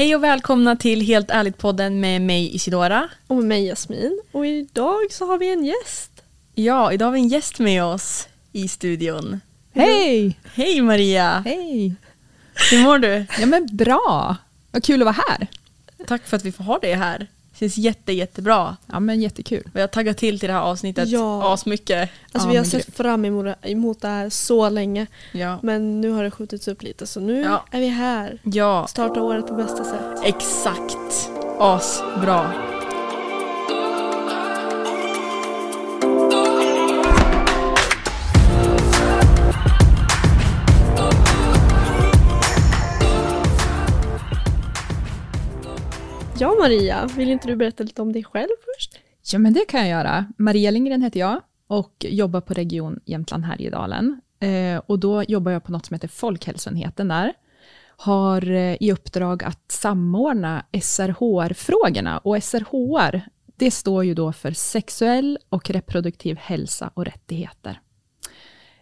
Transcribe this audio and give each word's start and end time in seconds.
Hej 0.00 0.16
och 0.16 0.24
välkomna 0.24 0.76
till 0.76 1.00
Helt 1.00 1.30
ärligt-podden 1.30 2.00
med 2.00 2.22
mig 2.22 2.54
Isidora. 2.54 3.08
Och 3.26 3.36
med 3.36 3.44
mig 3.44 3.66
Jasmin. 3.66 4.20
Och 4.32 4.46
idag 4.46 4.98
så 5.10 5.26
har 5.26 5.38
vi 5.38 5.52
en 5.52 5.64
gäst. 5.64 6.22
Ja, 6.54 6.92
idag 6.92 7.06
har 7.06 7.12
vi 7.12 7.20
en 7.20 7.28
gäst 7.28 7.58
med 7.58 7.84
oss 7.84 8.28
i 8.52 8.68
studion. 8.68 9.40
Hej! 9.72 10.38
Hej 10.54 10.82
Maria! 10.82 11.42
Hej! 11.44 11.94
Hur 12.70 12.82
mår 12.82 12.98
du? 12.98 13.26
Ja 13.40 13.46
men 13.46 13.68
bra! 13.72 14.36
Vad 14.70 14.84
kul 14.84 15.02
att 15.02 15.06
vara 15.06 15.16
här. 15.28 15.46
Tack 16.06 16.26
för 16.26 16.36
att 16.36 16.44
vi 16.44 16.52
får 16.52 16.64
ha 16.64 16.78
dig 16.78 16.94
här. 16.94 17.26
Känns 17.60 17.78
jätte, 17.78 18.12
jättebra. 18.12 18.76
Ja 18.86 19.00
men 19.00 19.20
jättekul. 19.20 19.62
Vi 19.74 19.80
har 19.80 19.88
taggat 19.88 20.16
till 20.16 20.38
till 20.40 20.46
det 20.46 20.52
här 20.54 20.60
avsnittet 20.62 21.08
Ja. 21.08 21.52
asmycket. 21.54 22.10
Alltså 22.32 22.48
Ja, 22.48 22.52
vi 22.52 22.56
har 22.58 22.64
sett 22.64 22.96
fram 22.96 23.24
emot, 23.24 23.46
emot 23.62 24.00
det 24.00 24.08
här 24.08 24.30
så 24.30 24.68
länge. 24.68 25.06
Ja. 25.32 25.58
Men 25.62 26.00
nu 26.00 26.10
har 26.10 26.24
det 26.24 26.30
skjutits 26.30 26.68
upp 26.68 26.82
lite 26.82 27.06
så 27.06 27.20
nu 27.20 27.42
Ja. 27.42 27.64
är 27.70 27.80
vi 27.80 27.88
här. 27.88 28.38
ja, 28.42 28.86
Starta 28.86 29.22
året 29.22 29.46
på 29.48 29.54
bästa 29.54 29.84
sätt. 29.84 30.20
exakt. 30.24 31.30
Asbra. 31.58 32.50
Ja 46.40 46.54
Maria, 46.60 47.06
vill 47.16 47.30
inte 47.30 47.48
du 47.48 47.56
berätta 47.56 47.84
lite 47.84 48.02
om 48.02 48.12
dig 48.12 48.24
själv 48.24 48.48
först? 48.76 48.98
Ja 49.32 49.38
men 49.38 49.52
det 49.52 49.64
kan 49.68 49.80
jag 49.80 49.88
göra. 49.88 50.26
Maria 50.36 50.70
Lindgren 50.70 51.02
heter 51.02 51.20
jag 51.20 51.40
och 51.66 52.06
jobbar 52.08 52.40
på 52.40 52.54
Region 52.54 53.00
Jämtland 53.04 53.44
Härjedalen. 53.44 54.20
Eh, 54.40 54.82
och 54.86 54.98
då 54.98 55.22
jobbar 55.22 55.52
jag 55.52 55.64
på 55.64 55.72
något 55.72 55.86
som 55.86 55.94
heter 55.94 56.08
Folkhälsoenheten 56.08 57.08
där. 57.08 57.32
Har 57.96 58.50
eh, 58.50 58.76
i 58.80 58.92
uppdrag 58.92 59.44
att 59.44 59.72
samordna 59.72 60.64
SRHR-frågorna 60.82 62.18
och 62.18 62.44
SRHR 62.44 63.20
det 63.56 63.70
står 63.70 64.04
ju 64.04 64.14
då 64.14 64.32
för 64.32 64.50
sexuell 64.50 65.38
och 65.48 65.70
reproduktiv 65.70 66.36
hälsa 66.36 66.90
och 66.94 67.04
rättigheter. 67.04 67.80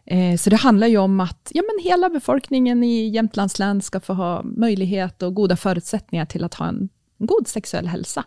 Eh, 0.04 0.36
så 0.36 0.50
det 0.50 0.56
handlar 0.56 0.86
ju 0.86 0.98
om 0.98 1.20
att 1.20 1.52
ja, 1.54 1.62
men 1.62 1.84
hela 1.84 2.10
befolkningen 2.10 2.82
i 2.82 3.08
Jämtlands 3.08 3.58
län 3.58 3.82
ska 3.82 4.00
få 4.00 4.12
ha 4.12 4.42
möjlighet 4.42 5.22
och 5.22 5.34
goda 5.34 5.56
förutsättningar 5.56 6.24
till 6.24 6.44
att 6.44 6.54
ha 6.54 6.68
en 6.68 6.88
god 7.18 7.48
sexuell 7.48 7.86
hälsa. 7.86 8.24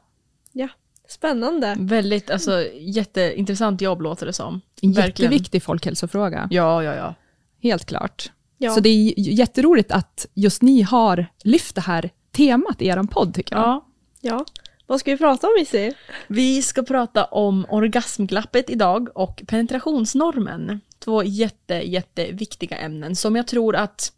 Ja, 0.51 0.67
spännande. 1.07 1.75
Väldigt, 1.79 2.29
alltså 2.29 2.65
jätteintressant 2.79 3.81
jobb 3.81 4.01
låter 4.01 4.25
det 4.25 4.33
som. 4.33 4.61
En 4.81 4.91
Verkligen. 4.93 5.31
jätteviktig 5.31 5.63
folkhälsofråga, 5.63 6.47
Ja, 6.51 6.83
ja, 6.83 6.95
ja. 6.95 7.15
helt 7.63 7.85
klart. 7.85 8.31
Ja. 8.57 8.71
Så 8.71 8.79
det 8.79 8.89
är 8.89 9.13
jätteroligt 9.17 9.91
att 9.91 10.25
just 10.33 10.61
ni 10.61 10.81
har 10.81 11.25
lyft 11.43 11.75
det 11.75 11.81
här 11.81 12.09
temat 12.31 12.81
i 12.81 12.87
er 12.87 13.03
podd, 13.03 13.33
tycker 13.33 13.55
jag. 13.55 13.63
ja. 13.63 13.85
ja. 14.21 14.45
Vad 14.87 14.99
ska 14.99 15.11
vi 15.11 15.17
prata 15.17 15.47
om 15.47 15.53
Issi? 15.61 15.93
Vi 16.27 16.61
ska 16.61 16.83
prata 16.83 17.25
om 17.25 17.65
orgasmglappet 17.69 18.69
idag 18.69 19.09
och 19.15 19.41
penetrationsnormen. 19.47 20.79
Två 20.99 21.23
jätte, 21.23 21.73
jätteviktiga 21.73 22.77
ämnen 22.77 23.15
som 23.15 23.35
jag 23.35 23.47
tror 23.47 23.75
att 23.75 24.11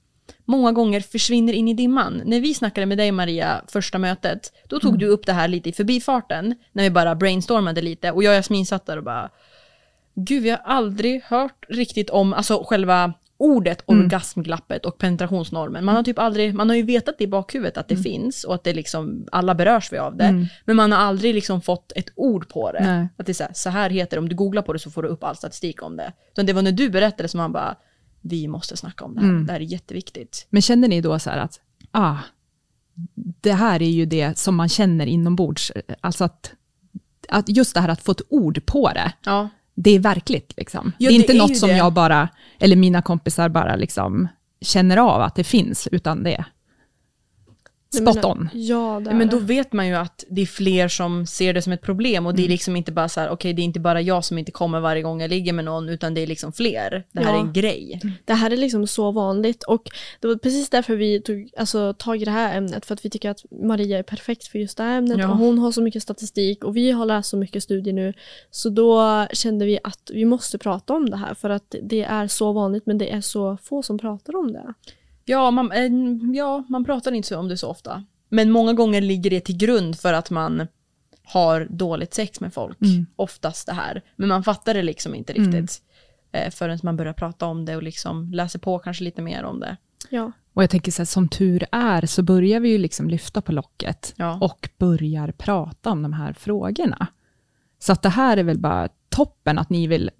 många 0.45 0.71
gånger 0.71 1.01
försvinner 1.01 1.53
in 1.53 1.67
i 1.67 1.73
dimman. 1.73 2.21
När 2.25 2.39
vi 2.39 2.53
snackade 2.53 2.85
med 2.85 2.97
dig 2.97 3.11
Maria 3.11 3.61
första 3.67 3.97
mötet, 3.97 4.53
då 4.67 4.79
tog 4.79 4.99
du 4.99 5.07
upp 5.07 5.25
det 5.25 5.33
här 5.33 5.47
lite 5.47 5.69
i 5.69 5.73
förbifarten, 5.73 6.55
när 6.71 6.83
vi 6.83 6.89
bara 6.89 7.15
brainstormade 7.15 7.81
lite 7.81 8.11
och 8.11 8.23
jag 8.23 8.31
och 8.31 8.35
Jasmin 8.35 8.65
satt 8.65 8.85
där 8.85 8.97
och 8.97 9.03
bara 9.03 9.29
Gud, 10.15 10.43
vi 10.43 10.49
har 10.49 10.61
aldrig 10.63 11.23
hört 11.23 11.65
riktigt 11.69 12.09
om 12.09 12.33
alltså 12.33 12.63
själva 12.63 13.13
ordet 13.37 13.83
orgasmglappet 13.85 14.85
och 14.85 14.97
penetrationsnormen. 14.97 15.85
Man 15.85 15.95
har 15.95 16.03
typ 16.03 16.19
aldrig, 16.19 16.53
man 16.53 16.69
har 16.69 16.75
ju 16.75 16.83
vetat 16.83 17.21
i 17.21 17.27
bakhuvudet 17.27 17.77
att 17.77 17.87
det 17.87 17.97
finns 17.97 18.43
och 18.43 18.55
att 18.55 18.63
det 18.63 18.73
liksom, 18.73 19.27
alla 19.31 19.55
berörs 19.55 19.93
vi 19.93 19.97
av 19.97 20.17
det. 20.17 20.47
Men 20.65 20.75
man 20.75 20.91
har 20.91 20.99
aldrig 20.99 21.35
liksom 21.35 21.61
fått 21.61 21.91
ett 21.95 22.09
ord 22.15 22.49
på 22.49 22.71
det. 22.71 22.83
Nej. 22.83 23.07
Att 23.17 23.25
det 23.25 23.31
är 23.31 23.33
så 23.33 23.43
här, 23.43 23.51
så 23.53 23.69
här 23.69 23.89
heter 23.89 24.17
det, 24.17 24.21
om 24.21 24.29
du 24.29 24.35
googlar 24.35 24.61
på 24.61 24.73
det 24.73 24.79
så 24.79 24.91
får 24.91 25.03
du 25.03 25.09
upp 25.09 25.23
all 25.23 25.35
statistik 25.35 25.83
om 25.83 25.97
det. 25.97 26.13
Utan 26.31 26.45
det 26.45 26.53
var 26.53 26.61
när 26.61 26.71
du 26.71 26.89
berättade 26.89 27.29
som 27.29 27.37
man 27.37 27.51
bara, 27.51 27.75
vi 28.23 28.47
måste 28.47 28.77
snacka 28.77 29.05
om 29.05 29.15
det 29.15 29.21
här, 29.21 29.27
det 29.45 29.51
här 29.53 29.59
är 29.59 29.63
jätteviktigt. 29.63 30.47
Men 30.49 30.61
känner 30.61 30.87
ni 30.87 31.01
då 31.01 31.19
så 31.19 31.29
här 31.29 31.37
att, 31.37 31.59
ah, 31.91 32.17
det 33.15 33.53
här 33.53 33.81
är 33.81 33.89
ju 33.89 34.05
det 34.05 34.37
som 34.37 34.55
man 34.55 34.69
känner 34.69 35.05
inombords, 35.05 35.71
alltså 36.01 36.23
att, 36.23 36.51
att 37.29 37.49
just 37.49 37.73
det 37.73 37.79
här 37.81 37.89
att 37.89 38.01
få 38.01 38.11
ett 38.11 38.21
ord 38.29 38.65
på 38.65 38.89
det, 38.93 39.13
Ja. 39.25 39.49
det 39.75 39.91
är 39.91 39.99
verkligt 39.99 40.53
liksom. 40.57 40.91
Ja, 40.97 41.09
det 41.09 41.15
är 41.15 41.17
det 41.17 41.21
inte 41.21 41.31
är 41.31 41.33
ju 41.33 41.39
något 41.39 41.57
som 41.57 41.69
det. 41.69 41.77
jag 41.77 41.93
bara, 41.93 42.29
eller 42.59 42.75
mina 42.75 43.01
kompisar 43.01 43.49
bara 43.49 43.75
liksom 43.75 44.27
känner 44.61 44.97
av 44.97 45.21
att 45.21 45.35
det 45.35 45.43
finns, 45.43 45.87
utan 45.91 46.23
det 46.23 46.45
spot 47.93 48.15
men- 48.15 48.25
on. 48.25 48.49
Ja, 48.53 48.99
Men 48.99 49.29
då 49.29 49.39
vet 49.39 49.73
man 49.73 49.87
ju 49.87 49.93
att 49.95 50.23
det 50.29 50.41
är 50.41 50.45
fler 50.45 50.87
som 50.87 51.25
ser 51.25 51.53
det 51.53 51.61
som 51.61 51.73
ett 51.73 51.81
problem 51.81 52.25
och 52.25 52.35
det 52.35 52.45
är 52.45 52.49
liksom 52.49 52.75
inte 52.75 52.91
bara 52.91 53.09
så 53.09 53.19
här, 53.19 53.29
okej 53.29 53.53
det 53.53 53.61
är 53.61 53.63
inte 53.63 53.79
bara 53.79 54.01
jag 54.01 54.25
som 54.25 54.37
inte 54.37 54.51
kommer 54.51 54.79
varje 54.79 55.01
gång 55.01 55.21
jag 55.21 55.29
ligger 55.29 55.53
med 55.53 55.65
någon 55.65 55.89
utan 55.89 56.13
det 56.13 56.21
är 56.21 56.27
liksom 56.27 56.53
fler. 56.53 57.03
Det 57.11 57.19
här 57.23 57.31
Ja. 57.31 57.37
är 57.37 57.41
en 57.41 57.53
grej. 57.53 57.99
Det 58.25 58.33
här 58.33 58.51
är 58.51 58.57
liksom 58.57 58.87
så 58.87 59.11
vanligt 59.11 59.63
och 59.63 59.89
det 60.19 60.27
var 60.27 60.35
precis 60.35 60.69
därför 60.69 60.95
vi 60.95 61.21
tog 61.21 61.49
alltså, 61.57 61.93
tag 61.93 62.21
i 62.21 62.25
det 62.25 62.31
här 62.31 62.57
ämnet 62.57 62.85
för 62.85 62.93
att 62.93 63.05
vi 63.05 63.09
tycker 63.09 63.29
att 63.29 63.39
Maria 63.51 63.99
är 63.99 64.03
perfekt 64.03 64.47
för 64.47 64.59
just 64.59 64.77
det 64.77 64.83
här 64.83 64.97
ämnet 64.97 65.17
Ja. 65.19 65.29
och 65.31 65.37
hon 65.37 65.59
har 65.59 65.71
så 65.71 65.81
mycket 65.81 66.03
statistik 66.03 66.63
och 66.63 66.77
vi 66.77 66.91
har 66.91 67.05
läst 67.05 67.29
så 67.29 67.37
mycket 67.37 67.63
studier 67.63 67.93
nu 67.93 68.13
så 68.51 68.69
då 68.69 69.25
kände 69.33 69.65
vi 69.65 69.79
att 69.83 70.11
vi 70.13 70.25
måste 70.25 70.57
prata 70.57 70.93
om 70.93 71.09
det 71.09 71.17
här 71.17 71.33
för 71.33 71.49
att 71.49 71.75
det 71.83 72.03
är 72.03 72.27
så 72.27 72.51
vanligt 72.51 72.85
men 72.85 72.97
det 72.97 73.11
är 73.13 73.21
så 73.21 73.57
få 73.63 73.83
som 73.83 73.97
pratar 73.97 74.35
om 74.35 74.53
det. 74.53 74.73
Ja 75.25 75.51
man, 75.51 75.71
eh, 75.71 75.89
ja, 76.35 76.63
man 76.69 76.85
pratar 76.85 77.11
inte 77.11 77.27
så 77.27 77.39
om 77.39 77.47
det 77.47 77.57
så 77.57 77.69
ofta. 77.69 78.03
Men 78.29 78.51
många 78.51 78.73
gånger 78.73 79.01
ligger 79.01 79.29
det 79.29 79.39
till 79.39 79.57
grund 79.57 79.99
för 79.99 80.13
att 80.13 80.29
man 80.29 80.67
har 81.23 81.67
dåligt 81.69 82.13
sex 82.13 82.39
med 82.39 82.53
folk. 82.53 82.77
Oftast 83.15 83.67
det 83.67 83.73
här. 83.73 84.01
Men 84.15 84.29
man 84.29 84.43
fattar 84.43 84.73
det 84.73 84.81
liksom 84.83 85.15
inte 85.15 85.33
riktigt. 85.33 85.81
Eh, 86.31 86.51
förrän 86.51 86.79
man 86.83 86.97
börjar 86.97 87.13
prata 87.13 87.45
om 87.45 87.65
det 87.65 87.75
och 87.75 87.83
liksom 87.83 88.31
läser 88.33 88.59
på 88.59 88.79
kanske 88.79 89.03
lite 89.03 89.21
mer 89.21 89.43
om 89.43 89.59
det. 89.59 89.77
Ja, 90.09 90.31
Och 90.53 90.63
jag 90.63 90.69
tänker 90.69 90.91
så 90.91 91.01
här, 91.01 91.05
som 91.05 91.27
tur 91.27 91.65
är 91.71 92.05
så 92.05 92.23
börjar 92.23 92.59
vi 92.59 92.69
ju 92.69 92.77
liksom 92.77 93.09
lyfta 93.09 93.41
på 93.41 93.51
locket 93.51 94.13
Ja. 94.17 94.37
och 94.41 94.69
börjar 94.77 95.31
prata 95.31 95.89
om 95.91 96.01
de 96.03 96.13
här 96.13 96.33
frågorna. 96.33 97.07
Så 97.79 97.91
att 97.93 98.01
det 98.01 98.09
här 98.09 98.37
är 98.37 98.43
väl 98.43 98.59
bara 98.59 98.89
toppen 99.09 99.57
att 99.59 99.69
ni 99.69 99.87
vill 99.87 100.11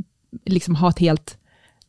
liksom 0.45 0.75
ha 0.75 0.89
ett 0.89 0.99
helt, 0.99 1.37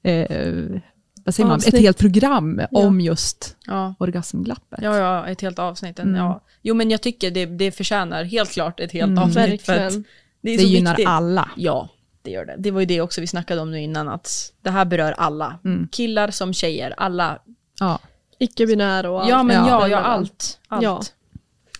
eh, 0.03 0.81
vad 1.25 1.35
säger 1.35 1.49
man, 1.49 1.59
ett 1.59 1.79
helt 1.79 1.99
program 1.99 2.61
om 2.71 3.01
just 3.01 3.57
Ja. 3.67 3.95
orgasmglappet. 3.99 4.79
Ja, 4.83 4.97
ja, 4.97 5.27
ett 5.27 5.41
helt 5.41 5.59
avsnitt. 5.59 5.99
Mm. 5.99 6.15
Ja. 6.15 6.41
Jo, 6.63 6.75
men 6.75 6.91
jag 6.91 7.01
tycker 7.03 7.31
det, 7.31 7.47
det 7.47 7.73
förtjänar 7.73 8.25
helt 8.25 8.51
klart 8.51 8.81
ett 8.81 8.93
helt 8.93 9.19
avsnitt. 9.19 9.63
För 9.63 9.79
att 9.87 9.93
det 10.41 10.51
är 10.51 10.57
det 10.59 10.63
så 10.63 10.69
gynnar 10.69 10.91
viktigt. 10.93 11.09
alla. 11.09 11.51
Ja, 11.57 11.89
det 12.23 12.31
gör 12.31 12.45
det. 12.45 12.55
Det 12.59 12.71
var 12.71 12.81
ju 12.81 12.87
det 12.87 13.01
också 13.01 13.21
vi 13.21 13.27
snackade 13.27 13.61
om 13.61 13.71
nu 13.71 13.81
innan, 13.81 14.09
att 14.09 14.53
det 14.63 14.71
här 14.71 14.85
berör 14.85 15.13
alla. 15.13 15.59
Mm. 15.65 15.89
Killar 15.93 16.31
som 16.31 16.53
tjejer, 16.53 16.95
alla. 16.97 17.39
Ja. 17.81 17.99
icke-binär 18.39 19.07
och 19.07 19.21
allt. 19.21 19.31
Ja, 19.31 19.43
men 19.43 19.57
Ja. 19.57 19.69
ja, 19.69 19.89
ja, 19.89 19.99
allt. 19.99 20.59
allt. 20.69 20.83
Ja. 20.83 21.03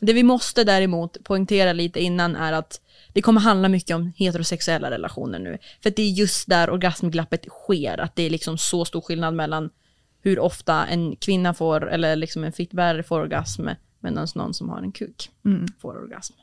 Det 0.01 0.13
vi 0.13 0.23
måste 0.23 0.65
däremot 0.65 1.25
poängtera 1.25 1.73
lite 1.73 2.01
innan 2.01 2.37
är 2.37 2.53
att 2.53 2.81
det 3.15 3.23
kommer 3.23 3.41
handla 3.41 3.69
mycket 3.69 3.97
om 3.97 4.13
heterosexuella 4.17 4.91
relationer 4.91 5.39
nu. 5.39 5.59
För 5.83 5.91
det 5.91 6.03
är 6.03 6.11
just 6.11 6.49
där 6.49 6.71
orgasmglappet 6.71 7.47
sker, 7.49 8.01
att 8.01 8.17
det 8.17 8.23
är 8.23 8.31
liksom 8.31 8.59
så 8.59 8.85
stor 8.85 9.01
skillnad 9.01 9.35
mellan 9.35 9.71
hur 10.23 10.39
ofta 10.39 10.87
en 10.87 11.17
kvinna 11.17 11.55
får, 11.55 11.91
eller 11.91 12.17
liksom 12.17 12.45
en 12.45 12.53
fittbärare 12.53 13.03
får 13.03 13.21
orgasm, 13.21 13.69
medan 14.01 14.27
någon 14.35 14.55
som 14.55 14.69
har 14.69 14.79
en 14.79 14.93
kuk 14.93 15.31
Mm. 15.45 15.67
får 15.83 15.97
orgasm. 16.03 16.35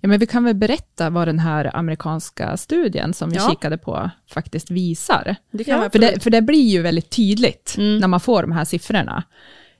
ja, 0.00 0.08
men 0.08 0.18
vi 0.20 0.26
kan 0.26 0.44
väl 0.44 0.54
berätta 0.54 1.10
vad 1.10 1.28
den 1.28 1.38
här 1.38 1.76
amerikanska 1.76 2.56
studien 2.56 3.14
som 3.14 3.30
vi 3.30 3.36
Ja. 3.36 3.48
kikade 3.50 3.78
på 3.78 4.10
faktiskt 4.30 4.70
visar. 4.70 5.36
Det 5.50 5.64
kan 5.64 5.82
Ja, 5.82 5.90
För 5.90 5.98
det, 5.98 6.22
för 6.22 6.30
det 6.30 6.42
blir 6.42 6.68
ju 6.68 6.82
väldigt 6.82 7.10
tydligt 7.10 7.74
Mm. 7.78 7.98
när 7.98 8.08
man 8.08 8.20
får 8.20 8.42
de 8.42 8.52
här 8.52 8.64
siffrorna. 8.64 9.22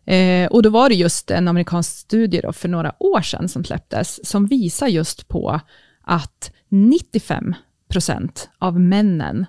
Eh, 0.04 0.46
och 0.50 0.62
då 0.62 0.70
var 0.70 0.88
det 0.88 0.94
just 0.94 1.30
en 1.30 1.48
amerikansk 1.48 1.90
studie 1.98 2.42
för 2.52 2.68
några 2.68 2.94
år 2.98 3.20
sedan 3.20 3.48
som 3.48 3.64
släpptes, 3.64 4.28
som 4.28 4.46
visar 4.46 4.86
just 4.86 5.28
på 5.28 5.60
att 6.08 6.52
95 6.68 7.54
procent 7.88 8.48
av 8.58 8.80
männen, 8.80 9.46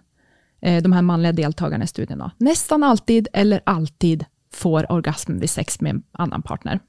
eh, 0.62 0.84
de 0.84 0.92
här 0.94 1.02
manliga 1.02 1.32
deltagarna 1.32 1.84
i 1.84 1.88
studien, 1.88 2.24
nästan 2.38 2.84
alltid 2.84 3.28
eller 3.34 3.62
alltid 3.64 4.26
får 4.54 4.92
orgasm 4.92 5.40
vid 5.40 5.50
sex 5.50 5.82
med 5.82 5.90
en 5.96 6.04
annan 6.12 6.42
partner. 6.42 6.80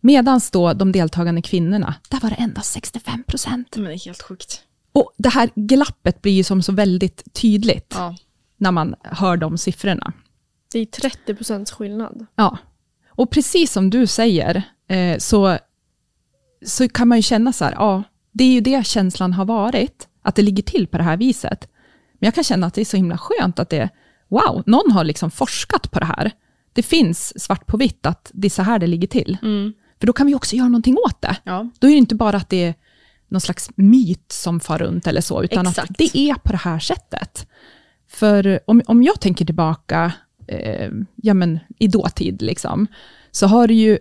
Medan 0.00 0.40
då 0.52 0.72
de 0.72 0.92
deltagande 0.92 1.42
kvinnorna, 1.42 1.94
där 2.08 2.20
var 2.20 2.30
det 2.30 2.36
endast 2.36 2.72
65 2.72 3.22
procent. 3.22 3.76
Men 3.76 3.84
det 3.84 3.92
är 3.94 4.04
helt 4.04 4.22
sjukt. 4.22 4.62
Och 4.92 5.12
det 5.16 5.28
här 5.28 5.50
glappet 5.54 6.22
blir 6.22 6.32
ju 6.32 6.44
som 6.44 6.62
så 6.62 6.72
väldigt 6.72 7.34
tydligt 7.34 7.94
Ja. 7.96 8.16
när 8.56 8.70
man 8.72 8.94
hör 9.02 9.36
de 9.36 9.58
siffrorna. 9.58 10.12
Det 10.72 10.78
är 10.78 10.86
30 10.86 11.34
procents 11.34 11.72
skillnad. 11.72 12.26
Ja. 12.36 12.58
Och 13.08 13.30
precis 13.30 13.72
som 13.72 13.90
du 13.90 14.06
säger, 14.06 14.62
eh, 14.88 15.18
så, 15.18 15.58
så 16.66 16.88
kan 16.88 17.08
man 17.08 17.18
ju 17.18 17.22
känna 17.22 17.52
så 17.52 17.64
här, 17.64 17.72
ja, 17.72 18.02
det 18.34 18.44
är 18.44 18.52
ju 18.52 18.60
det 18.60 18.86
känslan 18.86 19.32
har 19.32 19.44
varit, 19.44 20.08
att 20.22 20.34
det 20.34 20.42
ligger 20.42 20.62
till 20.62 20.86
på 20.86 20.98
det 20.98 21.04
här 21.04 21.16
viset. 21.16 21.68
Men 22.12 22.26
jag 22.26 22.34
kan 22.34 22.44
känna 22.44 22.66
att 22.66 22.74
det 22.74 22.80
är 22.80 22.84
så 22.84 22.96
himla 22.96 23.18
skönt 23.18 23.58
att 23.58 23.70
det, 23.70 23.88
wow, 24.28 24.62
någon 24.66 24.92
har 24.92 25.04
liksom 25.04 25.30
forskat 25.30 25.90
på 25.90 25.98
det 25.98 26.06
här. 26.06 26.30
Det 26.72 26.82
finns 26.82 27.42
svart 27.42 27.66
på 27.66 27.76
vitt 27.76 28.06
att 28.06 28.30
det 28.34 28.46
är 28.46 28.50
så 28.50 28.62
här 28.62 28.78
det 28.78 28.86
ligger 28.86 29.08
till. 29.08 29.38
För 29.40 30.00
För 30.00 30.06
då 30.06 30.12
kan 30.12 30.26
vi 30.26 30.34
också 30.34 30.56
göra 30.56 30.68
någonting 30.68 30.96
åt 31.06 31.22
det. 31.22 31.36
Ja. 31.44 31.70
Då 31.78 31.86
är 31.86 31.90
det 31.90 31.98
inte 31.98 32.14
bara 32.14 32.36
att 32.36 32.48
det 32.48 32.64
är 32.64 32.74
någon 33.28 33.40
slags 33.40 33.70
myt 33.76 34.32
som 34.32 34.60
far 34.60 34.78
runt 34.78 35.06
eller 35.06 35.20
så, 35.20 35.42
utan 35.42 35.66
Exakt. 35.66 35.90
att 35.90 35.98
det 35.98 36.18
är 36.18 36.34
på 36.34 36.52
det 36.52 36.58
här 36.58 36.78
sättet. 36.78 37.46
För 38.08 38.60
om, 38.66 38.82
om 38.86 39.02
jag 39.02 39.20
tänker 39.20 39.44
tillbaka 39.44 40.12
eh, 40.46 40.90
ja, 41.14 41.34
men, 41.34 41.58
i 41.78 41.88
dåtid, 41.88 42.42
liksom, 42.42 42.86
så 43.30 43.46
har 43.46 43.68
det 43.68 43.74
ju 43.74 43.98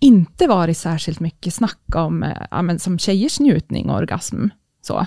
inte 0.00 0.46
varit 0.46 0.78
särskilt 0.78 1.20
mycket 1.20 1.54
snack 1.54 1.94
om 1.94 2.22
eh, 2.22 2.42
ja, 2.50 2.62
men, 2.62 2.78
som 2.78 2.98
tjejers 2.98 3.40
njutning 3.40 3.90
och 3.90 3.96
orgasm. 3.96 4.48
Så. 4.82 5.06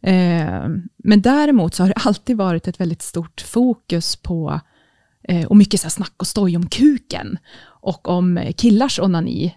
Eh, 0.00 0.68
men 0.96 1.22
däremot 1.22 1.74
så 1.74 1.82
har 1.82 1.88
det 1.88 1.94
alltid 1.94 2.36
varit 2.36 2.68
ett 2.68 2.80
väldigt 2.80 3.02
stort 3.02 3.40
fokus 3.40 4.16
på 4.16 4.60
eh, 5.22 5.46
och 5.46 5.56
mycket 5.56 5.80
så 5.80 5.90
snack 5.90 6.14
och 6.16 6.26
stoj 6.26 6.56
om 6.56 6.66
kuken 6.66 7.38
och 7.64 8.08
om 8.08 8.52
killars 8.56 8.98
onani, 9.00 9.56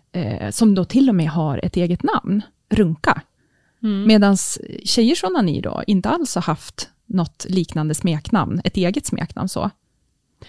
som 0.52 0.76
då 0.76 0.86
till 0.86 1.10
och 1.10 1.16
med 1.16 1.30
har 1.30 1.66
ett 1.66 1.76
eget 1.76 2.04
namn, 2.04 2.42
runka. 2.70 3.22
Mm. 3.84 4.08
Medan 4.08 4.38
tjejers 4.84 5.24
onani 5.24 5.62
då 5.62 5.84
inte 5.88 6.10
alls 6.10 6.36
har 6.36 6.42
haft 6.42 6.90
något 7.06 7.46
liknande 7.50 7.96
smeknamn, 7.96 8.62
ett 8.64 8.78
eget 8.78 9.06
smeknamn 9.06 9.50
så. 9.50 9.70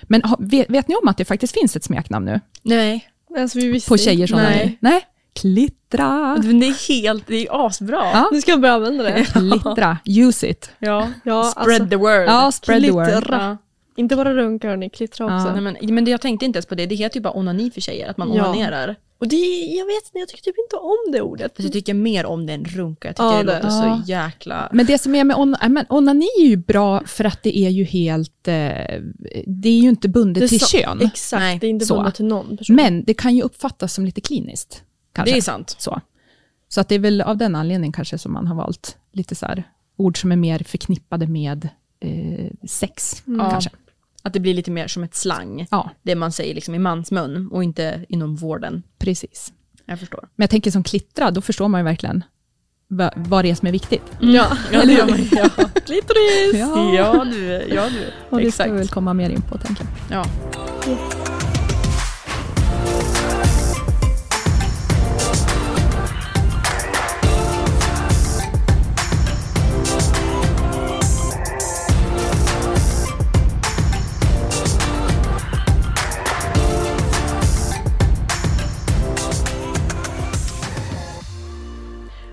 Men 0.02 0.22
vet, 0.38 0.70
vet 0.70 0.88
ni 0.88 0.94
om 0.94 1.08
att 1.08 1.16
det 1.16 1.24
faktiskt 1.24 1.54
finns 1.54 1.76
ett 1.76 1.84
smeknamn 1.84 2.26
nu 2.26 2.40
Nej, 2.62 3.10
Alltså, 3.38 3.58
på 3.60 3.64
inte. 3.66 3.98
tjejers 3.98 4.32
onani? 4.32 4.48
Nej. 4.56 4.78
Nej. 4.80 5.06
Klittra. 5.40 6.36
men 6.44 6.60
det 6.60 6.66
är 6.66 6.88
helt, 7.02 7.26
det 7.26 7.46
är 7.46 7.66
asbra. 7.66 7.96
Ja. 8.12 8.28
Nu 8.32 8.40
ska 8.40 8.50
jag 8.50 8.60
börja 8.60 8.74
använda 8.74 9.04
det. 9.04 9.24
Klittra, 9.32 9.98
use 10.04 10.46
it. 10.48 10.70
Ja. 10.78 11.08
Ja, 11.24 11.42
Spread 11.44 11.68
alltså, 11.70 11.88
the 11.88 11.96
word. 11.96 12.24
Ja, 12.26 12.52
spread 12.52 12.82
the 12.82 12.90
word. 12.90 13.06
klittra. 13.08 13.36
Ja. 13.42 13.56
Inte 13.96 14.16
bara 14.16 14.34
runka 14.34 14.68
hörni, 14.68 14.90
klittra 14.90 15.24
också. 15.24 15.48
Ja. 15.48 15.52
Nej, 15.60 15.76
men, 15.80 15.94
men 15.94 16.06
jag 16.06 16.20
tänkte 16.20 16.44
inte 16.46 16.56
ens 16.56 16.66
på 16.66 16.74
det, 16.74 16.86
det 16.86 16.94
heter 16.94 17.16
ju 17.16 17.22
bara 17.22 17.36
onani 17.36 17.70
för 17.70 17.80
tjejer, 17.80 18.10
att 18.10 18.16
man 18.16 18.32
Ja. 18.32 18.44
onanerar. 18.48 18.96
Och 19.20 19.28
det, 19.28 19.36
jag 19.76 19.86
vet 19.86 20.04
inte, 20.06 20.18
jag 20.18 20.28
tycker 20.28 20.42
typ 20.42 20.54
inte 20.58 20.76
om 20.76 21.12
det 21.12 21.20
ordet. 21.20 21.52
Fast 21.56 21.64
jag 21.64 21.72
tycker 21.72 21.94
mer 21.94 22.26
om 22.26 22.46
det 22.46 22.52
än 22.52 22.64
runka, 22.64 23.08
jag 23.08 23.16
tycker 23.16 23.24
Ja, 23.26 23.36
det, 23.42 23.44
det- 23.44 23.54
låter 23.54 23.68
Ja. 23.86 24.02
så 24.04 24.10
jäkla... 24.10 24.68
Men 24.72 24.86
det 24.86 24.98
som 24.98 25.14
är 25.14 25.24
med 25.24 25.36
on, 25.36 25.54
äh, 25.62 25.68
men 25.68 25.86
onani 25.88 26.26
är 26.38 26.44
ju 26.46 26.56
bra 26.56 27.02
för 27.06 27.24
att 27.24 27.42
det 27.42 27.58
är 27.58 27.68
ju 27.70 27.84
helt, 27.84 28.48
eh, 28.48 28.54
det 29.46 29.68
är 29.68 29.80
ju 29.80 29.88
inte 29.88 30.08
bundet 30.08 30.48
till 30.48 30.60
så- 30.60 30.66
kön. 30.66 31.00
Exakt, 31.02 31.40
Nej, 31.40 31.58
det 31.58 31.66
är 31.66 31.70
inte 31.70 31.86
så. 31.86 31.94
bundet 31.94 32.14
till 32.14 32.24
någon 32.24 32.56
person. 32.56 32.76
Men 32.76 33.04
det 33.04 33.14
kan 33.14 33.36
ju 33.36 33.42
uppfattas 33.42 33.94
som 33.94 34.04
lite 34.04 34.20
kliniskt. 34.20 34.82
Kanske. 35.12 35.32
Det 35.34 35.38
är 35.38 35.42
sant. 35.42 35.76
Så. 35.78 36.00
så 36.68 36.80
att 36.80 36.88
det 36.88 36.94
är 36.94 36.98
väl 36.98 37.20
av 37.20 37.36
den 37.36 37.54
anledningen 37.56 37.92
kanske 37.92 38.18
som 38.18 38.32
man 38.32 38.46
har 38.46 38.54
valt 38.56 38.96
lite 39.12 39.34
så 39.34 39.46
här, 39.46 39.64
ord 39.96 40.20
som 40.20 40.32
är 40.32 40.36
mer 40.36 40.58
förknippade 40.58 41.26
med 41.26 41.68
eh, 42.00 42.50
sex. 42.68 43.22
Ja. 43.24 43.50
Kanske. 43.50 43.70
Att 44.22 44.32
det 44.32 44.40
blir 44.40 44.54
lite 44.54 44.70
mer 44.70 44.88
som 44.88 45.02
ett 45.04 45.14
slang. 45.14 45.66
Ja, 45.70 45.90
Det 46.02 46.14
man 46.14 46.32
säger 46.32 46.54
liksom 46.54 46.74
i 46.74 46.78
mansmun 46.78 47.48
och 47.52 47.64
inte 47.64 48.04
inom 48.08 48.36
vården. 48.36 48.82
precis. 48.98 49.52
Jag 49.86 49.98
förstår. 50.00 50.20
Men 50.36 50.42
jag 50.44 50.50
tänker 50.50 50.70
som 50.70 50.82
klittra, 50.82 51.30
då 51.30 51.40
förstår 51.40 51.68
man 51.68 51.80
ju 51.80 51.84
verkligen 51.84 52.24
va, 52.88 53.12
vad 53.16 53.44
det 53.44 53.50
är 53.50 53.54
som 53.54 53.68
är 53.68 53.72
viktigt. 53.72 54.02
Ja, 54.20 54.46
Ja, 54.72 54.84
det 54.84 54.92
gör 54.92 55.06
man. 55.06 55.18
Ja. 55.32 55.48
klitoris! 55.86 56.54
ja 56.54 57.24
du, 57.24 57.46
ja 57.74 57.88
du. 57.88 58.04
Och 58.30 58.40
det 58.40 58.52
ska 58.52 58.62
Exakt. 58.64 58.70
vi 58.72 58.76
väl 58.76 58.88
komma 58.88 59.14
mer 59.14 59.30
in 59.30 59.42
på, 59.42 59.58
tänker 59.58 59.84
jag. 60.10 60.26
Ja. 60.86 61.29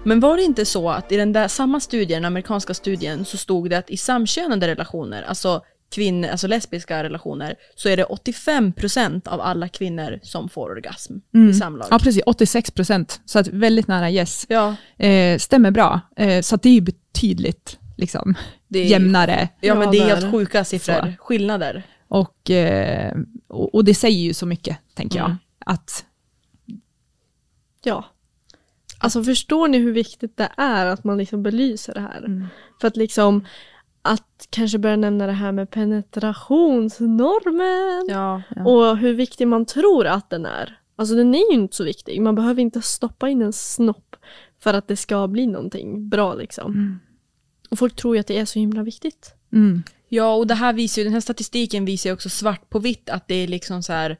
Men 0.07 0.19
var 0.19 0.37
det 0.37 0.43
inte 0.43 0.65
så 0.65 0.89
att 0.89 1.11
i 1.11 1.17
den 1.17 1.33
där 1.33 1.47
samma 1.47 1.79
studien, 1.79 2.21
den 2.21 2.25
amerikanska 2.25 2.73
studien, 2.73 3.25
så 3.25 3.37
stod 3.37 3.69
det 3.69 3.77
att 3.77 3.89
i 3.89 3.97
samkönade 3.97 4.67
relationer, 4.67 5.23
alltså 5.23 5.61
kvinnor, 5.89 6.29
alltså 6.29 6.47
lesbiska 6.47 7.03
relationer, 7.03 7.55
så 7.75 7.89
är 7.89 7.97
det 7.97 8.05
85% 8.05 9.27
av 9.27 9.41
alla 9.41 9.67
kvinnor 9.67 10.19
som 10.23 10.49
får 10.49 10.69
orgasm 10.69 11.13
i 11.49 11.53
samlag. 11.53 11.87
Ja, 11.91 11.99
precis. 11.99 12.23
86 12.25 12.71
procent. 12.71 13.21
Så 13.25 13.39
att 13.39 13.47
väldigt 13.47 13.87
nära 13.87 14.11
yes. 14.11 14.45
Ja, 14.49 14.75
Eh, 14.97 15.37
stämmer 15.37 15.71
bra. 15.71 16.01
Eh, 16.15 16.41
så 16.41 16.55
att 16.55 16.61
det 16.61 16.69
är 16.69 16.73
ju 16.73 16.81
betydligt 16.81 17.79
liksom, 17.97 18.35
är, 18.73 18.79
jämnare. 18.79 19.49
ja, 19.61 19.75
men 19.75 19.91
det 19.91 19.97
är 19.97 20.15
helt 20.15 20.31
sjuka 20.31 20.65
siffror, 20.65 21.01
Så. 21.01 21.23
skillnader. 21.23 21.83
Och, 22.07 22.51
eh, 22.51 23.17
och, 23.47 23.75
och 23.75 23.85
det 23.85 23.93
säger 23.93 24.19
ju 24.19 24.33
så 24.33 24.45
mycket, 24.45 24.77
tänker 24.95 25.17
jag. 25.17 25.25
Mm. 25.25 25.37
Att, 25.65 26.05
Ja. 27.83 28.05
Alltså 28.99 29.23
förstår 29.23 29.67
ni 29.67 29.77
hur 29.77 29.91
viktigt 29.93 30.37
det 30.37 30.49
är 30.57 30.85
att 30.85 31.03
man 31.03 31.17
liksom 31.17 31.43
belyser 31.43 31.93
det 31.93 31.99
här? 31.99 32.47
För 32.81 32.87
att 32.87 32.97
liksom 32.97 33.45
att 34.01 34.47
kanske 34.49 34.77
börja 34.77 34.95
nämna 34.95 35.25
det 35.27 35.31
här 35.33 35.51
med 35.51 35.71
penetrationsnormen 35.71 38.05
Ja. 38.09 38.41
Ja. 38.55 38.65
och 38.65 38.97
hur 38.97 39.13
viktig 39.13 39.47
man 39.47 39.65
tror 39.65 40.07
att 40.07 40.29
den 40.29 40.45
är. 40.45 40.79
Alltså 40.95 41.15
den 41.15 41.35
är 41.35 41.51
ju 41.51 41.57
inte 41.59 41.75
så 41.75 41.83
viktig. 41.83 42.21
Man 42.21 42.35
behöver 42.35 42.61
inte 42.61 42.81
stoppa 42.81 43.29
in 43.29 43.41
en 43.41 43.53
snopp 43.53 44.15
för 44.59 44.73
att 44.73 44.87
det 44.87 44.95
ska 44.95 45.27
bli 45.27 45.47
någonting 45.47 46.09
bra 46.09 46.33
liksom. 46.33 46.99
Och 47.69 47.79
folk 47.79 47.95
tror 47.95 48.15
ju 48.15 48.19
att 48.19 48.27
det 48.27 48.37
är 48.37 48.45
så 48.45 48.59
himla 48.59 48.83
viktigt. 48.83 49.33
mm, 49.53 49.83
Ja, 50.09 50.33
och 50.35 50.47
det 50.47 50.55
här 50.55 50.73
visar 50.73 51.01
ju, 51.01 51.03
den 51.03 51.13
här 51.13 51.19
statistiken 51.21 51.85
visar 51.85 52.09
ju 52.09 52.13
också 52.13 52.29
svart 52.29 52.69
på 52.69 52.79
vitt 52.79 53.09
att 53.09 53.27
det 53.27 53.35
är 53.35 53.47
liksom 53.47 53.83
så 53.83 53.93
här 53.93 54.17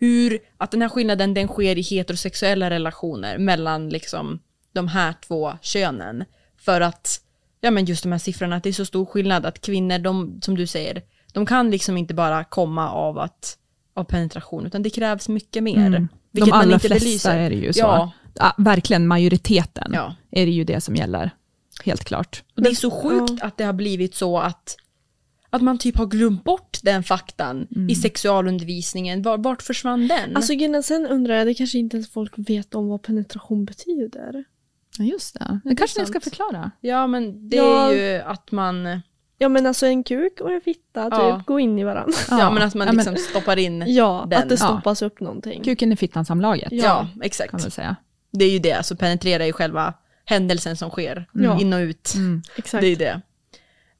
hur, 0.00 0.38
att 0.56 0.70
den 0.70 0.82
här 0.82 0.88
skillnaden 0.88 1.34
den 1.34 1.48
sker 1.48 1.78
i 1.78 1.82
heterosexuella 1.82 2.70
relationer 2.70 3.38
mellan 3.38 3.88
liksom 3.88 4.38
de 4.72 4.88
här 4.88 5.14
två 5.26 5.52
könen. 5.62 6.24
För 6.58 6.80
att, 6.80 7.20
ja 7.60 7.70
men 7.70 7.84
just 7.84 8.02
de 8.02 8.12
här 8.12 8.18
siffrorna, 8.18 8.56
att 8.56 8.62
det 8.62 8.68
är 8.68 8.72
så 8.72 8.86
stor 8.86 9.06
skillnad 9.06 9.46
att 9.46 9.60
kvinnor, 9.60 9.98
de, 9.98 10.40
som 10.42 10.56
du 10.56 10.66
säger, 10.66 11.02
de 11.32 11.46
kan 11.46 11.70
liksom 11.70 11.96
inte 11.96 12.14
bara 12.14 12.44
komma 12.44 12.90
av 12.90 13.18
att, 13.18 13.56
av 13.94 14.04
penetration, 14.04 14.66
utan 14.66 14.82
det 14.82 14.90
krävs 14.90 15.28
mycket 15.28 15.62
mer. 15.62 15.86
mm. 15.86 16.08
Vilket 16.32 16.46
De 16.46 16.50
man 16.50 16.60
allra 16.60 16.74
inte 16.74 16.88
flesta 16.88 17.04
belyser. 17.04 17.38
är 17.38 17.50
det 17.50 17.56
ju 17.56 17.72
så. 17.72 17.80
Ja, 17.80 18.10
Ja, 18.34 18.54
verkligen 18.58 19.06
majoriteten 19.06 19.90
ja. 19.94 20.14
är 20.30 20.46
det 20.46 20.52
ju 20.52 20.64
det 20.64 20.80
som 20.80 20.96
gäller. 20.96 21.30
Helt 21.84 22.04
klart. 22.04 22.42
Och 22.56 22.62
det 22.62 22.70
är 22.70 22.74
så 22.74 22.90
sjukt 22.90 23.42
att 23.42 23.56
det 23.56 23.64
har 23.64 23.72
blivit 23.72 24.14
så 24.14 24.38
att, 24.38 24.76
att 25.50 25.62
man 25.62 25.78
typ 25.78 25.96
har 25.98 26.06
glömt 26.06 26.44
bort 26.44 26.78
den 26.82 27.02
faktan 27.02 27.66
i 27.88 27.94
sexualundervisningen. 27.94 29.22
Var, 29.22 29.38
vart 29.38 29.62
försvann 29.62 30.08
den? 30.08 30.36
Alltså 30.36 30.52
sen 30.82 31.06
undrar 31.06 31.34
jag, 31.34 31.46
det 31.46 31.54
kanske 31.54 31.78
inte 31.78 31.96
ens 31.96 32.10
folk 32.10 32.32
vet 32.36 32.74
om 32.74 32.88
vad 32.88 33.02
penetration 33.02 33.64
betyder. 33.64 34.44
Ja, 34.98 35.04
just 35.04 35.34
det. 35.34 35.60
Det 35.64 35.76
kanske 35.76 36.00
ni 36.00 36.06
ska 36.06 36.20
förklara. 36.20 36.70
ja 36.80 37.06
men 37.06 37.48
det 37.48 37.56
Ja. 37.56 37.92
är 37.92 38.14
ju 38.16 38.22
att 38.22 38.52
man, 38.52 39.00
Ja 39.38 39.48
men 39.48 39.66
alltså 39.66 39.86
en 39.86 40.04
kuk 40.04 40.40
och 40.40 40.52
en 40.52 40.60
fitta 40.60 41.04
typ, 41.04 41.12
Ja. 41.18 41.42
gå 41.46 41.60
in 41.60 41.78
i 41.78 41.84
varandra. 41.84 42.14
ja, 42.30 42.50
men 42.50 42.62
att 42.62 42.74
man 42.74 42.86
ja, 42.86 42.92
liksom 42.92 43.16
stoppar 43.16 43.56
in. 43.56 43.84
Ja, 43.86 44.26
Den. 44.30 44.42
att 44.42 44.48
det 44.48 44.54
Ja. 44.60 44.66
stoppas 44.66 45.02
upp 45.02 45.20
någonting. 45.20 45.62
Kuken 45.62 45.92
i 45.92 45.96
fittan-samlaget, 45.96 46.72
Ja, 46.72 46.84
Ja. 46.84 47.08
exakt. 47.24 47.50
kan 47.50 47.60
man 47.60 47.70
säga. 47.70 47.96
Det 48.32 48.44
är 48.44 48.50
ju 48.50 48.58
det, 48.58 48.72
alltså 48.72 48.96
penetrera 48.96 49.46
ju 49.46 49.52
själva 49.52 49.94
händelsen 50.24 50.76
som 50.76 50.90
sker. 50.90 51.28
Ja. 51.32 51.60
In 51.60 51.72
och 51.72 51.78
ut. 51.80 52.12
Mm. 52.16 52.42
Exakt. 52.56 52.80
Det 52.82 52.86
är 52.86 52.90
ju 52.90 52.96
det. 52.96 53.20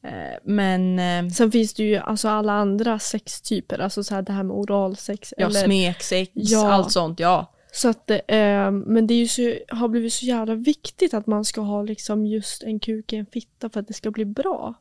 Eh, 0.03 0.39
Men, 0.45 0.99
eh, 0.99 1.31
Sen 1.33 1.53
finns 1.53 1.75
det 1.75 1.83
ju 1.83 1.97
alltså 1.97 2.29
alla 2.29 2.53
andra 2.53 2.99
sextyper, 2.99 3.79
alltså 3.79 4.05
så 4.05 4.15
här 4.15 4.23
det 4.23 4.33
här 4.33 4.43
med 4.43 4.57
oralsex. 4.57 5.35
ja, 5.37 5.47
eller, 5.47 5.65
smeksex, 5.65 6.31
Ja. 6.35 6.73
allt 6.73 6.93
sånt, 6.93 7.21
ja. 7.21 7.53
så 7.73 7.89
att, 7.89 8.11
eh, 8.11 8.71
men 8.71 9.07
det 9.07 9.15
är 9.15 9.19
ju 9.19 9.29
så, 9.29 9.55
har 9.77 9.89
blivit 9.89 10.13
så 10.13 10.27
jävla 10.27 10.55
viktigt 10.55 11.15
att 11.15 11.27
man 11.27 11.45
ska 11.45 11.61
ha 11.61 11.83
liksom 11.83 12.27
just 12.27 12.63
en 12.63 12.81
kuk 12.81 13.13
i 13.13 13.17
en 13.17 13.27
fitta 13.27 13.71
för 13.71 13.81
att 13.81 13.89
det 13.89 13.95
ska 13.95 14.11
bli 14.11 14.25
bra. 14.25 14.75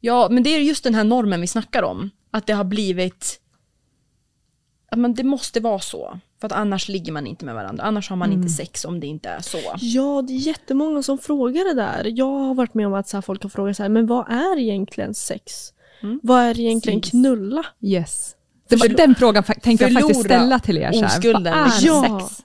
Ja, 0.00 0.28
men 0.30 0.42
det 0.42 0.50
är 0.50 0.60
just 0.60 0.84
den 0.84 0.94
här 0.94 1.04
normen 1.04 1.40
vi 1.40 1.46
snackar 1.46 1.82
om. 1.82 2.10
Att 2.30 2.46
det 2.46 2.52
har 2.52 2.64
blivit... 2.64 3.40
Att 4.94 5.00
man, 5.00 5.14
det 5.14 5.24
måste 5.24 5.60
vara 5.60 5.78
så. 5.78 6.18
För 6.40 6.46
att 6.46 6.52
annars 6.52 6.88
ligger 6.88 7.12
man 7.12 7.26
inte 7.26 7.44
med 7.44 7.54
varandra. 7.54 7.84
Annars 7.84 8.10
har 8.10 8.16
man 8.16 8.32
inte 8.32 8.48
sex 8.48 8.84
om 8.84 9.00
det 9.00 9.06
inte 9.06 9.28
är 9.28 9.40
så. 9.40 9.58
Ja, 9.80 10.22
det 10.22 10.32
är 10.32 10.38
jättemånga 10.38 11.02
som 11.02 11.18
frågar 11.18 11.64
det 11.64 11.74
där. 11.74 12.12
Jag 12.14 12.38
har 12.38 12.54
varit 12.54 12.74
med 12.74 12.86
om 12.86 12.94
att 12.94 13.08
så 13.08 13.16
här, 13.16 13.22
folk 13.22 13.42
har 13.42 13.50
frågat 13.50 13.76
så 13.76 13.82
här, 13.82 13.90
men 13.90 14.06
vad 14.06 14.28
är 14.32 14.58
egentligen 14.58 15.14
sex? 15.14 15.72
Mm. 16.02 16.20
Vad 16.22 16.42
är 16.42 16.60
egentligen 16.60 17.00
Precis. 17.00 17.10
knulla? 17.10 17.66
Yes. 17.80 18.34
Det 18.68 18.76
var, 18.76 18.88
den 18.88 19.14
frågan 19.14 19.42
tänkte 19.42 19.84
jag 19.84 19.92
faktiskt 19.92 20.20
ställa 20.20 20.58
till 20.58 20.78
er. 20.78 20.92
Så 20.92 20.98
här. 20.98 21.06
oskulden, 21.18 21.58
Vad 21.58 21.66
är 21.66 21.80
liksom. 21.80 22.20
sex? 22.20 22.44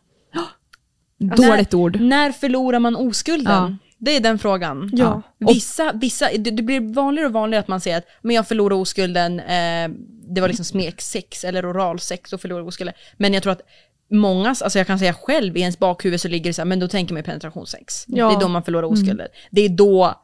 Dåligt 1.47 1.73
ord. 1.73 2.01
När 2.01 2.31
förlorar 2.31 2.79
man 2.79 2.95
oskulden? 2.95 3.53
Ja. 3.53 3.88
Det 3.99 4.15
är 4.15 4.19
den 4.19 4.39
frågan. 4.39 4.89
Ja. 4.93 5.21
Vissa, 5.37 5.91
vissa, 5.93 6.29
det, 6.37 6.51
det 6.51 6.63
blir 6.63 6.93
vanligare 6.93 7.27
och 7.27 7.33
vanligare 7.33 7.61
att 7.61 7.67
man 7.67 7.81
säger 7.81 7.97
att 7.97 8.05
men 8.21 8.35
jag 8.35 8.47
förlorar 8.47 8.75
oskulden, 8.75 9.39
eh, 9.39 9.89
det 10.35 10.41
var 10.41 10.47
liksom 10.47 10.65
smeksex 10.65 11.43
eller 11.43 11.71
oralsex 11.71 12.33
och 12.33 12.41
förlorar 12.41 12.63
oskulden. 12.63 12.93
Men 13.17 13.33
jag 13.33 13.43
tror 13.43 13.53
att 13.53 13.61
många, 14.11 14.49
alltså 14.49 14.79
jag 14.79 14.87
kan 14.87 14.99
säga 14.99 15.13
själv, 15.13 15.57
i 15.57 15.59
ens 15.61 15.79
bakhuvud 15.79 16.21
så 16.21 16.27
ligger 16.27 16.49
det 16.49 16.53
så 16.53 16.61
här, 16.61 16.65
men 16.65 16.79
då 16.79 16.87
tänker 16.87 17.13
man 17.13 17.23
penetrationssex. 17.23 18.05
Ja. 18.07 18.29
Det 18.29 18.35
är 18.35 18.39
då 18.39 18.47
man 18.47 18.63
förlorar 18.63 18.87
oskulden. 18.87 19.27
Det 19.51 19.61
är 19.61 19.69
då 19.69 20.15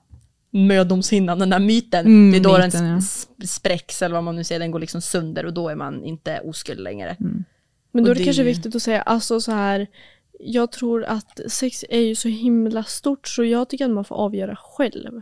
mödomshinnan, 0.51 1.39
den 1.39 1.49
där 1.49 1.59
myten, 1.59 2.05
Mm, 2.05 2.31
det 2.31 2.37
är 2.37 2.43
då 2.43 2.57
myten, 2.57 2.83
den 2.83 2.93
ja. 2.93 2.97
sp- 2.97 3.45
spräcks 3.47 4.01
eller 4.01 4.15
vad 4.15 4.23
man 4.23 4.35
nu 4.35 4.43
säger, 4.43 4.59
den 4.59 4.71
går 4.71 4.79
liksom 4.79 5.01
sönder 5.01 5.45
och 5.45 5.53
då 5.53 5.69
är 5.69 5.75
man 5.75 6.03
inte 6.03 6.39
oskuld 6.39 6.79
längre. 6.79 7.15
Men 7.91 8.03
då 8.03 8.11
är 8.11 8.15
det, 8.15 8.19
det 8.19 8.25
kanske 8.25 8.43
viktigt 8.43 8.75
att 8.75 8.81
säga, 8.81 9.01
alltså 9.01 9.41
så 9.41 9.51
här, 9.51 9.87
jag 10.39 10.71
tror 10.71 11.03
att 11.03 11.39
sex 11.47 11.85
är 11.89 11.99
ju 12.01 12.15
så 12.15 12.27
himla 12.27 12.83
stort 12.83 13.27
så 13.27 13.43
jag 13.43 13.69
tycker 13.69 13.85
att 13.85 13.91
man 13.91 14.05
får 14.05 14.15
avgöra 14.15 14.55
själv. 14.55 15.21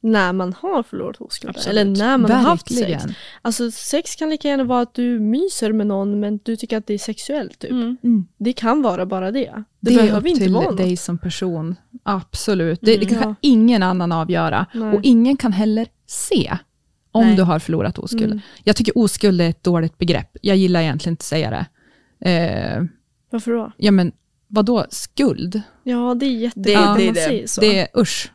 När 0.00 0.32
man 0.32 0.52
har 0.52 0.82
förlorat 0.82 1.20
oskulden. 1.20 1.62
Eller 1.68 1.84
när 1.84 2.18
man 2.18 2.30
har 2.30 2.38
haft 2.38 2.68
sex. 2.68 2.80
Verkligen. 2.80 3.14
Alltså 3.42 3.70
sex 3.70 4.16
kan 4.16 4.30
lika 4.30 4.48
gärna 4.48 4.64
vara 4.64 4.80
att 4.82 4.94
du 4.94 5.20
myser 5.20 5.72
med 5.72 5.86
någon 5.86 6.20
men 6.20 6.40
du 6.42 6.56
tycker 6.56 6.76
att 6.78 6.86
det 6.86 6.94
är 6.94 6.98
sexuellt 6.98 7.58
typ. 7.58 7.70
Mm. 7.70 7.96
Mm. 8.02 8.26
Det 8.38 8.52
kan 8.52 8.82
vara 8.82 9.06
bara 9.06 9.30
det. 9.30 9.40
Det, 9.40 9.64
Det, 9.80 9.90
är 9.92 9.96
behöver 9.96 10.20
upp 10.20 10.26
inte 10.26 10.40
till 10.40 10.52
vara 10.54 10.72
dig 10.72 10.90
något. 10.90 11.00
som 11.00 11.18
person. 11.18 11.76
Absolut. 12.02 12.78
Det, 12.82 12.96
det 12.96 13.06
Mm, 13.06 13.18
kan 13.22 13.28
ja. 13.30 13.34
ingen 13.40 13.82
annan 13.82 14.12
avgöra. 14.12 14.66
Nej. 14.74 14.96
Och 14.96 15.00
ingen 15.02 15.36
kan 15.36 15.52
heller 15.52 15.86
se 16.06 16.56
om 17.12 17.26
Nej. 17.26 17.36
du 17.36 17.42
har 17.42 17.58
förlorat 17.58 17.98
oskuld. 17.98 18.24
Mm. 18.24 18.40
Jag 18.64 18.76
tycker 18.76 18.98
oskuld 18.98 19.40
är 19.40 19.48
ett 19.50 19.64
dåligt 19.64 19.98
begrepp. 19.98 20.36
Jag 20.42 20.56
gillar 20.56 20.80
egentligen 20.80 21.12
inte 21.12 21.20
att 21.22 21.26
säga 21.26 21.50
det. 21.50 21.66
Eh, 22.30 22.82
Varför 23.30 23.50
då? 23.52 23.72
ja, 23.76 23.90
men 23.90 24.12
vadå 24.48 24.86
skuld? 24.90 25.62
Ja 25.82 26.14
det 26.14 26.26
är 26.26 26.30
Det- 26.30 26.34
jättebra 26.36 26.80
det 26.94 27.04
man 27.04 27.14
det. 27.14 27.20
säger 27.24 27.46
så. 27.46 27.60
Det 27.60 27.78
är 27.78 27.88
usch. 28.00 28.32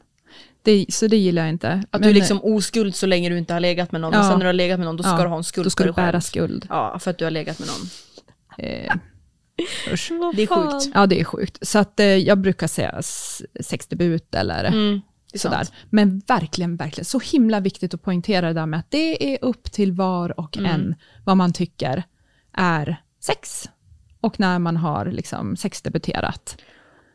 Det, 0.62 0.86
så 0.89 1.08
det 1.08 1.17
gillar 1.17 1.41
jag 1.41 1.50
inte. 1.50 1.70
Att 1.70 1.91
Men, 1.91 2.01
du 2.01 2.10
är 2.10 2.13
liksom 2.13 2.39
oskuld 2.43 2.96
så 2.96 3.05
länge 3.05 3.29
du 3.29 3.38
inte 3.38 3.53
har 3.53 3.60
legat 3.60 3.91
med 3.91 4.01
någon. 4.01 4.13
Ja. 4.13 4.20
Och 4.20 4.25
sen 4.25 4.34
när 4.34 4.39
du 4.39 4.46
har 4.46 4.53
legat 4.53 4.79
med 4.79 4.86
någon, 4.86 4.98
då 4.98 5.03
ska 5.03 5.12
Ja, 5.12 5.24
du 5.24 5.29
ha 5.29 5.38
en 5.38 5.43
skuld 5.43 5.65
Då 5.65 5.70
ska 5.70 5.84
du 5.84 5.88
dig 5.88 5.93
själv. 5.96 6.05
bära 6.08 6.22
skuld. 6.22 6.65
Ja, 6.70 7.00
för 7.00 7.12
att 7.12 7.17
du 7.17 7.24
har 7.24 7.32
legat 7.32 7.60
med 7.60 7.67
någon. 7.67 7.88
Eh, 8.58 8.93
usch. 9.93 10.12
Det 10.36 10.43
är 10.43 10.48
sjukt. 10.48 10.91
Ja, 10.93 11.05
det 11.05 11.20
är 11.20 11.24
sjukt. 11.24 11.67
Så 11.67 11.79
att, 11.79 12.00
eh, 12.00 12.05
jag 12.05 12.38
brukar 12.38 12.67
säga 12.67 13.01
sexdebut 13.62 14.36
eller 14.36 14.63
Mm, 14.63 15.01
det 15.32 15.38
är 15.38 15.39
sådär. 15.39 15.55
sant. 15.58 15.72
Men 15.89 16.20
verkligen, 16.27 16.75
verkligen, 16.75 17.05
så 17.05 17.20
himla 17.20 17.60
viktigt 17.60 17.93
att 17.93 18.01
poängtera 18.01 18.48
det 18.48 18.53
där 18.53 18.65
med 18.65 18.79
att 18.79 18.91
det 18.91 19.34
är 19.34 19.38
upp 19.41 19.63
till 19.72 19.91
var 19.91 20.39
och 20.39 20.58
Mm. 20.58 20.72
en 20.72 20.96
vad 21.25 21.38
man 21.38 21.53
tycker 21.53 22.03
är 22.53 23.01
sex. 23.24 23.70
Och 24.24 24.39
när 24.39 24.60
man 24.60 24.77
har 24.77 25.06
liksom 25.06 25.56
sexdebuterat. 25.56 26.58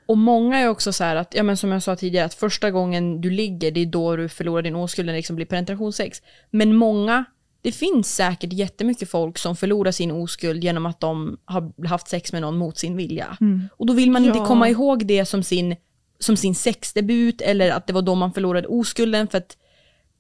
Och 0.07 0.19
många 0.19 0.59
är 0.59 0.69
också 0.69 0.93
så 0.93 1.05
här 1.05 1.17
att, 1.17 1.35
ja 1.35 1.43
men 1.43 1.57
som 1.57 1.73
jag 1.73 1.83
sa 1.83 1.97
tidigare, 1.97 2.27
att 2.27 2.35
första 2.35 2.71
gången 2.71 3.21
du 3.21 3.31
ligger, 3.31 3.71
det 3.71 3.81
är 3.81 3.87
då 3.87 4.17
du 4.17 4.29
förlorar 4.29 4.63
din 4.63 4.75
oskuld 4.75 5.07
när 5.07 5.13
det 5.13 5.19
liksom 5.19 5.37
blir 5.37 5.47
penetrationssex. 5.47 6.23
Men 6.51 6.75
många, 6.77 7.25
det 7.63 7.73
finns 7.73 8.15
säkert 8.15 8.53
jättemycket 8.53 9.11
folk 9.11 9.39
som 9.39 9.57
förlorar 9.57 9.91
sin 9.93 10.11
oskuld 10.11 10.65
genom 10.65 10.87
att 10.87 11.01
de 11.01 11.39
har 11.45 11.87
haft 11.87 12.09
sex 12.09 12.33
med 12.33 12.43
någon 12.43 12.57
mot 12.57 12.79
sin 12.79 12.97
vilja. 12.97 13.37
Och 13.77 13.87
då 13.87 13.93
vill 13.93 14.11
man 14.11 14.25
inte 14.25 14.39
Ja. 14.39 14.47
komma 14.47 14.69
ihåg 14.69 15.07
det 15.07 15.25
som 15.25 15.43
sin, 15.43 15.77
som 16.19 16.37
sin 16.37 16.55
sexdebut 16.55 17.41
eller 17.41 17.71
att 17.71 17.87
det 17.87 17.93
var 17.93 18.03
då 18.03 18.15
man 18.15 18.33
förlorade 18.33 18.69
oskulden 18.69 19.29
för 19.29 19.39
att 19.39 19.57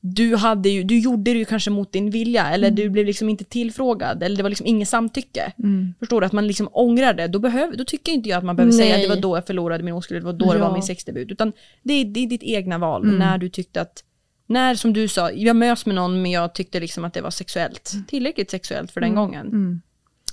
du, 0.01 0.37
hade 0.37 0.69
ju, 0.69 0.83
du 0.83 0.99
gjorde 0.99 1.33
det 1.33 1.39
ju 1.39 1.45
kanske 1.45 1.71
mot 1.71 1.93
din 1.93 2.11
vilja 2.11 2.51
eller 2.51 2.71
du 2.71 2.89
blev 2.91 3.07
liksom 3.07 3.29
inte 3.29 3.45
tillfrågad 3.45 4.23
eller 4.23 4.37
det 4.37 4.43
var 4.43 4.51
liksom 4.51 4.67
inget 4.67 4.89
samtycke. 4.89 5.53
Förstår 5.99 6.21
du? 6.21 6.27
Att 6.27 6.33
man 6.33 6.47
liksom 6.47 6.69
ångrar 6.73 7.15
det. 7.15 7.29
Då, 7.29 7.39
behöver, 7.39 7.77
då 7.77 7.85
tycker 7.85 8.13
inte 8.13 8.29
jag 8.29 8.39
att 8.39 8.45
man 8.45 8.57
behöver 8.57 8.73
säga 8.73 8.95
att 8.95 9.01
det 9.03 9.09
Nej. 9.09 9.17
var 9.17 9.23
då 9.23 9.37
jag 9.37 9.47
förlorade 9.47 9.85
min 9.85 9.95
oskuld, 9.95 10.21
det 10.23 10.27
var 10.27 10.33
då 10.33 10.53
det 10.53 10.59
var 10.59 10.67
Ja. 10.67 10.73
min 10.73 10.83
sexdebut. 10.83 11.31
Utan 11.31 11.53
det 11.83 11.93
är, 11.95 12.05
det 12.05 12.21
är 12.21 12.27
ditt 12.27 12.43
egna 12.43 12.79
val. 12.79 13.07
När 13.19 13.39
du 13.39 13.49
tyckte 13.49 13.81
att, 13.81 14.05
när 14.47 14.75
som 14.75 14.93
du 14.93 15.09
sa, 15.09 15.31
jag 15.33 15.57
mös 15.57 15.87
med 15.87 15.95
någon 15.95 16.23
men 16.23 16.31
jag 16.31 16.55
tyckte 16.55 16.81
liksom 16.81 17.05
att 17.05 17.15
det 17.15 17.21
var 17.21 17.31
sexuellt. 17.31 17.93
Tillräckligt 18.09 18.51
sexuellt 18.51 18.91
för 18.91 19.01
den 19.01 19.15
gången. 19.15 19.83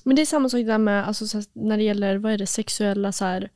Men 0.03 0.15
det 0.15 0.21
är 0.21 0.25
samma 0.25 0.49
sak 0.49 0.65
där 0.65 0.77
med 0.77 1.07
alltså, 1.07 1.41
när 1.53 1.77
det 1.77 1.83
gäller 1.83 2.17
vad 2.17 2.31
är 2.31 2.37
det, 2.37 2.47
sexuella 2.47 3.11
så 3.11 3.25
här, 3.25 3.49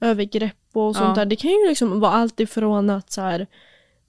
övergrepp 0.00 0.54
och 0.72 0.96
sånt 0.96 1.08
Ja. 1.08 1.14
där. 1.14 1.26
Det 1.26 1.36
kan 1.36 1.50
ju 1.50 1.68
liksom 1.68 2.00
vara 2.00 2.12
allt 2.12 2.40
ifrån 2.40 2.90
att 2.90 3.12
så 3.12 3.20
här, 3.20 3.46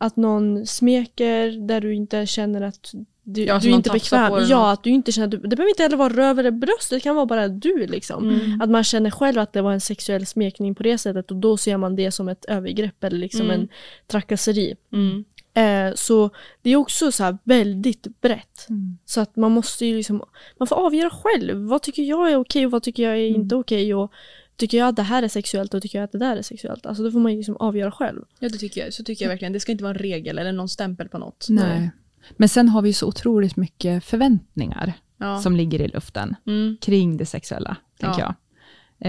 att 0.02 0.16
någon 0.16 0.66
smeker 0.66 1.68
där 1.68 1.82
du 1.82 1.94
inte 1.96 2.26
känner 2.26 2.62
att 2.62 2.94
du, 3.24 3.44
Ja, 3.44 3.60
du 3.60 3.70
är 3.70 3.74
inte 3.74 3.90
bekväm. 3.90 4.34
Ja, 4.50 4.72
att 4.72 4.84
du 4.84 4.90
inte 4.90 5.12
känner 5.12 5.28
du, 5.28 5.38
det 5.38 5.56
behöver 5.56 5.70
inte 5.70 5.84
heller 5.84 5.98
vara 5.98 6.14
röv 6.14 6.40
eller 6.40 6.52
bröst, 6.52 6.90
det 6.90 7.00
kan 7.00 7.16
vara 7.16 7.26
bara 7.26 7.48
du 7.48 7.88
liksom. 7.88 8.30
Mm. 8.30 8.62
Att 8.62 8.70
man 8.70 8.84
känner 8.84 9.12
själv 9.12 9.40
att 9.40 9.54
det 9.54 9.62
var 9.62 9.72
en 9.74 9.82
sexuell 9.82 10.26
smekning 10.26 10.76
på 10.76 10.84
det 10.84 10.98
sättet 10.98 11.32
och 11.32 11.38
då 11.38 11.58
ser 11.58 11.78
man 11.78 11.96
det 11.96 12.12
som 12.12 12.30
ett 12.30 12.46
övergrepp 12.46 13.04
eller 13.04 13.18
liksom 13.18 13.42
Mm. 13.42 13.62
en 13.62 13.68
trakasseri. 14.08 14.76
Mm. 14.94 15.24
Eh, 15.54 15.96
så 15.96 16.30
det 16.62 16.70
är 16.70 16.76
också 16.76 17.12
så 17.12 17.24
här 17.24 17.38
väldigt 17.44 18.22
brett. 18.22 18.68
Så 19.06 19.22
att 19.22 19.36
man 19.36 19.52
måste 19.52 19.86
ju 19.86 19.98
liksom, 19.98 20.24
man 20.60 20.68
får 20.68 20.76
avgöra 20.76 21.10
själv. 21.10 21.58
Vad 21.58 21.82
tycker 21.82 22.04
jag 22.04 22.32
är 22.32 22.36
okej 22.38 22.66
och 22.66 22.72
vad 22.72 22.84
tycker 22.84 23.04
jag 23.04 23.14
är 23.14 23.28
inte 23.28 23.56
okej 23.56 23.96
och 23.96 24.12
tycker 24.60 24.78
jag 24.78 24.88
att 24.88 24.96
det 24.96 25.04
här 25.04 25.24
är 25.24 25.28
sexuellt 25.28 25.74
och 25.74 25.82
tycker 25.82 25.98
jag 25.98 26.04
att 26.06 26.12
det 26.12 26.18
där 26.18 26.38
är 26.38 26.42
sexuellt. 26.42 26.86
Alltså 26.86 27.04
då 27.04 27.12
får 27.12 27.20
man 27.20 27.32
ju 27.32 27.38
liksom 27.38 27.58
avgöra 27.58 27.92
själv. 27.92 28.22
Ja, 28.40 28.50
det 28.50 28.58
tycker 28.58 28.82
jag. 28.86 28.94
Så 28.94 29.04
tycker 29.04 29.26
jag 29.26 29.30
verkligen. 29.30 29.54
Det 29.54 29.60
ska 29.60 29.72
inte 29.72 29.84
vara 29.84 29.94
en 29.94 30.00
regel 30.00 30.40
eller 30.40 30.52
någon 30.52 30.70
stämpel 30.70 31.10
på 31.10 31.18
något. 31.18 31.46
Nej. 31.50 31.92
Men 32.38 32.50
sen 32.50 32.70
har 32.70 32.82
vi 32.82 32.94
så 32.94 33.08
otroligt 33.08 33.56
mycket 33.56 34.04
förväntningar 34.04 34.94
Ja. 35.18 35.40
som 35.42 35.56
ligger 35.56 35.82
i 35.82 35.88
luften 35.88 36.36
Mm. 36.48 36.78
kring 36.82 37.18
det 37.18 37.26
sexuella, 37.26 37.78
tänker 38.00 38.20
Ja. 38.22 38.26
jag. 38.26 38.36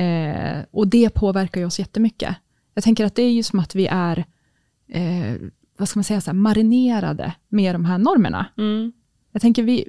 Eh, 0.02 0.64
och 0.70 0.88
det 0.88 1.10
påverkar 1.10 1.60
ju 1.60 1.66
oss 1.66 1.78
jättemycket. 1.78 2.36
Jag 2.74 2.84
tänker 2.84 3.04
att 3.04 3.14
det 3.14 3.22
är 3.22 3.32
ju 3.32 3.42
som 3.42 3.58
att 3.58 3.74
vi 3.74 3.86
är, 3.86 4.24
eh, 4.88 5.36
vad 5.78 5.88
ska 5.88 5.98
man 5.98 6.04
säga, 6.04 6.20
så 6.20 6.30
här, 6.30 6.36
marinerade 6.38 7.34
med 7.48 7.74
de 7.74 7.84
här 7.84 7.98
normerna. 7.98 8.46
Mm. 8.58 8.92
Jag 9.32 9.42
tänker 9.42 9.62
vi, 9.62 9.88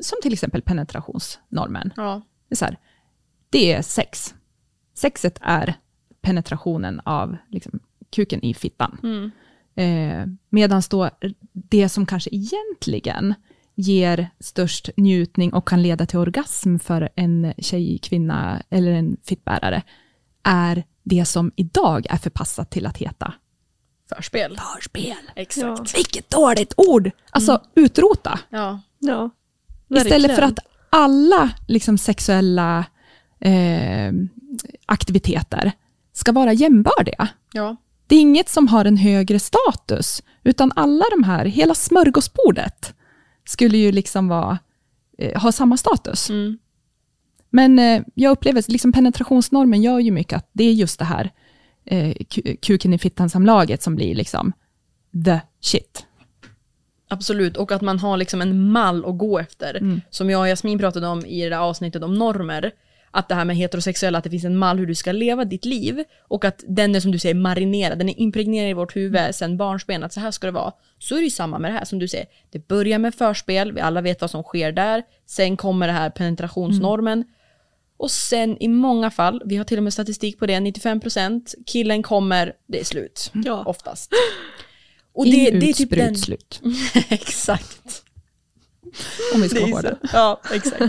som 0.00 0.18
till 0.22 0.32
exempel 0.32 0.62
penetrationsnormen. 0.62 1.92
Ja. 1.96 2.22
Det 2.48 2.54
är, 2.54 2.56
så 2.56 2.64
här, 2.64 2.78
det 3.50 3.72
är 3.72 3.82
sex. 3.82 4.34
Sexet 4.94 5.38
är 5.40 5.74
penetrationen 6.22 7.00
av 7.04 7.36
liksom, 7.50 7.80
kuken 8.10 8.44
i 8.44 8.54
fittan. 8.54 8.98
Mm. 9.02 9.30
Eh, 9.76 10.34
Medan 10.50 10.82
då 10.90 11.10
det 11.52 11.88
som 11.88 12.06
kanske 12.06 12.30
egentligen 12.32 13.34
ger 13.74 14.30
störst 14.40 14.90
njutning 14.96 15.52
och 15.52 15.68
kan 15.68 15.82
leda 15.82 16.06
till 16.06 16.18
orgasm 16.18 16.78
för 16.78 17.08
en 17.16 17.54
tjej, 17.58 17.98
kvinna 17.98 18.62
eller 18.70 18.92
en 18.92 19.16
fittbärare 19.24 19.82
är 20.42 20.84
det 21.02 21.24
som 21.24 21.52
idag 21.56 22.06
är 22.10 22.16
förpassat 22.16 22.70
till 22.70 22.86
att 22.86 22.96
heta 22.98 23.34
Förspel. 24.08 24.60
förspel. 24.74 25.16
Exakt. 25.36 25.98
Vilket 25.98 26.30
dåligt 26.30 26.74
ord! 26.76 27.10
Alltså 27.30 27.62
utrota. 27.74 28.40
Ja. 28.48 28.80
Ja. 28.98 29.30
Istället 29.88 30.34
för 30.34 30.42
att 30.42 30.58
alla 30.90 31.50
liksom, 31.68 31.98
sexuella 31.98 32.84
eh, 33.40 34.12
aktiviteter 34.86 35.72
ska 36.12 36.32
vara 36.32 36.52
jämbördiga. 36.52 37.28
Ja. 37.52 37.76
Det 38.06 38.16
är 38.16 38.20
inget 38.20 38.48
som 38.48 38.68
har 38.68 38.84
en 38.84 38.96
högre 38.96 39.38
status, 39.38 40.22
utan 40.42 40.72
alla 40.76 41.04
de 41.10 41.24
här, 41.24 41.44
hela 41.44 41.74
smörgåsbordet 41.74 42.94
skulle 43.44 43.78
ju 43.78 43.92
liksom 43.92 44.28
vara, 44.28 44.58
eh, 45.18 45.42
ha 45.42 45.52
samma 45.52 45.76
status. 45.76 46.30
Mm. 46.30 46.58
Men 47.50 47.78
eh, 47.78 48.02
jag 48.14 48.30
upplever 48.30 48.58
att 48.58 48.68
liksom 48.68 48.92
penetrationsnormen 48.92 49.82
gör 49.82 49.98
ju 49.98 50.10
mycket 50.10 50.36
att 50.36 50.50
det 50.52 50.64
är 50.64 50.72
just 50.72 50.98
det 50.98 51.04
här 51.04 51.32
eh, 51.84 52.08
ku- 52.08 52.56
kuken 52.62 52.92
i 52.92 52.98
fittan-samlaget 52.98 53.82
som 53.82 53.96
blir 53.96 54.14
liksom 54.14 54.52
the 55.24 55.40
shit. 55.60 56.06
Absolut, 57.08 57.56
och 57.56 57.72
att 57.72 57.82
man 57.82 57.98
har 57.98 58.16
liksom 58.16 58.42
en 58.42 58.70
mall 58.70 59.04
att 59.04 59.18
gå 59.18 59.38
efter. 59.38 59.74
Mm. 59.74 60.00
Som 60.10 60.30
jag 60.30 60.40
och 60.40 60.48
Jasmin 60.48 60.78
pratade 60.78 61.06
om 61.06 61.26
i 61.26 61.42
det 61.42 61.48
där 61.48 61.58
avsnittet 61.58 62.02
om 62.02 62.14
normer. 62.14 62.70
Att 63.16 63.28
det 63.28 63.34
här 63.34 63.44
med 63.44 63.56
heterosexuella, 63.56 64.18
att 64.18 64.24
det 64.24 64.30
finns 64.30 64.44
en 64.44 64.56
mall 64.56 64.78
hur 64.78 64.86
du 64.86 64.94
ska 64.94 65.12
leva 65.12 65.44
ditt 65.44 65.64
liv. 65.64 66.04
Och 66.20 66.44
att 66.44 66.64
den 66.68 66.94
är 66.94 67.00
som 67.00 67.12
du 67.12 67.18
säger 67.18 67.34
marinerad, 67.34 67.98
den 67.98 68.08
är 68.08 68.20
impregnerad 68.20 68.70
i 68.70 68.72
vårt 68.72 68.96
huvud 68.96 69.34
sen 69.34 69.56
barnsben, 69.56 70.04
att 70.04 70.12
så 70.12 70.20
här 70.20 70.30
ska 70.30 70.46
det 70.46 70.52
vara. 70.52 70.72
Så 70.98 71.14
är 71.14 71.18
det 71.18 71.24
ju 71.24 71.30
samma 71.30 71.58
med 71.58 71.72
det 71.72 71.78
här 71.78 71.84
som 71.84 71.98
du 71.98 72.08
säger. 72.08 72.26
Det 72.50 72.68
börjar 72.68 72.98
med 72.98 73.14
förspel, 73.14 73.72
vi 73.72 73.80
alla 73.80 74.00
vet 74.00 74.20
vad 74.20 74.30
som 74.30 74.42
sker 74.42 74.72
där. 74.72 75.02
Sen 75.26 75.56
kommer 75.56 75.86
det 75.86 75.92
här 75.92 76.10
penetrationsnormen. 76.10 77.18
Mm. 77.18 77.28
Och 77.96 78.10
sen 78.10 78.62
i 78.62 78.68
många 78.68 79.10
fall, 79.10 79.42
vi 79.44 79.56
har 79.56 79.64
till 79.64 79.78
och 79.78 79.84
med 79.84 79.92
statistik 79.92 80.38
på 80.38 80.46
det, 80.46 80.54
95% 80.54 81.54
killen 81.66 82.02
kommer, 82.02 82.52
det 82.66 82.80
är 82.80 82.84
slut. 82.84 83.30
Ja. 83.34 83.64
Oftast. 83.66 84.12
Och 85.12 85.26
In, 85.26 85.32
det, 85.32 85.50
det 85.60 85.70
är 85.70 85.72
typ 85.72 85.88
sprut, 85.88 86.04
den... 86.04 86.16
slut. 86.16 86.60
Exakt. 87.08 88.02
Om 89.34 89.42
vi 89.42 89.48
ska 89.48 89.58
Det 89.58 89.72
vara 89.72 89.72
hårda. 89.72 89.98
Ja, 90.12 90.40
exakt. 90.52 90.80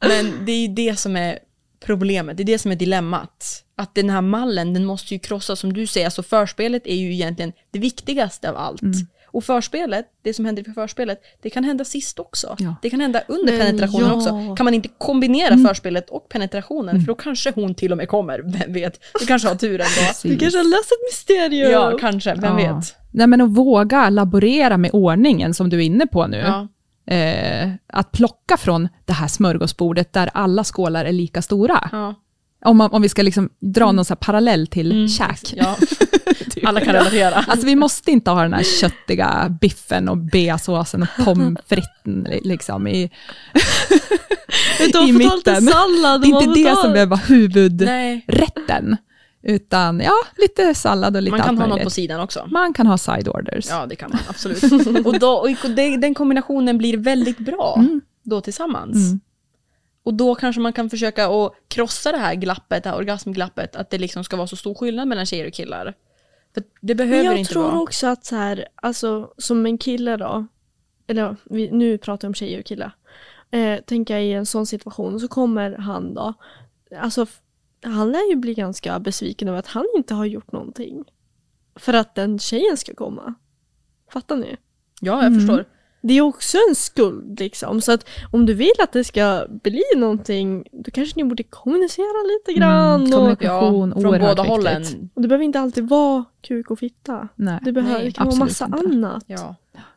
Men 0.00 0.44
det 0.46 0.52
är 0.52 0.60
ju 0.60 0.68
det 0.68 0.98
som 0.98 1.16
är 1.16 1.38
problemet, 1.84 2.36
det 2.36 2.42
är 2.42 2.44
det 2.44 2.58
som 2.58 2.70
är 2.72 2.76
dilemmat. 2.76 3.64
Att 3.76 3.94
den 3.94 4.10
här 4.10 4.20
mallen, 4.20 4.74
den 4.74 4.84
måste 4.84 5.14
ju 5.14 5.18
krossas 5.20 5.60
som 5.60 5.72
du 5.72 5.86
säger, 5.86 6.06
alltså 6.06 6.22
förspelet 6.22 6.86
är 6.86 6.94
ju 6.96 7.12
egentligen 7.14 7.52
det 7.70 7.78
viktigaste 7.78 8.50
av 8.50 8.56
allt. 8.56 8.82
Mm. 8.82 8.94
Och 9.32 9.44
förspelet, 9.44 10.06
det 10.22 10.34
som 10.34 10.44
händer 10.44 10.68
i 10.70 10.72
förspelet, 10.72 11.18
det 11.42 11.50
kan 11.50 11.64
hända 11.64 11.84
sist 11.84 12.18
också. 12.18 12.56
Ja. 12.58 12.74
Det 12.82 12.90
kan 12.90 13.00
hända 13.00 13.22
under 13.28 13.52
Men 13.52 13.60
penetrationen 13.60 14.08
ja. 14.08 14.14
också. 14.14 14.54
Kan 14.56 14.64
man 14.64 14.74
inte 14.74 14.88
kombinera 14.98 15.54
Mm. 15.54 15.66
förspelet 15.66 16.10
och 16.10 16.28
penetrationen, 16.28 17.00
för 17.00 17.06
då 17.06 17.14
kanske 17.14 17.52
hon 17.54 17.74
till 17.74 17.90
och 17.92 17.96
med 17.98 18.08
kommer, 18.08 18.38
vem 18.38 18.72
vet? 18.72 19.00
Du 19.20 19.26
kanske 19.26 19.48
har 19.48 19.54
tur 19.54 19.72
ändå. 19.80 20.12
Du 20.22 20.38
kanske 20.38 20.58
har 20.58 20.64
löst 20.64 20.92
ett 20.92 21.12
mysterium. 21.12 21.70
Ja, 21.72 21.98
kanske, 22.00 22.34
vem 22.34 22.58
Ja. 22.58 22.76
vet? 22.76 22.94
Nej, 23.12 23.26
men 23.26 23.40
att 23.40 23.50
våga 23.50 24.10
laborera 24.10 24.76
med 24.76 24.90
ordningen 24.92 25.54
som 25.54 25.68
du 25.70 25.76
är 25.76 25.80
inne 25.80 26.06
på 26.06 26.26
nu. 26.26 26.36
Ja. 26.36 26.68
Eh, 27.10 27.70
att 27.92 28.12
plocka 28.12 28.56
från 28.56 28.88
det 29.04 29.12
här 29.12 29.28
smörgåsbordet 29.28 30.12
där 30.12 30.30
alla 30.34 30.64
skålar 30.64 31.04
är 31.04 31.12
lika 31.12 31.42
stora. 31.42 31.88
Ja. 31.92 32.14
Om, 32.64 32.76
man, 32.76 32.90
om 32.90 33.02
vi 33.02 33.08
ska 33.08 33.22
liksom 33.22 33.50
dra 33.60 33.92
någon 33.92 34.04
så 34.04 34.16
parallell 34.16 34.66
till 34.66 35.08
käk. 35.18 35.52
ja. 35.56 35.76
Alla 36.64 36.80
kan 36.80 36.94
relatera. 36.94 37.34
Alltså 37.34 37.66
vi 37.66 37.76
måste 37.76 38.10
inte 38.10 38.30
ha 38.30 38.42
den 38.42 38.52
här 38.52 38.62
köttiga 38.80 39.56
biffen 39.60 40.08
och 40.08 40.16
beasåsen 40.16 41.02
och 41.02 41.24
pommes 41.24 41.58
fritesen 41.68 42.26
liksom 42.42 42.88
i, 42.88 43.02
i 45.08 45.12
mitten. 45.12 45.62
sallad. 45.62 46.20
Det 46.22 46.26
är 46.26 46.42
inte 46.42 46.60
det 46.60 46.76
som 46.76 46.92
behöver 46.92 47.10
vara 47.10 47.20
huvudrätten. 47.20 47.86
Nej. 48.88 48.96
Utan 49.42 50.00
ja, 50.00 50.12
lite 50.36 50.74
sallad 50.74 51.16
och 51.16 51.22
lite 51.22 51.30
Man 51.30 51.40
kan 51.40 51.48
allt 51.48 51.60
ha 51.60 51.66
något 51.66 51.84
på 51.84 51.90
sidan 51.90 52.20
också. 52.20 52.46
Man 52.50 52.72
kan 52.72 52.86
ha 52.86 52.98
side 52.98 53.28
orders. 53.28 53.66
Ja, 53.68 53.86
det 53.86 53.96
kan 53.96 54.10
man 54.10 54.20
absolut. 54.28 54.62
och, 55.06 55.18
då, 55.18 55.32
och 55.32 55.70
den 56.00 56.14
kombinationen 56.14 56.78
blir 56.78 56.96
väldigt 56.96 57.38
bra 57.38 57.74
Mm. 57.78 58.00
då 58.22 58.40
tillsammans. 58.40 58.96
Mm. 58.96 59.20
Och 60.02 60.14
då 60.14 60.34
kanske 60.34 60.60
man 60.60 60.72
kan 60.72 60.90
försöka 60.90 61.26
att 61.28 61.52
krossa 61.68 62.12
det 62.12 62.18
här 62.18 62.34
glappet, 62.34 62.82
det 62.84 62.90
här 62.90 62.96
orgasmglappet, 62.96 63.76
att 63.76 63.90
det 63.90 63.98
liksom 63.98 64.24
ska 64.24 64.36
vara 64.36 64.46
så 64.46 64.56
stor 64.56 64.74
skillnad 64.74 65.08
mellan 65.08 65.26
tjejer 65.26 65.46
och 65.46 65.52
killar. 65.52 65.94
För 66.54 66.62
det 66.80 66.94
behöver 66.94 67.24
jag 67.24 67.36
inte 67.38 67.52
tror 67.52 67.62
vara. 67.62 67.80
också 67.80 68.06
att 68.06 68.24
så 68.24 68.36
här, 68.36 68.68
alltså 68.74 69.32
som 69.38 69.66
en 69.66 69.78
kille 69.78 70.16
då, 70.16 70.46
eller 71.06 71.36
vi, 71.44 71.70
nu 71.70 71.98
pratar 71.98 72.26
jag 72.26 72.30
om 72.30 72.34
tjejer 72.34 72.58
och 72.58 72.64
killar. 72.64 72.92
Eh, 73.50 73.80
tänker 73.80 74.14
jag 74.14 74.24
i 74.24 74.32
en 74.32 74.46
sån 74.46 74.66
situation 74.66 75.20
så 75.20 75.28
kommer 75.28 75.76
han 75.76 76.14
då, 76.14 76.34
alltså 77.00 77.26
han 77.82 78.12
lär 78.12 78.30
ju 78.30 78.36
bli 78.36 78.54
ganska 78.54 78.98
besviken 79.00 79.48
över 79.48 79.58
att 79.58 79.66
han 79.66 79.86
inte 79.96 80.14
har 80.14 80.24
gjort 80.24 80.52
någonting. 80.52 81.04
För 81.76 81.92
att 81.94 82.14
den 82.14 82.38
tjejen 82.38 82.76
ska 82.76 82.94
komma. 82.94 83.34
Fattar 84.12 84.36
ni? 84.36 84.56
Ja, 85.00 85.12
jag 85.12 85.24
Mm. 85.26 85.40
förstår. 85.40 85.64
Det 86.02 86.14
är 86.14 86.20
också 86.20 86.58
en 86.68 86.74
skuld 86.74 87.40
liksom. 87.40 87.80
Så 87.80 87.92
att 87.92 88.08
om 88.32 88.46
du 88.46 88.54
vill 88.54 88.70
att 88.82 88.92
det 88.92 89.04
ska 89.04 89.46
bli 89.62 89.82
någonting, 89.96 90.64
då 90.72 90.90
kanske 90.90 91.12
ni 91.16 91.24
borde 91.24 91.42
kommunicera 91.42 92.22
lite 92.38 92.58
grann. 92.60 93.00
Mm, 93.00 93.12
och, 93.12 93.18
kommunikation, 93.18 93.92
Ja, 93.96 94.00
från 94.02 94.20
båda 94.20 94.42
hållen. 94.42 94.84
och 95.14 95.22
det 95.22 95.28
behöver 95.28 95.44
inte 95.44 95.60
alltid 95.60 95.88
vara 95.88 96.24
kuk 96.40 96.70
och 96.70 96.78
fitta. 96.78 97.28
Nej. 97.36 97.58
Det, 97.62 97.72
behöver, 97.72 97.94
Nej, 97.98 98.04
det 98.06 98.12
kan 98.12 98.24
vara 98.26 98.32
absolut 98.44 98.48
massa 98.50 98.64
inte. 98.64 98.96
annat. 98.96 99.24
Ja. 99.26 99.54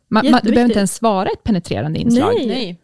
Man, 0.08 0.32
man, 0.32 0.40
det 0.44 0.50
behöver 0.52 0.66
inte 0.70 0.80
ens 0.80 1.02
vara 1.02 1.30
ett 1.30 1.44
penetrerande 1.44 2.00
inslag. 2.00 2.34
Nej. 2.38 2.48
Nej. 2.48 2.80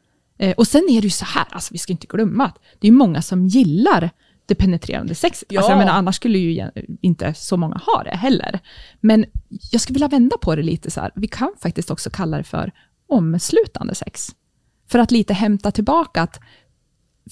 Eh, 0.49 0.55
och 0.57 0.67
sen 0.67 0.81
är 0.89 1.01
det 1.01 1.07
ju 1.07 1.09
så 1.09 1.25
här, 1.25 1.45
alltså, 1.51 1.69
vi 1.71 1.77
ska 1.77 1.91
inte 1.93 2.07
glömma 2.07 2.45
att 2.45 2.59
det 2.79 2.87
är 2.87 2.91
många 2.91 3.21
som 3.21 3.47
gillar 3.47 4.09
det 4.49 4.55
penetrerande 4.55 5.15
sexet. 5.15 5.47
Ja. 5.51 5.59
Alltså, 5.59 5.71
jag 5.71 5.77
menar, 5.77 5.93
annars 5.93 6.15
skulle 6.15 6.37
ju 6.37 6.69
inte 7.01 7.33
så 7.33 7.57
många 7.57 7.81
ha 7.85 8.03
det 8.03 8.15
heller. 8.15 8.59
Men 8.99 9.25
jag 9.71 9.81
skulle 9.81 9.93
vilja 9.93 10.07
vända 10.07 10.37
på 10.37 10.55
det 10.55 10.63
lite 10.63 10.91
så 10.91 11.01
här. 11.01 11.11
Vi 11.15 11.27
kan 11.27 11.53
faktiskt 11.61 11.91
också 11.91 12.09
kalla 12.09 12.37
det 12.37 12.43
för 12.43 12.71
omslutande 13.07 13.95
sex. 13.95 14.27
För 14.89 14.99
att 14.99 15.11
lite 15.11 15.33
hämta 15.33 15.71
tillbaka 15.71 16.21
att 16.21 16.39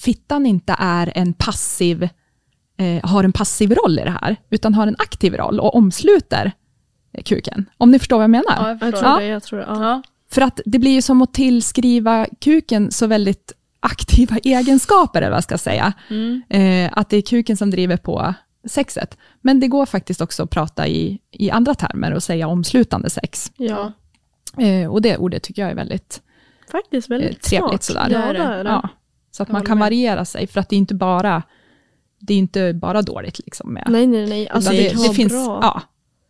fittan 0.00 0.46
inte 0.46 0.76
är 0.78 1.12
en 1.14 1.32
passiv, 1.32 2.08
eh, 2.78 3.08
har 3.10 3.24
en 3.24 3.32
passiv 3.32 3.74
roll 3.74 3.98
i 3.98 4.02
det 4.04 4.16
här, 4.22 4.36
utan 4.50 4.74
har 4.74 4.86
en 4.86 4.96
aktiv 4.98 5.34
roll 5.34 5.60
och 5.60 5.74
omsluter 5.74 6.52
kuken. 7.24 7.66
Om 7.78 7.90
ni 7.90 7.98
förstår 7.98 8.16
vad 8.16 8.24
jag 8.24 8.30
menar? 8.30 8.56
Ja, 8.56 8.78
jag 8.80 8.88
Jag 8.88 9.00
tror 9.00 9.20
det, 9.20 9.26
jag 9.26 9.42
tror 9.42 9.58
det. 9.58 9.64
Ja. 9.68 10.02
För 10.30 10.42
att 10.42 10.60
det 10.64 10.78
blir 10.78 10.90
ju 10.90 11.02
som 11.02 11.22
att 11.22 11.34
tillskriva 11.34 12.26
kuken 12.40 12.90
så 12.90 13.06
väldigt 13.06 13.52
aktiva 13.80 14.36
egenskaper, 14.36 15.18
eller 15.22 15.30
vad 15.30 15.36
jag 15.36 15.44
ska 15.44 15.58
säga. 15.58 15.92
Mm. 16.10 16.42
Eh, 16.48 16.90
att 16.98 17.10
det 17.10 17.16
är 17.16 17.22
kuken 17.22 17.56
som 17.56 17.70
driver 17.70 17.96
på 17.96 18.34
sexet. 18.68 19.16
Men 19.40 19.60
det 19.60 19.68
går 19.68 19.86
faktiskt 19.86 20.20
också 20.20 20.42
att 20.42 20.50
prata 20.50 20.86
i, 20.88 21.18
i 21.30 21.50
andra 21.50 21.74
termer 21.74 22.12
och 22.14 22.22
säga 22.22 22.48
omslutande 22.48 23.10
sex. 23.10 23.52
Ja. 23.56 23.92
Eh, 24.58 24.92
och 24.92 25.02
det 25.02 25.16
ordet 25.16 25.42
tycker 25.42 25.62
jag 25.62 25.70
är 25.70 25.74
väldigt 25.74 26.22
Faktiskt 26.72 27.10
eh, 27.10 27.14
väldigt 27.18 27.42
trevligt. 27.42 27.82
smart. 27.82 27.82
Sådär. 27.82 28.08
Det 28.08 28.14
är 28.16 28.26
Ja, 28.26 28.32
det. 28.32 28.38
det 28.38 28.44
är 28.54 28.64
det. 28.64 28.70
Ja. 28.70 28.88
Så 29.30 29.42
att 29.42 29.48
Jag 29.48 29.52
man 29.52 29.64
kan 29.66 29.78
med. 29.78 29.84
variera 29.86 30.24
sig, 30.24 30.46
för 30.46 30.60
att 30.60 30.68
det 30.68 30.76
är 30.76 30.78
inte 30.78 30.94
bara, 30.94 31.42
det 32.18 32.34
är 32.34 32.38
inte 32.38 32.72
bara 32.74 33.02
dåligt. 33.02 33.38
Liksom 33.38 33.72
med, 33.74 33.84
Nej, 33.88 34.06
nej, 34.06 34.26
nej. 34.28 34.48
Alltså, 34.48 34.70
det, 34.70 34.90
kan 34.90 34.98
vara 35.02 35.12
finns, 35.12 35.32
bra. 35.32 35.58
ja, 35.62 35.82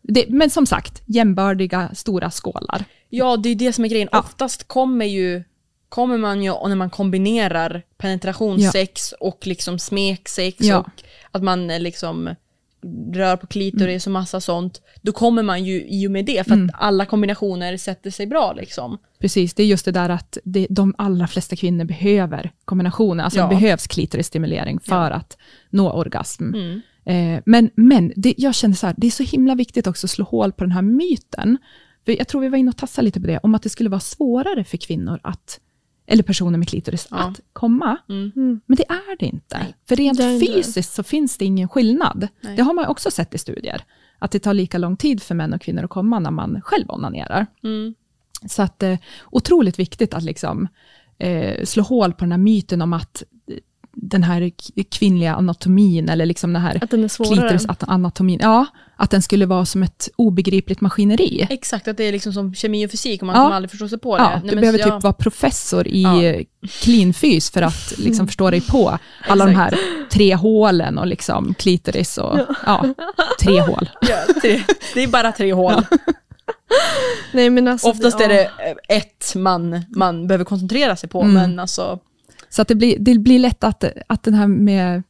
det, 0.02 0.24
Men 0.28 0.50
som 0.50 0.66
sagt, 0.66 1.02
jämbördiga 1.06 1.90
stora 1.94 2.30
skålar. 2.30 2.84
Ja, 3.08 3.36
det 3.36 3.48
är 3.48 3.54
det 3.54 3.72
som 3.72 3.84
är 3.84 3.88
grejen. 3.88 4.08
Ja. 4.12 4.18
Oftast 4.18 4.68
kommer 4.68 5.04
ju 5.06 5.44
kommer 5.88 6.18
man 6.18 6.42
ju 6.42 6.52
när 6.68 6.74
man 6.76 6.90
kombinerar 6.90 7.82
penetrationssex 7.98 9.12
och 9.20 9.46
liksom 9.46 9.78
smeksex 9.78 10.56
Ja. 10.60 10.78
och 10.78 10.86
att 11.32 11.42
man 11.42 11.70
eh, 11.70 11.80
liksom 11.80 12.34
rör 13.12 13.36
på 13.36 13.46
klitoris 13.46 14.06
och 14.06 14.12
massa 14.12 14.40
sånt, 14.40 14.82
då 15.02 15.12
kommer 15.12 15.42
man 15.42 15.64
ju 15.64 15.86
i 15.88 16.06
och 16.06 16.10
med 16.10 16.24
det 16.24 16.44
för 16.46 16.52
Mm. 16.54 16.68
att 16.74 16.82
alla 16.82 17.06
kombinationer 17.06 17.76
sätter 17.76 18.10
sig 18.10 18.26
bra 18.26 18.52
liksom. 18.52 18.98
Precis, 19.18 19.54
det 19.54 19.62
är 19.62 19.66
just 19.66 19.84
det 19.84 19.90
där 19.92 20.08
att 20.08 20.38
det, 20.44 20.66
de 20.70 20.94
allra 20.98 21.26
flesta 21.26 21.56
kvinnor 21.56 21.84
behöver 21.84 22.50
kombinationer, 22.64 23.24
alltså 23.24 23.38
Ja. 23.40 23.48
det 23.48 23.54
behövs 23.54 23.86
klitorisstimulering 23.86 24.80
för 24.80 25.10
Ja. 25.10 25.16
att 25.16 25.36
nå 25.70 25.90
orgasm. 25.92 26.54
Mm. 26.54 26.80
Eh, 27.04 27.42
men 27.46 27.70
men 27.74 28.12
det, 28.16 28.34
jag 28.38 28.54
känner 28.54 28.74
så 28.74 28.86
här, 28.86 28.94
det 28.98 29.06
är 29.06 29.10
så 29.10 29.22
himla 29.22 29.54
viktigt 29.54 29.86
också 29.86 30.06
att 30.06 30.10
slå 30.10 30.24
hål 30.24 30.52
på 30.52 30.64
den 30.64 30.72
här 30.72 30.82
myten, 30.82 31.58
för 32.04 32.12
jag 32.18 32.28
tror 32.28 32.40
vi 32.40 32.48
var 32.48 32.58
inne 32.58 32.70
och 32.70 32.76
tassade 32.76 33.04
lite 33.04 33.20
på 33.20 33.26
det, 33.26 33.38
om 33.42 33.54
att 33.54 33.62
det 33.62 33.68
skulle 33.68 33.90
vara 33.90 34.00
svårare 34.00 34.64
för 34.64 34.76
kvinnor 34.76 35.20
att, 35.22 35.60
eller 36.10 36.22
personer 36.22 36.58
med 36.58 36.68
klitoris, 36.68 37.08
Ja. 37.10 37.16
att 37.16 37.40
komma. 37.52 37.96
Mm. 38.08 38.32
Mm. 38.36 38.60
Men 38.66 38.76
det 38.76 38.84
är 38.88 39.18
det 39.18 39.26
inte. 39.26 39.58
Nej. 39.58 39.74
För 39.88 39.96
rent 39.96 40.18
Det 40.18 40.32
det. 40.38 40.46
fysiskt 40.46 40.94
så 40.94 41.02
finns 41.02 41.36
det 41.38 41.44
ingen 41.44 41.68
skillnad. 41.68 42.28
Nej. 42.40 42.56
Det 42.56 42.62
har 42.62 42.74
man 42.74 42.86
också 42.86 43.10
sett 43.10 43.34
i 43.34 43.38
studier, 43.38 43.84
att 44.18 44.30
det 44.30 44.38
tar 44.38 44.54
lika 44.54 44.78
lång 44.78 44.96
tid 44.96 45.22
för 45.22 45.34
män 45.34 45.52
och 45.52 45.60
kvinnor 45.60 45.84
att 45.84 45.90
komma 45.90 46.18
när 46.18 46.30
man 46.30 46.60
själv 46.64 46.84
onanerar. 46.90 47.46
Mm. 47.64 47.94
Så 48.46 48.62
att 48.62 48.82
eh, 48.82 48.98
otroligt 49.30 49.78
viktigt 49.78 50.14
att 50.14 50.22
liksom, 50.22 50.68
eh, 51.18 51.64
slå 51.64 51.82
hål 51.82 52.12
på 52.12 52.24
den 52.24 52.32
här 52.32 52.38
myten 52.38 52.82
om 52.82 52.92
att 52.92 53.22
eh, 53.46 53.54
den 53.92 54.22
här 54.22 54.50
kvinnliga 54.90 55.34
anatomin, 55.34 56.08
eller 56.08 56.26
liksom 56.26 56.52
den 56.52 56.62
här 56.62 56.84
Att 56.84 56.90
den 56.90 57.04
är 57.04 57.08
svårare. 57.08 57.34
klitoris-anatomin, 57.34 58.38
ja, 58.42 58.66
att 59.00 59.10
den 59.10 59.22
skulle 59.22 59.46
vara 59.46 59.64
som 59.64 59.82
ett 59.82 60.08
obegripligt 60.16 60.80
maskineri. 60.80 61.46
Exakt, 61.50 61.88
att 61.88 61.96
det 61.96 62.04
är 62.04 62.12
liksom 62.12 62.32
som 62.32 62.54
kemi 62.54 62.86
och 62.86 62.90
fysik 62.90 63.20
och 63.22 63.26
man 63.26 63.36
Ja. 63.36 63.42
kommer 63.42 63.56
aldrig 63.56 63.70
förstå 63.70 63.88
sig 63.88 63.98
på 63.98 64.16
det. 64.16 64.22
Ja, 64.22 64.40
Nej, 64.44 64.54
du 64.54 64.60
behöver 64.60 64.78
typ 64.78 64.86
ja. 64.88 64.98
vara 65.02 65.12
professor 65.12 65.88
i 65.88 66.02
Ja. 66.02 66.22
ja. 66.22 66.42
cleanfys 66.80 67.50
för 67.50 67.62
att 67.62 67.92
liksom 67.98 68.26
förstå 68.26 68.50
dig 68.50 68.60
på 68.60 68.98
alla 69.28 69.46
de 69.46 69.54
här 69.54 69.78
tre 70.10 70.34
hålen 70.34 70.98
och 70.98 71.06
liksom 71.06 71.54
klitoris 71.54 72.18
och 72.18 72.38
ja, 72.66 72.86
tre 73.40 73.60
hål. 73.60 73.88
Ja, 74.00 74.16
tre, 74.42 74.62
det 74.94 75.02
är 75.02 75.08
bara 75.08 75.32
tre 75.32 75.52
hål. 75.52 75.82
Nej, 77.32 77.50
men 77.50 77.68
alltså, 77.68 77.88
Oftast 77.88 78.20
ja. 78.20 78.24
är 78.26 78.28
det 78.28 78.50
ett 78.88 79.32
man 79.34 79.84
man 79.88 80.26
behöver 80.26 80.44
koncentrera 80.44 80.96
sig 80.96 81.08
på, 81.08 81.20
Mm. 81.22 81.34
men 81.34 81.58
alltså 81.58 81.98
Så 82.50 82.62
att 82.62 82.68
det, 82.68 82.74
blir, 82.74 82.98
det 82.98 83.18
blir 83.18 83.38
lätt 83.38 83.64
att, 83.64 83.84
att 84.08 84.22
den 84.22 84.34
här 84.34 84.46
med 84.46 85.02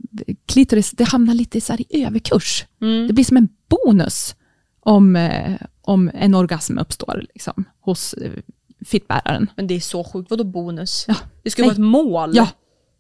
klitoris, 0.47 0.91
det 0.91 1.05
hamnar 1.05 1.35
lite 1.35 1.61
så 1.61 1.75
i 1.89 2.05
överkurs. 2.05 2.67
mm. 2.81 3.07
Det 3.07 3.13
blir 3.13 3.25
som 3.25 3.37
en 3.37 3.49
bonus 3.69 4.35
om, 4.81 5.17
eh, 5.17 5.57
om 5.83 6.11
en 6.15 6.35
orgasm 6.35 6.79
uppstår 6.79 7.25
liksom, 7.35 7.65
hos 7.81 8.13
eh, 8.15 8.31
fittbäraren. 8.87 9.51
Men 9.57 9.67
det 9.67 9.75
är 9.75 9.81
så 9.81 10.05
sjukt, 10.05 10.31
vadå 10.31 10.45
bonus? 10.45 11.05
Ja. 11.09 11.15
Det 11.43 11.51
ska 11.51 11.63
Nej. 11.63 11.67
vara 11.69 11.73
ett 11.73 11.79
mål. 11.81 12.31
Ja, 12.37 12.49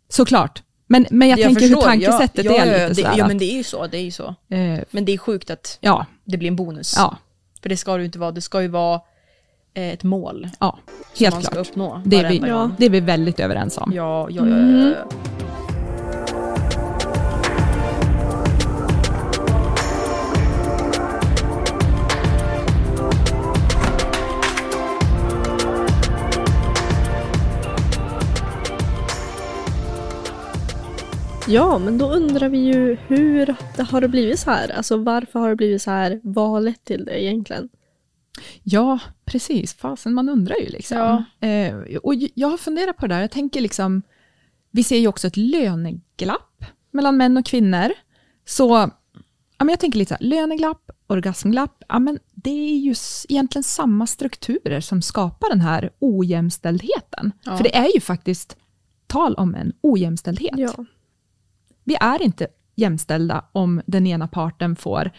såklart. 0.09 0.63
Men, 0.87 1.07
men 1.11 1.29
jag, 1.29 1.39
tänker 1.43 1.61
hur 1.61 1.69
förstår. 1.69 1.83
tankesättet 1.83 2.45
ja, 2.45 2.53
ja, 2.53 2.65
är 2.65 2.83
ja, 2.83 2.89
lite 2.89 3.03
det. 3.03 3.15
Ja 3.19 3.29
men 3.29 3.39
det 3.39 3.45
är 3.45 3.57
ju 3.57 3.65
så, 3.65 3.87
det 3.87 3.99
är 3.99 4.03
ju 4.03 4.11
så. 4.11 4.27
eh, 4.49 4.81
Men 4.91 5.05
det 5.05 5.13
är 5.13 5.19
sjukt 5.19 5.51
att 5.51 5.79
det 6.25 6.37
blir 6.37 6.49
en 6.49 6.57
bonus. 6.57 6.95
ja, 6.97 7.17
För 7.63 7.69
det 7.69 7.77
ska 7.77 7.93
det 7.93 7.99
ju 7.99 8.05
inte 8.07 8.19
vara, 8.19 8.33
det 8.33 8.41
ska 8.41 8.63
ju 8.63 8.69
vara 8.69 9.01
ett 9.79 10.03
mål 10.05 10.49
ja, 10.59 10.79
som 11.15 11.25
helt 11.25 11.35
man 11.35 11.43
ska 11.43 11.53
klart. 11.55 11.69
uppnå 11.69 12.01
Det 12.05 12.17
är, 12.17 12.29
vi, 12.29 12.39
gång. 12.39 12.75
det 12.79 12.87
är 12.87 12.91
vi 12.91 13.01
väldigt 13.01 13.41
överens 13.41 13.79
om. 13.79 13.93
Ja, 13.95 14.29
ja, 14.31 14.43
ja, 14.43 14.49
ja, 14.49 14.57
Mm. 14.57 14.93
ja. 14.99 15.17
Ja, 31.51 31.79
men 31.79 31.99
då 31.99 32.11
undrar 32.13 32.49
vi 32.49 32.59
ju 32.59 32.97
hur 33.07 33.55
det 33.77 33.83
har 33.83 34.01
det 34.01 34.09
blivit 34.09 34.39
så 34.41 34.51
här? 34.51 34.71
Alltså 34.77 34.97
varför 34.97 35.39
har 35.41 35.49
det 35.49 35.57
blivit 35.57 35.83
så 35.83 35.91
här? 35.91 36.21
Vad 36.23 36.51
har 36.51 36.61
lett 36.61 36.85
till 36.85 37.05
det 37.05 37.23
egentligen? 37.25 37.69
Ja, 38.63 38.99
precis. 39.25 39.75
Fasen, 39.75 40.15
man 40.15 40.29
undrar 40.29 40.57
ju 40.57 40.67
liksom. 40.69 40.99
Ja. 41.41 41.49
Eh, 41.49 41.77
och 42.03 42.15
jag 42.35 42.49
har 42.49 42.59
funderat 42.59 42.97
på 42.97 43.07
det 43.07 43.15
där. 43.15 43.21
Jag 43.21 43.31
tänker 43.31 43.61
liksom, 43.61 44.03
vi 44.71 44.85
ser 44.85 44.99
ju 44.99 45.09
också 45.09 45.27
ett 45.27 45.37
löneglapp 45.37 46.65
mellan 46.91 47.17
män 47.17 47.37
och 47.37 47.47
kvinnor. 47.47 47.93
Så 48.45 48.91
ja, 49.59 49.65
men 49.65 49.69
jag 49.69 49.81
tänker 49.81 49.99
lite 49.99 50.09
så 50.09 50.15
här, 50.15 50.31
löneglapp, 50.31 50.91
orgasmglapp, 51.07 51.83
ja, 51.89 51.99
men 51.99 52.19
det 52.35 52.51
är 52.51 52.79
ju 52.79 52.95
egentligen 53.29 53.65
samma 53.65 54.07
strukturer 54.07 54.81
som 54.81 55.03
skapar 55.03 55.51
den 55.51 55.61
här 55.61 55.91
ojämställdheten. 55.99 57.33
Ja. 57.43 57.57
För 57.57 57.65
det 57.65 57.77
är 57.77 57.95
ju 57.95 58.01
faktiskt 58.01 58.57
tal 59.07 59.35
om 59.35 59.55
en 59.55 59.73
ojämställdhet. 59.81 60.55
Ja. 60.57 60.85
Vi 61.85 61.97
är 62.01 62.23
inte 62.23 62.47
jämställda 62.75 63.45
om 63.53 63.83
den 63.87 64.07
ena 64.07 64.29
parten 64.29 64.77
får... 64.77 65.11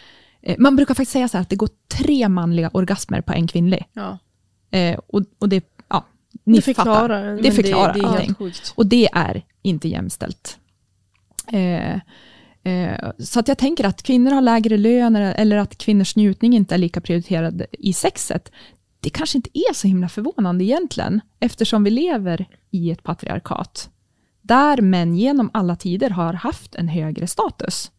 Eh, 0.42 0.56
man 0.58 0.76
brukar 0.76 0.94
faktiskt 0.94 1.12
säga 1.12 1.28
så 1.28 1.36
här 1.36 1.42
att 1.42 1.48
det 1.50 1.56
går 1.56 1.68
tre 1.88 2.28
manliga 2.28 2.70
orgasmer 2.72 3.20
på 3.20 3.32
en 3.32 3.46
kvinnlig. 3.46 3.84
ja. 3.92 4.18
Eh, 4.72 4.98
och, 5.06 5.22
och 5.38 5.48
det, 5.48 5.64
ja, 5.88 6.06
ni 6.44 6.56
Det 6.56 6.62
förklarar 6.62 6.96
fattar. 7.36 7.42
Det 7.42 7.52
förklarar 7.52 7.92
det, 7.94 8.00
det 8.00 8.04
är 8.06 8.08
allting. 8.08 8.34
Och 8.74 8.86
det 8.86 9.08
är 9.12 9.42
inte 9.62 9.88
jämställt. 9.88 10.58
Eh, 11.52 11.94
eh, 12.72 13.10
så 13.18 13.40
att 13.40 13.48
jag 13.48 13.58
tänker 13.58 13.84
att 13.84 14.02
kvinnor 14.02 14.30
har 14.30 14.40
lägre 14.40 14.76
lön 14.76 15.16
eller- 15.16 15.34
eller 15.34 15.56
att 15.56 15.78
kvinnors 15.78 16.16
njutning 16.16 16.54
inte 16.54 16.74
är 16.74 16.78
lika 16.78 17.00
prioriterad 17.00 17.62
i 17.72 17.92
sexet. 17.92 18.52
Det 19.00 19.10
kanske 19.10 19.38
inte 19.38 19.50
är 19.58 19.74
så 19.74 19.88
himla 19.88 20.08
förvånande 20.08 20.64
egentligen, 20.64 21.20
eftersom 21.40 21.84
vi 21.84 21.90
lever 21.90 22.46
i 22.70 22.90
ett 22.90 23.02
patriarkat, 23.02 23.90
där 24.42 24.80
män 24.80 25.16
genom 25.16 25.50
alla 25.52 25.76
tider 25.76 26.10
har 26.10 26.32
haft 26.32 26.74
en 26.74 26.88
högre 26.88 27.26
status. 27.26 27.90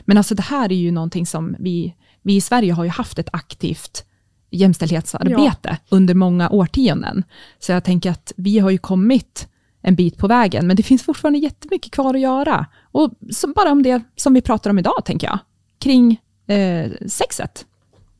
Men 0.00 0.18
alltså 0.18 0.34
det 0.34 0.42
här 0.42 0.72
är 0.72 0.76
ju 0.76 0.90
någonting 0.90 1.26
som 1.26 1.56
vi, 1.58 1.94
vi 2.22 2.36
i 2.36 2.40
Sverige 2.40 2.72
har 2.72 2.84
ju 2.84 2.90
haft 2.90 3.18
ett 3.18 3.28
aktivt 3.32 4.04
jämställdhetsarbete 4.50 5.78
under 5.88 6.14
många 6.14 6.50
årtionden. 6.50 7.24
Så 7.58 7.72
jag 7.72 7.84
tänker 7.84 8.10
att 8.10 8.32
vi 8.36 8.58
har 8.58 8.70
ju 8.70 8.78
kommit 8.78 9.48
en 9.82 9.94
bit 9.94 10.18
på 10.18 10.26
vägen, 10.26 10.66
men 10.66 10.76
det 10.76 10.82
finns 10.82 11.02
fortfarande 11.02 11.38
jättemycket 11.38 11.92
kvar 11.92 12.14
att 12.14 12.20
göra. 12.20 12.66
Och 12.92 13.10
så 13.30 13.48
bara 13.48 13.72
om 13.72 13.82
det 13.82 14.02
som 14.16 14.34
vi 14.34 14.42
pratar 14.42 14.70
om 14.70 14.78
idag, 14.78 15.04
tänker 15.04 15.26
jag, 15.26 15.38
kring 15.78 16.20
eh, 16.46 16.90
sexet. 17.06 17.66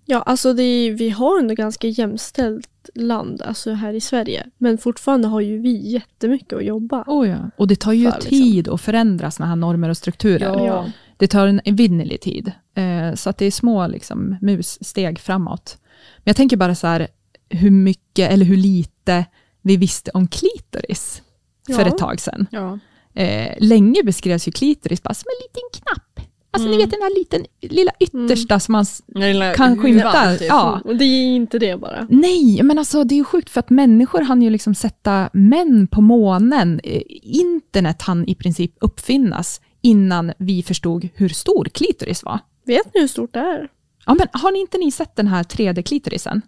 Ja, 0.05 0.23
alltså 0.23 0.53
det 0.53 0.91
vi 0.91 1.11
har 1.11 1.41
ändå 1.41 1.55
ganska 1.55 1.89
jämställt 1.89 2.91
land, 2.95 3.43
alltså 3.43 3.73
här 3.73 3.93
i 3.93 4.01
Sverige. 4.01 4.47
Men 4.59 4.79
fortfarande 4.79 5.29
har 5.29 5.41
ju 5.41 5.59
vi 5.59 5.91
jättemycket 5.91 6.53
att 6.53 6.65
jobba. 6.65 7.05
Oh 7.07 7.29
ja. 7.29 7.51
Och 7.57 7.69
det 7.69 7.77
tar 7.77 7.93
ju 7.93 8.11
För, 8.11 8.17
liksom. 8.17 8.31
tid 8.31 8.69
att 8.69 8.81
förändra 8.81 9.31
såna 9.31 9.49
här 9.49 9.57
normer 9.57 9.89
och 9.89 9.97
strukturer. 9.97 10.67
Ja. 10.67 10.87
Det 11.17 11.27
tar 11.29 11.47
en 11.47 11.61
evinnerlig 11.65 12.21
tid. 12.21 12.53
Eh, 12.75 13.15
så 13.15 13.31
att 13.31 13.39
det 13.39 13.47
är 13.47 13.51
små 13.51 13.87
liksom, 13.87 14.37
mussteg 14.43 15.19
framåt. 15.19 15.79
Men 16.17 16.23
jag 16.25 16.37
tänker 16.37 16.57
bara 16.57 16.75
så 16.75 16.87
här, 16.87 17.09
hur 17.49 17.71
mycket 17.71 18.31
eller 18.31 18.47
hur 18.47 18.57
lite 18.57 19.25
vi 19.63 19.77
visste 19.77 20.11
om 20.11 20.29
klitoris 20.29 21.23
för 21.67 21.73
Ja. 21.81 21.87
ett 21.89 21.99
tag 21.99 22.21
sedan. 22.21 22.47
Ja. 22.51 22.79
Eh, 23.15 23.55
länge 23.61 24.03
beskrevs 24.05 24.49
ju 24.49 24.53
klitoris 24.53 25.03
bara 25.03 25.15
som 25.15 25.25
en 25.29 25.43
liten 25.47 25.83
knapp. 25.83 26.16
Alltså 26.57 26.69
Mm. 26.69 26.79
ni 26.79 26.85
vet 26.85 26.91
den 26.91 27.03
här 27.03 27.19
liten, 27.19 27.45
lilla 27.61 27.93
yttersta 28.01 28.61
som 28.61 28.73
man... 28.73 28.85
Lilla 29.15 29.55
Kan 29.55 29.79
skymta, 29.83 30.37
typ. 30.37 30.49
ja. 30.49 30.81
Och 30.85 30.97
det 30.97 31.05
är 31.05 31.37
inte 31.37 31.59
det 31.59 31.81
bara. 31.81 32.07
Nej, 32.11 32.63
men 32.63 32.79
alltså 32.79 33.05
det 33.05 33.15
är 33.15 33.17
ju 33.17 33.25
sjukt 33.25 33.51
för 33.51 33.61
att 33.61 33.71
människor 33.71 34.21
hann 34.21 34.43
ju 34.43 34.51
liksom 34.51 34.75
sätta 34.75 35.31
män 35.33 35.87
på 35.87 36.01
månen. 36.01 36.81
Eh, 36.85 37.03
Internet 37.23 38.03
hann 38.03 38.29
i 38.29 38.35
princip 38.35 38.75
uppfinnas 38.81 39.61
innan 39.83 40.33
vi 40.39 40.63
förstod 40.63 41.09
hur 41.15 41.29
stor 41.29 41.65
klitoris 41.65 42.25
var. 42.25 42.39
Vet 42.67 42.95
ni 42.95 43.01
hur 43.01 43.09
stort 43.09 43.35
det 43.35 43.41
är? 43.41 43.69
Ja, 44.07 44.15
men 44.15 44.27
har 44.33 44.53
ni 44.53 44.61
inte 44.61 44.79
ni 44.79 44.91
sett 44.91 45.17
den 45.17 45.27
här 45.27 45.43
3D-klitorisen? 45.43 46.41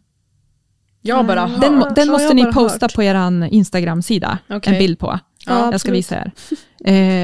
Jag 1.03 1.27
bara 1.27 1.41
Mm. 1.43 1.51
hört. 1.53 1.61
Den, 1.61 1.95
den 1.95 2.09
måste 2.09 2.35
ni 2.35 2.45
posta 2.53 2.85
hört. 2.85 2.95
på 2.95 3.03
er 3.03 3.49
Instagram-sida, 3.53 4.39
Okej. 4.51 4.73
en 4.73 4.79
bild 4.79 4.99
på. 4.99 5.07
Ja, 5.47 5.53
jag 5.53 5.59
ska 5.67 5.75
absolut. 5.75 5.99
visa 5.99 6.17
er. 6.17 6.31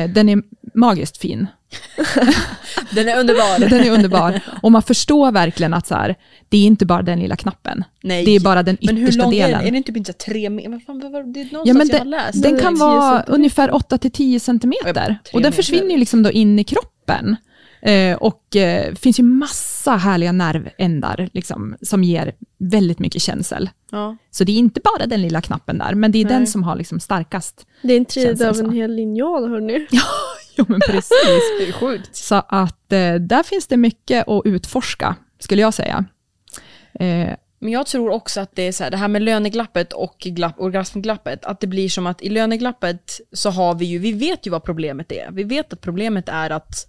Eh, 0.04 0.10
den 0.10 0.28
är 0.28 0.42
magiskt 0.74 1.16
fin. 1.16 1.46
Den 2.90 3.08
är 3.08 3.20
underbar. 3.20 3.58
Den 3.68 3.80
är 3.80 3.90
underbar. 3.90 4.40
Och 4.62 4.72
man 4.72 4.82
förstår 4.82 5.32
verkligen 5.32 5.74
att 5.74 5.86
så 5.86 5.94
här, 5.94 6.14
det 6.48 6.56
är 6.58 6.66
inte 6.66 6.86
bara 6.86 7.02
den 7.02 7.20
lilla 7.20 7.36
knappen. 7.36 7.84
Nej. 8.02 8.24
Det 8.24 8.30
är 8.30 8.40
bara 8.40 8.62
den 8.62 8.76
men 8.82 8.96
hur 8.96 9.02
yttersta 9.04 9.22
lång 9.24 9.34
är 9.34 9.42
delen. 9.42 9.58
den? 9.58 9.68
Är 9.68 9.72
den 9.72 9.82
typ 9.82 9.96
inte 9.96 10.12
så 10.12 10.18
här 10.18 10.32
tre 10.32 10.50
meter? 10.50 10.68
Det? 10.70 11.40
är 11.40 11.52
någonstans 11.52 11.66
Ja, 11.66 11.74
men 11.74 11.88
jag 11.88 11.98
har 11.98 12.04
den, 12.04 12.10
läst. 12.10 12.42
den 12.42 12.52
Det 12.52 12.58
är 12.58 12.62
kan 12.62 12.74
10 12.74 12.78
vara 12.80 13.22
ungefär 13.22 13.68
8-10 13.70 14.32
Ja, 14.32 14.40
centimeter. 14.40 15.18
Och 15.32 15.42
den 15.42 15.52
försvinner 15.52 15.90
ju 15.90 15.96
liksom 15.96 16.22
då 16.22 16.30
in 16.30 16.58
i 16.58 16.64
kroppen. 16.64 17.36
Eh, 17.82 18.16
och 18.16 18.56
eh, 18.56 18.94
finns 18.94 19.18
ju 19.18 19.22
massa 19.22 19.96
härliga 19.96 20.32
nervändar 20.32 21.28
liksom, 21.32 21.76
som 21.82 22.04
ger 22.04 22.34
väldigt 22.58 22.98
mycket 22.98 23.22
känsel. 23.22 23.70
Ja. 23.90 24.16
Så 24.30 24.44
det 24.44 24.52
är 24.52 24.56
inte 24.56 24.80
bara 24.84 25.06
den 25.06 25.22
lilla 25.22 25.40
knappen 25.40 25.78
där, 25.78 25.94
men 25.94 26.12
det 26.12 26.18
är 26.20 26.24
den 26.24 26.38
Nej. 26.38 26.46
som 26.46 26.62
har 26.62 26.76
liksom 26.76 27.00
starkast. 27.00 27.66
Det 27.82 27.92
är 27.92 27.96
en 27.96 28.04
tredjedel 28.04 28.38
det 28.38 28.48
av 28.48 28.58
en 28.58 28.72
hel 28.72 28.94
linjal 28.94 29.48
hörni. 29.48 29.86
Jo, 30.56 30.64
men 30.68 30.80
precis. 30.80 31.42
Det 31.58 31.68
är 31.68 31.72
sjukt. 31.72 32.16
Så 32.16 32.34
att 32.48 32.92
eh, 32.92 33.14
där 33.14 33.42
finns 33.42 33.66
det 33.66 33.76
mycket 33.76 34.28
att 34.28 34.42
utforska, 34.44 35.16
skulle 35.38 35.62
jag 35.62 35.74
säga. 35.74 36.04
Eh, 37.00 37.34
Men 37.58 37.72
jag 37.72 37.86
tror 37.86 38.10
också 38.10 38.40
att 38.40 38.56
det 38.56 38.62
är 38.62 38.72
så 38.72 38.84
här, 38.84 38.90
det 38.90 38.96
här 38.96 39.08
med 39.08 39.22
löneglappet 39.22 39.92
och 39.92 40.16
glapp, 40.18 40.60
orgasmglappet, 40.60 41.44
att 41.44 41.60
det 41.60 41.66
blir 41.66 41.88
som 41.88 42.06
att 42.06 42.22
i 42.22 42.28
löneglappet 42.28 43.20
så 43.32 43.50
har 43.50 43.74
vi 43.74 43.84
ju, 43.84 43.98
vi 43.98 44.12
vet 44.12 44.46
ju 44.46 44.50
vad 44.50 44.64
problemet 44.64 45.12
är. 45.12 45.28
Vi 45.32 45.42
vet 45.44 45.72
att 45.72 45.80
problemet 45.80 46.28
är 46.28 46.50
att 46.50 46.86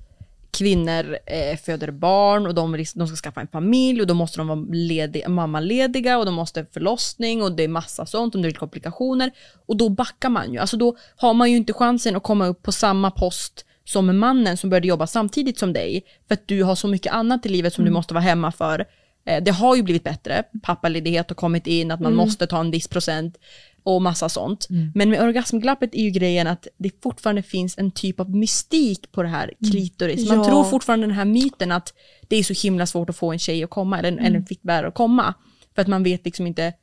kvinnor 0.55 1.17
eh, 1.25 1.57
föder 1.57 1.91
barn 1.91 2.47
och 2.47 2.55
de, 2.55 2.85
de 2.95 3.07
ska 3.07 3.15
skaffa 3.15 3.41
en 3.41 3.47
familj 3.47 4.01
och 4.01 4.07
då 4.07 4.13
måste 4.13 4.37
de 4.37 4.47
vara 4.47 4.65
ledig, 4.71 5.29
mammalediga 5.29 6.17
och 6.17 6.25
de 6.25 6.33
måste 6.33 6.65
förlossning 6.73 7.43
och 7.43 7.51
det 7.51 7.63
är 7.63 7.67
massa 7.67 8.05
sånt 8.05 8.35
och 8.35 8.41
det 8.41 8.47
är 8.47 8.51
komplikationer. 8.51 9.31
Och 9.65 9.77
då 9.77 9.89
backar 9.89 10.29
man 10.29 10.53
ju. 10.53 10.59
Alltså 10.59 10.77
då 10.77 10.97
har 11.15 11.33
man 11.33 11.51
ju 11.51 11.57
inte 11.57 11.73
chansen 11.73 12.15
att 12.15 12.23
komma 12.23 12.47
upp 12.47 12.63
på 12.63 12.71
samma 12.71 13.11
post 13.11 13.65
som 13.83 14.19
mannen 14.19 14.57
som 14.57 14.69
började 14.69 14.87
jobba 14.87 15.07
samtidigt 15.07 15.59
som 15.59 15.73
dig 15.73 16.03
för 16.27 16.33
att 16.33 16.47
du 16.47 16.63
har 16.63 16.75
så 16.75 16.87
mycket 16.87 17.13
annat 17.13 17.45
i 17.45 17.49
livet 17.49 17.73
som 17.73 17.85
du 17.85 17.91
måste 17.91 18.13
vara 18.13 18.23
hemma 18.23 18.51
för. 18.51 18.85
Eh, 19.25 19.43
Det 19.43 19.51
har 19.51 19.75
ju 19.75 19.83
blivit 19.83 20.03
bättre, 20.03 20.43
pappaledighet 20.63 21.29
har 21.29 21.35
kommit 21.35 21.67
in, 21.67 21.91
att 21.91 21.99
man 21.99 22.15
måste 22.15 22.47
ta 22.47 22.59
en 22.59 22.71
viss 22.71 22.87
procent 22.87 23.37
och 23.85 24.01
massa 24.01 24.29
sånt. 24.29 24.67
Men 24.95 25.09
med 25.09 25.21
orgasmglappet 25.23 25.95
är 25.95 26.01
ju 26.03 26.09
grejen 26.09 26.47
att 26.47 26.67
det 26.77 27.01
fortfarande 27.03 27.41
finns 27.43 27.77
en 27.77 27.91
typ 27.91 28.19
av 28.19 28.29
mystik 28.35 29.11
på 29.11 29.23
det 29.23 29.29
här 29.29 29.53
klitoris. 29.71 30.29
Man 30.29 30.37
Ja. 30.37 30.45
tror 30.45 30.63
fortfarande 30.63 31.07
den 31.07 31.15
här 31.15 31.25
myten 31.25 31.71
att 31.71 31.93
det 32.27 32.35
är 32.35 32.43
så 32.43 32.53
himla 32.67 32.85
svårt 32.85 33.09
att 33.09 33.15
få 33.17 33.31
en 33.31 33.39
tjej 33.39 33.63
att 33.63 33.69
komma, 33.69 33.99
eller 33.99 34.11
en, 34.11 34.19
eller 34.19 34.37
en 34.37 34.45
fittbärare 34.45 34.87
att 34.87 34.93
komma. 34.93 35.33
För 35.75 35.81
att 35.81 35.87
man 35.87 36.03
vet 36.03 36.25
liksom 36.25 36.47
inte, 36.47 36.73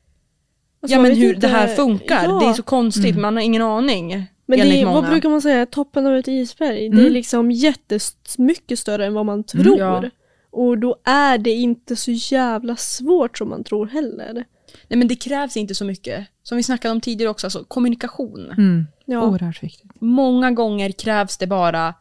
Alltså, 0.81 0.95
ja 0.97 1.01
men 1.01 1.15
hur 1.15 1.29
inte- 1.35 1.47
det 1.47 1.53
här 1.53 1.67
funkar. 1.67 2.23
Ja. 2.23 2.39
Det 2.39 2.45
är 2.45 2.53
så 2.53 2.63
konstigt, 2.63 3.17
man 3.17 3.35
har 3.35 3.43
ingen 3.43 3.61
aning. 3.61 4.25
Men 4.45 4.59
det 4.59 4.81
är, 4.81 4.85
vad 4.85 5.05
brukar 5.09 5.29
man 5.29 5.41
säga, 5.41 5.65
toppen 5.65 6.05
av 6.07 6.15
ett 6.15 6.27
isberg. 6.27 6.89
Det 6.89 6.95
är 6.97 6.99
Mm. 7.01 7.13
liksom 7.13 7.51
jättemycket 7.51 8.79
större 8.79 9.05
än 9.05 9.13
vad 9.13 9.25
man 9.25 9.43
tror. 9.43 9.79
Ja. 9.79 10.03
Och 10.51 10.77
då 10.77 10.95
är 11.03 11.37
det 11.37 11.51
inte 11.51 11.95
så 11.95 12.11
jävla 12.11 12.75
svårt 12.75 13.37
som 13.37 13.49
man 13.49 13.63
tror 13.63 13.85
heller. 13.87 14.45
Nej 14.87 14.97
men 14.97 15.07
det 15.07 15.15
krävs 15.15 15.57
inte 15.57 15.75
så 15.75 15.85
mycket. 15.85 16.27
Som 16.43 16.57
vi 16.57 16.63
snackade 16.63 16.91
om 16.91 17.01
tidigare 17.01 17.29
också, 17.29 17.47
alltså 17.47 17.63
kommunikation. 17.63 18.45
mm, 18.51 18.87
Ja. 19.05 19.21
Oerhört 19.27 19.63
viktigt. 19.63 19.91
Många 20.01 20.51
gånger 20.51 20.91
krävs 20.91 21.37
det 21.37 21.47
bara, 21.47 21.93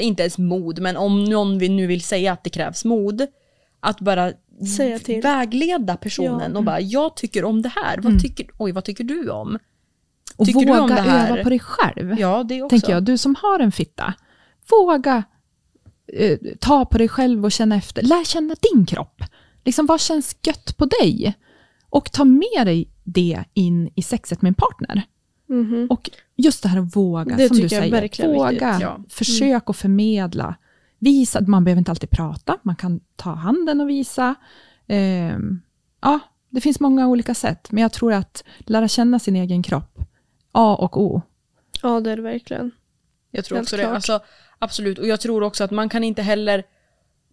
inte 0.00 0.22
ens 0.22 0.38
mod, 0.38 0.78
men 0.78 0.96
om 0.96 1.24
någon 1.24 1.58
nu 1.58 1.86
vill 1.86 2.02
säga 2.02 2.32
att 2.32 2.44
det 2.44 2.50
krävs 2.50 2.84
mod, 2.84 3.26
att 3.80 4.00
bara 4.00 4.32
Säga 4.76 4.98
till. 4.98 5.22
vägleda 5.22 5.96
personen 5.96 6.50
Ja. 6.52 6.58
och 6.58 6.64
bara, 6.64 6.80
jag 6.80 7.16
tycker 7.16 7.44
om 7.44 7.62
det 7.62 7.68
här, 7.68 7.98
vad, 7.98 8.20
tycker, 8.20 8.46
oj, 8.58 8.72
vad 8.72 8.84
tycker 8.84 9.04
du 9.04 9.30
om? 9.30 9.58
Och 10.36 10.46
Tycker 10.46 10.60
du 10.60 10.66
våga 10.66 10.80
om 10.82 10.88
det 10.88 10.94
här? 11.00 11.32
öva 11.32 11.42
på 11.42 11.48
dig 11.48 11.58
själv. 11.58 12.18
Ja, 12.20 12.42
det 12.42 12.62
också. 12.62 12.70
tänker 12.74 12.92
jag. 12.92 13.02
Du 13.02 13.18
som 13.18 13.34
har 13.42 13.60
en 13.60 13.72
fitta, 13.72 14.14
våga 14.70 15.22
eh, 16.12 16.38
ta 16.60 16.84
på 16.84 16.98
dig 16.98 17.08
själv 17.08 17.44
och 17.44 17.52
känna 17.52 17.76
efter. 17.76 18.02
Lär 18.02 18.24
känna 18.24 18.54
din 18.72 18.86
kropp. 18.86 19.22
Liksom, 19.64 19.86
vad 19.86 20.00
känns 20.00 20.36
gött 20.42 20.76
på 20.76 20.84
dig? 20.86 21.34
Och 21.90 22.12
ta 22.12 22.24
med 22.24 22.66
dig 22.66 22.88
det 23.04 23.44
in 23.54 23.90
i 23.94 24.02
sexet 24.02 24.42
med 24.42 24.50
en 24.50 24.54
partner. 24.54 25.02
Mhm. 25.46 25.86
Och 25.90 26.10
just 26.36 26.62
det 26.62 26.68
här 26.68 26.78
att 26.80 26.96
våga, 26.96 27.36
Det 27.36 27.48
som 27.48 27.56
du 27.56 27.68
säger. 27.68 28.34
våga, 28.34 28.78
ja. 28.80 29.00
försök 29.08 29.70
att 29.70 29.76
förmedla. 29.76 30.54
Visa, 30.98 31.38
att 31.38 31.48
man 31.48 31.64
behöver 31.64 31.78
inte 31.78 31.90
alltid 31.90 32.10
prata, 32.10 32.58
man 32.62 32.76
kan 32.76 33.00
ta 33.16 33.30
handen 33.34 33.80
och 33.80 33.88
visa. 33.88 34.34
Ehm, 34.86 35.60
ja, 36.00 36.18
det 36.50 36.60
finns 36.60 36.80
många 36.80 37.08
olika 37.08 37.34
sätt, 37.34 37.72
men 37.72 37.82
jag 37.82 37.92
tror 37.92 38.12
att 38.12 38.44
lära 38.58 38.88
känna 38.88 39.18
sin 39.18 39.36
egen 39.36 39.62
kropp, 39.62 39.98
A 40.52 40.76
och 40.80 41.00
O. 41.02 41.22
Ja, 41.82 42.00
det 42.00 42.10
är 42.10 42.16
det 42.16 42.22
verkligen. 42.22 42.70
Jag 43.30 43.44
tror 43.44 43.56
Helt 43.56 43.66
också 43.66 43.76
klart. 43.76 43.88
det. 43.88 43.94
Alltså, 43.94 44.20
absolut. 44.58 44.98
Och 44.98 45.06
jag 45.06 45.20
tror 45.20 45.42
också 45.42 45.64
att 45.64 45.70
man 45.70 45.88
kan 45.88 46.04
inte 46.04 46.22
heller 46.22 46.62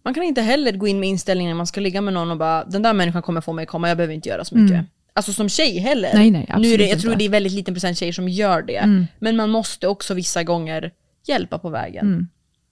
man 0.08 0.14
kan 0.14 0.22
inte 0.22 0.42
heller 0.42 0.72
gå 0.72 0.88
in 0.88 1.00
med 1.00 1.08
inställningen 1.08 1.50
när 1.50 1.56
man 1.56 1.66
ska 1.66 1.80
ligga 1.80 2.00
med 2.00 2.14
någon 2.14 2.30
och 2.30 2.36
bara 2.36 2.64
den 2.64 2.82
där 2.82 2.92
människan 2.92 3.22
kommer 3.22 3.40
få 3.40 3.52
mig 3.52 3.62
att 3.62 3.68
komma, 3.68 3.88
jag 3.88 3.96
behöver 3.96 4.14
inte 4.14 4.28
göra 4.28 4.44
så 4.44 4.56
mycket. 4.56 4.74
Mm. 4.74 4.84
Alltså 5.12 5.32
som 5.32 5.48
tjej 5.48 5.78
heller. 5.78 6.10
Nej, 6.14 6.30
nej, 6.30 6.40
nu 6.48 6.52
är 6.52 6.56
absolut 6.56 6.78
det, 6.78 6.86
jag 6.86 7.00
tror 7.00 7.12
inte. 7.12 7.18
det 7.24 7.28
är 7.28 7.30
väldigt 7.30 7.52
liten 7.52 7.74
procent 7.74 7.98
tjejer 7.98 8.12
som 8.12 8.28
gör 8.28 8.62
det. 8.62 8.76
Mm. 8.76 9.06
Men 9.18 9.36
man 9.36 9.50
måste 9.50 9.88
också 9.88 10.14
vissa 10.14 10.42
gånger 10.42 10.92
hjälpa 11.26 11.58
på 11.58 11.70
vägen. 11.70 12.06
Mm. 12.06 12.28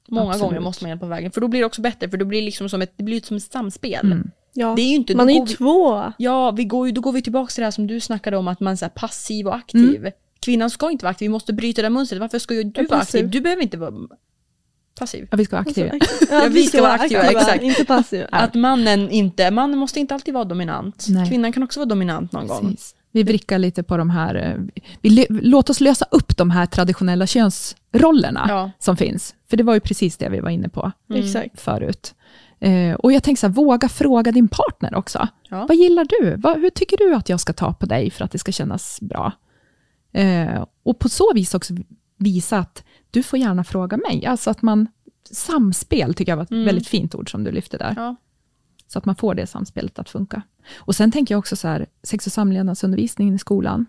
Många 0.09 0.31
absolut. 0.31 0.49
gånger 0.49 0.61
måste 0.61 0.85
man 0.85 0.89
hjälpa 0.89 1.05
på 1.07 1.11
vägen. 1.11 1.31
För 1.31 1.41
då 1.41 1.49
blir 1.49 1.61
det 1.61 1.67
också 1.67 1.81
bättre, 1.81 2.09
för 2.11 2.17
då 2.17 2.25
blir 2.25 2.39
det 2.41 2.45
liksom 2.45 2.69
som 2.69 2.83
ett, 2.83 2.93
det 2.97 3.05
blir 3.05 3.21
som 3.21 3.37
ett 3.37 3.43
samspel. 3.53 4.07
Mm. 4.07 4.31
Ja. 4.55 4.73
Det 4.77 4.83
är 4.83 4.89
ju 4.89 4.95
inte, 4.95 5.15
man 5.17 5.31
är 5.31 5.35
ju 5.35 5.45
vi- 5.45 5.55
två. 5.55 6.13
Ja, 6.19 6.51
vi 6.51 6.65
går, 6.65 6.87
ju- 6.87 6.93
då 6.93 7.01
går 7.01 7.13
vi 7.13 7.23
tillbaka 7.23 7.51
till 7.51 7.61
det 7.61 7.67
här 7.67 7.71
som 7.71 7.87
du 7.87 8.01
snackade 8.01 8.37
om, 8.37 8.49
att 8.49 8.61
man 8.61 8.73
är 8.73 8.77
så 8.77 8.85
här 8.85 8.91
passiv 8.91 9.47
och 9.47 9.55
aktiv. 9.57 9.97
Mm. 10.01 10.13
Kvinnan 10.41 10.71
ska 10.71 10.91
inte 10.91 11.05
vara 11.05 11.11
aktiv, 11.11 11.27
vi 11.27 11.33
måste 11.33 11.53
bryta 11.53 11.83
det 11.83 11.87
här 11.87 11.91
mönstret. 11.91 12.21
Varför 12.21 12.39
ska 12.39 12.55
ju 12.55 12.63
du 12.65 12.87
vara 12.87 13.01
aktiv? 13.01 13.31
Du 13.31 13.41
behöver 13.41 13.63
inte 13.63 13.77
vara 13.77 13.93
passiv. 14.99 15.29
Ja, 15.31 15.37
vi 15.37 15.45
ska 15.45 15.57
vara 15.57 15.63
aktiva. 15.69 15.91
Ja, 16.31 16.47
vi 16.51 16.67
ska 16.67 16.83
vara 16.83 16.93
aktiva, 16.93 17.23
exakt. 17.23 17.63
inte 17.63 17.85
passiva. 17.85 18.27
Att 18.33 18.55
mannen 18.55 19.11
inte, 19.11 19.51
mannen 19.51 19.79
måste 19.79 20.01
inte 20.01 20.15
alltid 20.15 20.35
vara 20.35 20.45
dominant. 20.45 21.07
Nej. 21.09 21.29
Kvinnan 21.29 21.53
kan 21.53 21.63
också 21.63 21.81
vara 21.81 21.89
dominant 21.89 22.33
någon 22.33 22.47
gång. 22.47 22.61
Precis. 22.71 22.95
Vi 23.13 23.23
vrickar 23.23 23.59
lite 23.59 23.83
på 23.83 23.97
de 23.97 24.11
här, 24.11 24.35
eh, 24.35 24.83
vi, 25.01 25.27
låt 25.29 25.71
oss 25.71 25.81
lösa 25.81 26.07
upp 26.11 26.37
de 26.37 26.51
här 26.51 26.67
traditionella 26.67 27.27
könsrollerna 27.27 28.47
Ja. 28.49 28.71
som 28.79 28.97
finns. 28.97 29.35
För 29.51 29.57
det 29.57 29.63
var 29.63 29.75
ju 29.75 29.81
precis 29.81 30.17
det 30.17 30.29
vi 30.29 30.41
var 30.41 30.51
inne 30.51 30.69
på 30.69 30.93
Mm. 31.11 31.49
Förut. 31.55 32.15
Eh, 32.61 32.93
och 32.95 33.13
jag 33.13 33.23
tänker 33.23 33.41
så 33.41 33.47
här, 33.47 33.55
våga 33.55 33.89
fråga 33.89 34.33
din 34.33 34.49
partner 34.49 34.95
också. 34.95 35.29
Ja. 35.51 35.67
Vad 35.69 35.77
gillar 35.77 36.07
du? 36.09 36.37
Vad, 36.39 36.61
hur 36.61 36.71
tycker 36.71 36.97
du 36.97 37.15
att 37.15 37.29
jag 37.29 37.41
ska 37.41 37.53
ta 37.53 37.73
på 37.73 37.87
dig 37.87 38.11
för 38.11 38.25
att 38.25 38.31
det 38.31 38.39
ska 38.39 38.53
kännas 38.53 39.01
bra? 39.01 39.33
Eh, 40.13 40.65
och 40.83 40.99
på 40.99 41.09
så 41.09 41.33
vis 41.35 41.55
också 41.55 41.75
visa 42.17 42.59
att 42.59 42.85
du 43.11 43.23
får 43.23 43.39
gärna 43.39 43.65
fråga 43.65 43.97
mig. 43.97 44.27
Alltså 44.27 44.51
att 44.51 44.63
man, 44.63 44.89
samspel 45.31 46.15
tycker 46.15 46.33
jag 46.33 46.37
var 46.37 46.45
ett 46.45 46.51
Mm. 46.51 46.65
väldigt 46.65 46.89
fint 46.89 47.15
ord 47.15 47.31
som 47.31 47.45
du 47.45 47.51
lyfte 47.53 47.79
där. 47.79 47.95
Ja. 47.97 48.17
Så 48.89 48.99
att 48.99 49.05
man 49.05 49.17
får 49.17 49.35
det 49.35 49.47
samspelet 49.47 49.99
att 49.99 50.09
funka. 50.11 50.43
Och 50.77 50.97
sen 50.97 51.13
tänker 51.13 51.35
jag 51.35 51.39
också 51.39 51.57
så 51.57 51.69
här, 51.69 51.87
sex 52.03 52.27
och 52.27 52.33
samlevnadsundervisningen 52.33 53.35
i 53.35 53.39
skolan. 53.39 53.87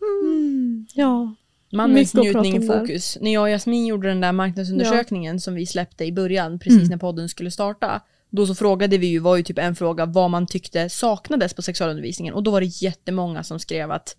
Mm. 0.00 0.86
Ja. 0.94 1.34
Mannens 1.72 2.14
njutning 2.14 2.54
i 2.56 2.58
om 2.58 2.66
där. 2.66 2.80
fokus. 2.80 3.18
När 3.20 3.32
jag 3.32 3.42
och 3.42 3.48
Jasmin 3.48 3.86
gjorde 3.86 4.08
den 4.08 4.20
där 4.20 4.32
marknadsundersökningen 4.32 5.40
som 5.40 5.54
vi 5.54 5.66
släppte 5.66 6.04
i 6.04 6.12
början, 6.12 6.58
precis 6.58 6.78
Mm. 6.78 6.88
när 6.90 6.96
podden 6.96 7.28
skulle 7.28 7.50
starta. 7.50 8.02
Då 8.30 8.46
så 8.46 8.54
frågade 8.54 8.98
vi 8.98 9.06
ju, 9.06 9.18
var 9.18 9.36
ju 9.36 9.42
typ 9.42 9.58
en 9.58 9.76
fråga, 9.76 10.06
vad 10.06 10.30
man 10.30 10.46
tyckte 10.46 10.88
saknades 10.90 11.54
på 11.54 11.62
sexualundervisningen. 11.62 12.34
Och 12.34 12.42
då 12.42 12.50
var 12.50 12.60
det 12.60 12.66
jättemånga 12.66 13.42
som 13.42 13.58
skrev 13.60 13.90
att 13.90 14.16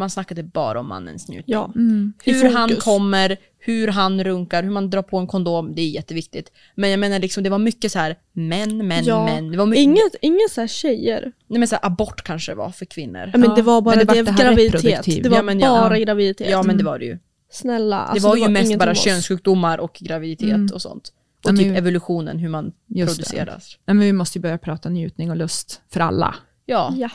man 0.00 0.10
snackade 0.10 0.42
bara 0.42 0.80
om 0.80 0.88
mannens 0.88 1.28
njutning. 1.28 1.52
Ja. 1.54 1.72
Mm. 1.76 2.12
Hur 2.24 2.50
han 2.52 2.76
kommer, 2.76 3.36
hur 3.58 3.88
han 3.88 4.24
runkar, 4.24 4.62
hur 4.62 4.70
man 4.70 4.90
drar 4.90 5.02
på 5.02 5.18
en 5.18 5.26
kondom, 5.26 5.74
det 5.74 5.82
är 5.82 5.88
jätteviktigt. 5.88 6.52
Men 6.74 6.90
jag 6.90 7.00
menar 7.00 7.18
liksom, 7.18 7.42
det 7.42 7.50
var 7.50 7.58
mycket 7.58 7.92
så 7.92 7.98
här 7.98 8.16
män, 8.32 8.86
män, 8.88 9.04
Ja. 9.04 9.24
män. 9.24 9.50
Det 9.50 9.58
var 9.58 9.66
mycket, 9.66 9.82
Inget, 9.82 10.14
inget 10.20 10.50
så 10.50 10.60
här 10.60 10.68
tjejer. 10.68 11.32
nej 11.46 11.58
men 11.58 11.68
så 11.68 11.74
här, 11.74 11.86
abort 11.86 12.22
kanske 12.22 12.52
det 12.52 12.56
var 12.56 12.70
för 12.70 12.84
kvinnor. 12.84 13.30
Ja, 13.32 13.38
men 13.38 13.54
det 13.54 13.62
var 13.62 13.80
bara 13.82 13.96
men 13.96 14.06
det 14.06 14.12
det, 14.14 14.22
var 14.22 14.32
det 14.32 14.42
graviditet. 14.42 15.22
Det 15.22 15.28
var 15.28 15.36
Ja, 15.36 15.42
men 15.42 15.60
ja. 15.60 15.68
bara 15.80 15.98
graviditet. 15.98 16.50
Ja 16.50 16.62
men 16.62 16.78
det 16.78 16.84
var 16.84 16.98
det 16.98 17.04
ju. 17.04 17.18
Snälla. 17.52 17.96
Det 17.96 18.02
alltså, 18.02 18.28
var 18.28 18.36
ju 18.36 18.42
mest 18.48 18.50
ingenting 18.60 18.78
bara 18.78 18.84
med 18.86 18.92
oss. 18.92 19.04
könssjukdomar 19.04 19.78
och 19.78 19.98
graviditet 20.00 20.48
Mm. 20.54 20.68
och 20.74 20.82
sånt. 20.82 21.12
Ja, 21.42 21.50
Och 21.50 21.54
men 21.56 21.64
typ 21.64 21.76
evolutionen, 21.76 22.38
hur 22.38 22.48
man 22.48 22.72
det. 22.86 23.06
produceras. 23.06 23.78
Nej, 23.86 23.94
men 23.94 24.06
vi 24.06 24.12
måste 24.12 24.38
ju 24.38 24.42
börja 24.42 24.58
prata 24.58 24.88
njutning 24.88 25.30
och 25.30 25.36
lust 25.36 25.80
för 25.92 26.00
alla. 26.00 26.34
Ja. 26.66 26.94
Ja. 26.96 27.10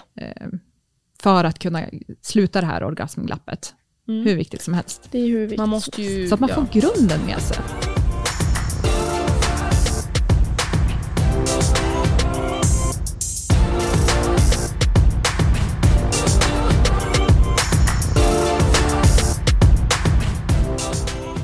För 1.23 1.43
att 1.43 1.59
kunna 1.59 1.81
sluta 2.21 2.61
det 2.61 2.67
här 2.67 2.83
orgasmglappet. 2.83 3.73
Mm. 4.07 4.25
Hur 4.25 4.35
viktigt 4.35 4.61
som 4.61 4.73
helst. 4.73 5.07
Det 5.11 5.19
är 5.19 5.27
hur 5.27 5.39
viktigt 5.39 5.57
Man 5.57 5.69
måste 5.69 6.01
ju... 6.01 6.27
Så 6.27 6.33
att 6.33 6.39
man 6.39 6.49
ja. 6.49 6.55
får 6.55 6.79
grunden 6.79 7.25
med 7.25 7.41
sig. 7.41 7.57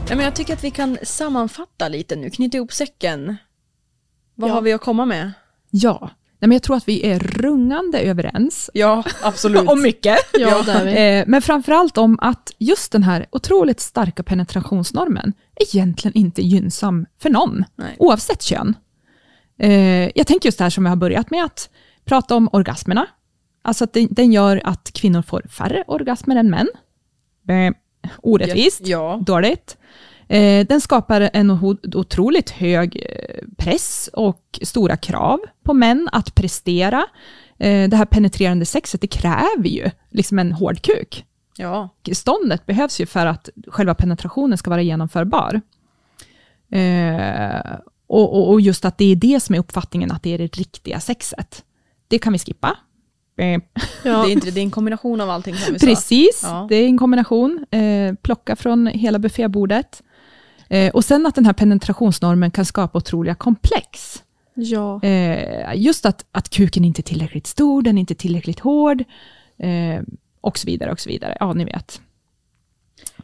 Ja, 0.09 0.15
men 0.15 0.25
jag 0.25 0.35
tycker 0.35 0.53
att 0.53 0.63
vi 0.63 0.71
kan 0.71 0.97
sammanfatta 1.03 1.87
lite 1.87 2.15
nu, 2.15 2.29
knyta 2.29 2.57
ihop 2.57 2.73
säcken. 2.73 3.37
Vad 4.35 4.49
Ja. 4.49 4.53
har 4.53 4.61
vi 4.61 4.73
att 4.73 4.81
komma 4.81 5.05
med? 5.05 5.31
Ja, 5.69 6.09
Nej, 6.41 6.47
men 6.47 6.51
jag 6.55 6.63
tror 6.63 6.75
att 6.77 6.87
vi 6.87 7.05
är 7.05 7.19
rungande 7.19 7.99
överens 7.99 8.69
Ja, 8.73 9.03
absolut. 9.21 9.61
om 9.69 9.81
mycket. 9.81 10.17
Ja, 10.33 10.63
vi. 10.83 11.17
Eh, 11.19 11.23
Men 11.27 11.41
framförallt 11.41 11.97
om 11.97 12.19
att 12.21 12.51
just 12.57 12.91
den 12.91 13.03
här 13.03 13.25
otroligt 13.31 13.79
starka 13.79 14.23
penetrationsnormen 14.23 15.33
egentligen 15.55 16.17
inte 16.17 16.41
är 16.41 16.43
gynnsam 16.45 17.05
för 17.19 17.29
någon, 17.29 17.63
Nej. 17.75 17.95
oavsett 17.99 18.41
kön. 18.43 18.75
Eh, 19.59 20.09
Jag 20.15 20.27
tänker 20.27 20.47
just 20.47 20.57
det 20.57 20.63
här 20.63 20.69
som 20.69 20.85
jag 20.85 20.91
har 20.91 20.95
börjat 20.97 21.31
med, 21.31 21.43
att 21.45 21.69
prata 22.05 22.35
om 22.35 22.49
orgasmerna. 22.51 23.05
Alltså 23.63 23.83
att 23.83 23.93
den- 23.93 24.07
den 24.11 24.31
gör 24.33 24.61
att 24.63 24.91
kvinnor 24.93 25.21
får 25.21 25.41
färre 25.41 25.83
orgasmer 25.87 26.35
än 26.35 26.49
män. 26.49 26.67
Eh, 27.49 27.73
Orättvist, 28.21 28.81
Ja. 28.87 29.19
dåligt. 29.25 29.77
Eh, 30.31 30.65
Den 30.65 30.81
skapar 30.81 31.29
en 31.33 31.51
otroligt 31.95 32.49
hög 32.49 32.95
eh, 33.09 33.47
press 33.57 34.09
och 34.13 34.59
stora 34.61 34.97
krav 34.97 35.39
på 35.63 35.73
män 35.73 36.09
att 36.11 36.35
prestera. 36.35 37.05
Eh, 37.59 37.89
Det 37.89 37.97
här 37.97 38.05
penetrerande 38.05 38.65
sexet, 38.65 39.01
det 39.01 39.07
kräver 39.07 39.67
ju 39.69 39.89
liksom 40.09 40.39
en 40.39 40.51
hård 40.51 40.81
kuk. 40.81 41.25
Ja. 41.57 41.89
Ståndet 42.13 42.65
behövs 42.65 43.01
ju 43.01 43.05
för 43.05 43.25
att 43.25 43.49
själva 43.67 43.93
penetrationen 43.95 44.57
ska 44.57 44.69
vara 44.69 44.81
genomförbar. 44.81 45.61
Och, 48.07 48.33
och, 48.37 48.49
och 48.51 48.61
just 48.61 48.85
att 48.85 48.97
det 48.97 49.11
är 49.11 49.15
det 49.15 49.39
som 49.39 49.55
är 49.55 49.59
uppfattningen, 49.59 50.11
att 50.11 50.23
det 50.23 50.33
är 50.33 50.37
det 50.37 50.57
riktiga 50.57 50.99
sexet. 50.99 51.63
Det 52.07 52.19
kan 52.19 52.33
vi 52.33 52.39
skippa. 52.39 52.77
Ja. 53.35 53.43
Det, 54.03 54.09
är 54.09 54.29
inte, 54.29 54.51
det 54.51 54.59
är 54.59 54.63
en 54.63 54.71
kombination 54.71 55.21
av 55.21 55.29
allting 55.29 55.55
som 55.55 55.73
vi 55.73 55.79
sa. 55.79 55.85
Precis, 55.85 56.41
Ja. 56.43 56.65
det 56.69 56.75
är 56.75 56.85
en 56.85 56.97
kombination. 56.97 57.65
Eh, 57.71 58.13
plocka 58.21 58.55
från 58.55 58.87
hela 58.87 59.19
buffébordet. 59.19 60.01
Eh, 60.71 60.91
och 60.91 61.05
sen 61.05 61.25
att 61.25 61.35
den 61.35 61.45
här 61.45 61.53
penetrationsnormen 61.53 62.51
kan 62.51 62.65
skapa 62.65 62.97
otroliga 62.97 63.35
komplex. 63.35 64.23
ja. 64.53 65.03
Eh, 65.03 65.71
just 65.75 66.05
att, 66.05 66.25
att 66.31 66.49
kuken 66.49 66.85
inte 66.85 67.01
är 67.01 67.03
tillräckligt 67.03 67.47
stor, 67.47 67.81
den 67.81 67.97
är 67.97 67.99
inte 67.99 68.15
tillräckligt 68.15 68.59
hård. 68.59 69.03
Eh, 69.59 70.01
och 70.41 70.57
så 70.57 70.65
vidare 70.67 70.91
och 70.91 70.99
så 70.99 71.09
vidare. 71.09 71.37
Ja, 71.39 71.53
ni 71.53 71.65
vet. 71.65 72.01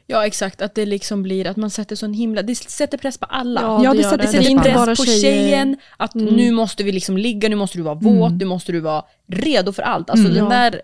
Ja, 0.08 0.26
exakt. 0.26 0.62
Att 0.62 0.76
det 0.76 0.86
liksom 0.86 1.24
blir 1.24 1.48
att 1.48 1.58
man 1.58 1.70
sätter 1.70 1.96
sån 1.96 2.14
himla... 2.14 2.42
Det 2.42 2.56
sätter 2.56 2.98
press 2.98 3.18
på 3.18 3.26
alla. 3.26 3.62
Ja, 3.62 3.84
Ja, 3.84 3.92
det 3.92 3.98
det 3.98 4.04
sätter 4.04 4.18
det. 4.18 4.62
press 4.64 4.76
bara 4.76 4.96
på 4.96 5.04
tjejer. 5.06 5.22
tjejen, 5.22 5.78
att 5.98 6.16
Mm. 6.16 6.34
nu 6.36 6.52
måste 6.52 6.84
vi 6.84 6.92
liksom 6.92 7.18
ligga, 7.18 7.50
nu 7.50 7.56
måste 7.56 7.78
du 7.78 7.82
vara 7.82 7.96
våt, 7.96 8.28
Mm. 8.30 8.38
nu 8.38 8.46
måste 8.46 8.72
du 8.72 8.80
vara 8.80 9.04
redo 9.28 9.72
för 9.72 9.84
allt. 9.84 10.10
Alltså 10.10 10.26
Mm. 10.28 10.36
den 10.38 10.44
Ja. 10.44 10.50
där 10.70 10.82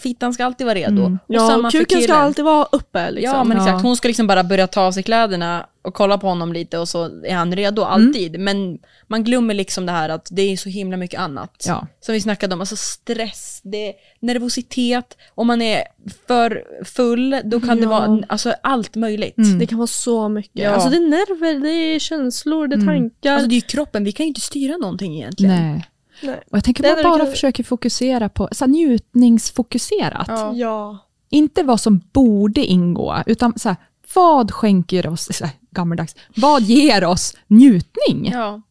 fittan 0.00 0.34
ska 0.34 0.44
alltid 0.44 0.66
vara 0.66 0.74
redo. 0.78 1.02
Mm. 1.02 1.18
Och 1.26 1.34
Ja, 1.34 1.48
samma 1.48 1.70
för 1.70 1.78
kuken 1.78 2.02
ska 2.02 2.14
alltid 2.14 2.44
vara 2.44 2.66
uppe. 2.72 3.10
Liksom. 3.10 3.36
Ja 3.38 3.44
men 3.44 3.56
Ja. 3.56 3.62
exakt, 3.64 3.82
hon 3.82 3.96
ska 3.96 4.08
liksom 4.08 4.26
bara 4.26 4.44
börja 4.44 4.66
ta 4.66 4.80
av 4.80 4.92
sig 4.92 5.02
kläderna 5.02 5.66
och 5.82 5.94
kolla 5.94 6.18
på 6.18 6.26
honom 6.26 6.52
lite 6.52 6.78
och 6.78 6.88
så 6.88 7.22
är 7.24 7.34
han 7.34 7.56
redo 7.56 7.82
alltid. 7.82 8.40
Men 8.40 8.78
man 9.06 9.24
glömmer 9.24 9.54
liksom 9.54 9.86
det 9.86 9.92
här 9.92 10.08
att 10.08 10.28
det 10.30 10.42
är 10.42 10.56
så 10.56 10.68
himla 10.68 10.96
mycket 10.96 11.20
annat. 11.20 11.64
Ja. 11.66 11.86
Som 12.00 12.12
vi 12.12 12.20
snackade 12.20 12.54
om, 12.54 12.60
alltså 12.60 12.76
stress, 12.76 13.60
det 13.64 13.92
nervositet, 14.20 15.16
om 15.34 15.46
man 15.46 15.62
är 15.62 15.82
för 16.26 16.64
full 16.84 17.40
då 17.44 17.60
kan 17.60 17.76
det 17.76 17.82
Ja. 17.82 17.88
vara 17.88 18.22
alltså, 18.28 18.54
allt 18.62 18.94
möjligt. 18.96 19.38
Mm. 19.38 19.58
Det 19.58 19.66
kan 19.66 19.78
vara 19.78 19.86
så 19.86 20.28
mycket. 20.28 20.62
Ja. 20.62 20.70
Alltså 20.70 20.90
det 20.90 20.96
är 20.96 21.08
nerver, 21.08 21.60
det 21.60 21.70
är 21.70 21.98
känslor, 21.98 22.66
det 22.68 22.74
är 22.74 22.80
Mm. 22.80 22.86
tankar. 22.86 23.32
Alltså 23.32 23.48
det 23.48 23.52
är 23.54 23.56
ju 23.56 23.60
kroppen, 23.60 24.04
vi 24.04 24.12
kan 24.12 24.24
ju 24.26 24.28
inte 24.28 24.40
styra 24.40 24.76
någonting 24.76 25.16
egentligen. 25.16 25.54
Nej. 25.72 25.86
Nej. 26.22 26.40
Och 26.50 26.56
jag 26.56 26.64
tänker 26.64 26.82
Det 26.82 26.94
man 26.94 27.02
bara 27.02 27.18
kan- 27.24 27.30
försöker 27.32 27.64
fokusera 27.64 28.28
på 28.28 28.48
så 28.52 28.64
här, 28.64 28.70
njutningsfokuserat. 28.72 30.24
Ja. 30.28 30.52
Ja. 30.54 30.98
Inte 31.30 31.62
vad 31.62 31.80
som 31.80 32.00
borde 32.12 32.64
ingå, 32.64 33.22
utan 33.26 33.58
så 33.58 33.68
här, 33.68 33.76
vad 34.14 34.50
skänker 34.52 35.06
oss, 35.06 35.28
så 35.32 35.44
här, 35.44 35.54
gammaldags, 35.70 36.16
vad 36.36 36.62
ger 36.62 37.04
oss 37.04 37.36
njutning? 37.46 38.30
Ja. 38.32 38.62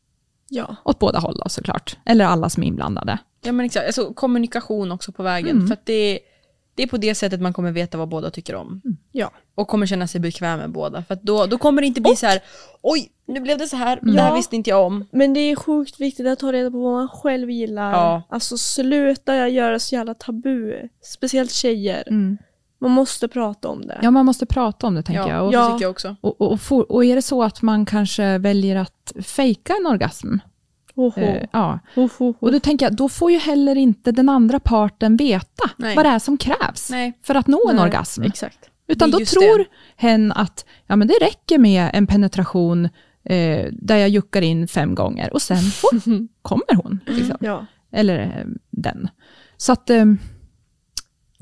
Ja. 0.49 0.75
Åt 0.83 0.99
båda 0.99 1.19
håll 1.19 1.37
då, 1.43 1.49
såklart. 1.49 1.97
Eller 2.05 2.25
alla 2.25 2.49
som 2.49 2.63
är 2.63 2.67
inblandade. 2.67 3.17
Ja 3.43 3.51
men 3.51 3.65
exakt, 3.65 3.85
alltså, 3.85 4.13
kommunikation 4.13 4.91
också 4.91 5.11
på 5.11 5.23
vägen. 5.23 5.55
Mm. 5.55 5.67
För 5.67 5.73
att 5.73 5.85
det, 5.85 6.19
det 6.75 6.83
är 6.83 6.87
på 6.87 6.97
det 6.97 7.15
sättet 7.15 7.41
man 7.41 7.53
kommer 7.53 7.71
veta 7.71 7.97
vad 7.97 8.07
båda 8.09 8.31
tycker 8.31 8.55
om. 8.55 8.81
Ja. 9.11 9.31
Och 9.55 9.67
kommer 9.67 9.85
känna 9.85 10.07
sig 10.07 10.21
bekväm 10.21 10.59
med 10.59 10.71
båda. 10.71 11.03
För 11.03 11.13
att 11.13 11.21
då, 11.23 11.45
då 11.45 11.57
kommer 11.57 11.81
det 11.81 11.87
inte 11.87 12.01
bli 12.01 12.15
så 12.15 12.25
här, 12.25 12.39
oj, 12.81 13.09
nu 13.27 13.39
blev 13.39 13.57
det 13.57 13.67
så 13.67 13.75
här, 13.75 13.99
det 14.01 14.21
här 14.21 14.29
Ja. 14.29 14.35
visste 14.35 14.55
inte 14.55 14.69
jag 14.69 14.85
om. 14.85 15.05
Men 15.11 15.33
det 15.33 15.39
är 15.39 15.55
sjukt 15.55 15.99
viktigt 16.01 16.27
att 16.27 16.39
ta 16.39 16.51
reda 16.51 16.71
på 16.71 16.77
vad 16.79 16.93
man 16.93 17.09
själv 17.09 17.49
gillar. 17.49 17.91
Ja. 17.91 18.21
Alltså 18.29 18.57
sluta 18.57 19.47
göra 19.49 19.79
så 19.79 19.95
jävla 19.95 20.13
tabu. 20.13 20.73
Speciellt 21.01 21.51
tjejer. 21.51 22.03
Man 22.79 22.91
måste 22.91 23.27
prata 23.27 23.67
om 23.69 23.81
det. 23.87 23.99
Ja, 24.01 24.11
man 24.11 24.25
måste 24.25 24.45
prata 24.45 24.87
om 24.87 24.95
det, 24.95 25.03
tänker 25.03 25.21
Ja, 25.21 25.29
jag. 25.29 25.45
Och, 25.45 25.51
det 25.51 25.57
Ja. 25.57 25.71
tycker 25.71 25.85
jag 25.85 25.91
också. 25.91 26.15
och, 26.21 26.41
och, 26.41 26.59
och, 26.71 26.91
och 26.91 27.05
är 27.05 27.15
det 27.15 27.21
så 27.21 27.43
att 27.43 27.61
man 27.61 27.85
kanske 27.85 28.37
väljer 28.37 28.75
att 28.75 29.13
fejka 29.23 29.73
en 29.79 29.85
orgasm, 29.87 30.37
Eh, 31.17 31.43
ja, 31.51 31.79
Hoho. 31.95 32.33
och 32.39 32.51
då 32.51 32.59
tänker 32.59 32.85
jag, 32.85 32.95
då 32.95 33.09
får 33.09 33.31
ju 33.31 33.37
heller 33.37 33.75
inte 33.75 34.11
den 34.11 34.29
andra 34.29 34.59
parten 34.59 35.17
veta 35.17 35.69
Nej. 35.77 35.95
vad 35.95 36.05
det 36.05 36.09
är 36.09 36.19
som 36.19 36.37
krävs 36.37 36.89
Nej. 36.89 37.13
för 37.23 37.35
att 37.35 37.47
nå 37.47 37.69
en 37.69 37.75
Nej, 37.75 37.85
orgasm. 37.85 38.23
Exakt. 38.23 38.69
Utan 38.87 39.11
Det 39.11 39.17
då 39.17 39.25
tror 39.25 39.65
hen 39.95 40.31
att 40.31 40.65
ja, 40.87 40.95
men 40.95 41.07
det 41.07 41.13
räcker 41.21 41.57
med 41.57 41.89
en 41.93 42.07
penetration 42.07 42.85
eh, 43.23 43.65
där 43.71 43.97
jag 43.97 44.09
juckar 44.09 44.41
in 44.41 44.67
fem 44.67 44.95
gånger 44.95 45.33
och 45.33 45.41
sen 45.41 45.57
får, 45.57 45.89
kommer 46.41 46.75
hon. 46.83 46.99
Liksom. 47.07 47.37
Ja. 47.39 47.65
Eller 47.91 48.19
eh, 48.19 48.45
den. 48.69 49.09
Så 49.57 49.71
att 49.71 49.89
eh, 49.89 50.05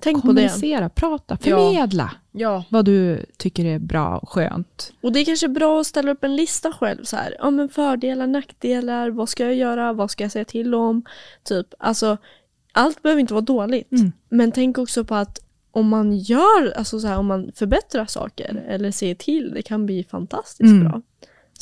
Tänk 0.03 0.21
kommunicera, 0.21 0.89
prata, 0.89 1.37
Ja. 1.43 1.57
förmedla 1.57 2.11
Ja, 2.31 2.63
vad 2.69 2.85
du 2.85 3.25
tycker 3.37 3.65
är 3.65 3.79
bra 3.79 4.17
och 4.17 4.29
skönt. 4.29 4.93
Och 5.01 5.11
det 5.11 5.19
är 5.19 5.25
kanske 5.25 5.47
bra 5.47 5.79
att 5.81 5.87
ställa 5.87 6.11
upp 6.11 6.23
en 6.23 6.35
lista 6.35 6.71
själv. 6.71 7.03
Så 7.03 7.15
här. 7.15 7.35
Ja, 7.39 7.49
men 7.49 7.69
fördelar, 7.69 8.27
nackdelar, 8.27 9.09
vad 9.09 9.29
ska 9.29 9.43
jag 9.43 9.55
göra, 9.55 9.93
vad 9.93 10.11
ska 10.11 10.23
jag 10.23 10.31
säga 10.31 10.45
till 10.45 10.75
om? 10.75 11.03
Typ, 11.43 11.67
alltså, 11.79 12.17
allt 12.71 13.01
behöver 13.01 13.21
inte 13.21 13.33
vara 13.33 13.41
dåligt. 13.41 13.91
Mm. 13.91 14.11
Men 14.29 14.51
tänk 14.51 14.77
också 14.77 15.03
på 15.03 15.15
att 15.15 15.39
om 15.71 15.87
man 15.87 16.17
gör, 16.17 16.73
alltså 16.77 16.99
så 16.99 17.07
här, 17.07 17.17
om 17.17 17.25
man 17.25 17.51
förbättrar 17.55 18.05
saker 18.05 18.63
eller 18.67 18.91
ser 18.91 19.15
till, 19.15 19.51
det 19.53 19.61
kan 19.61 19.85
bli 19.85 20.03
fantastiskt 20.03 20.61
Mm. 20.61 20.83
bra. 20.83 21.01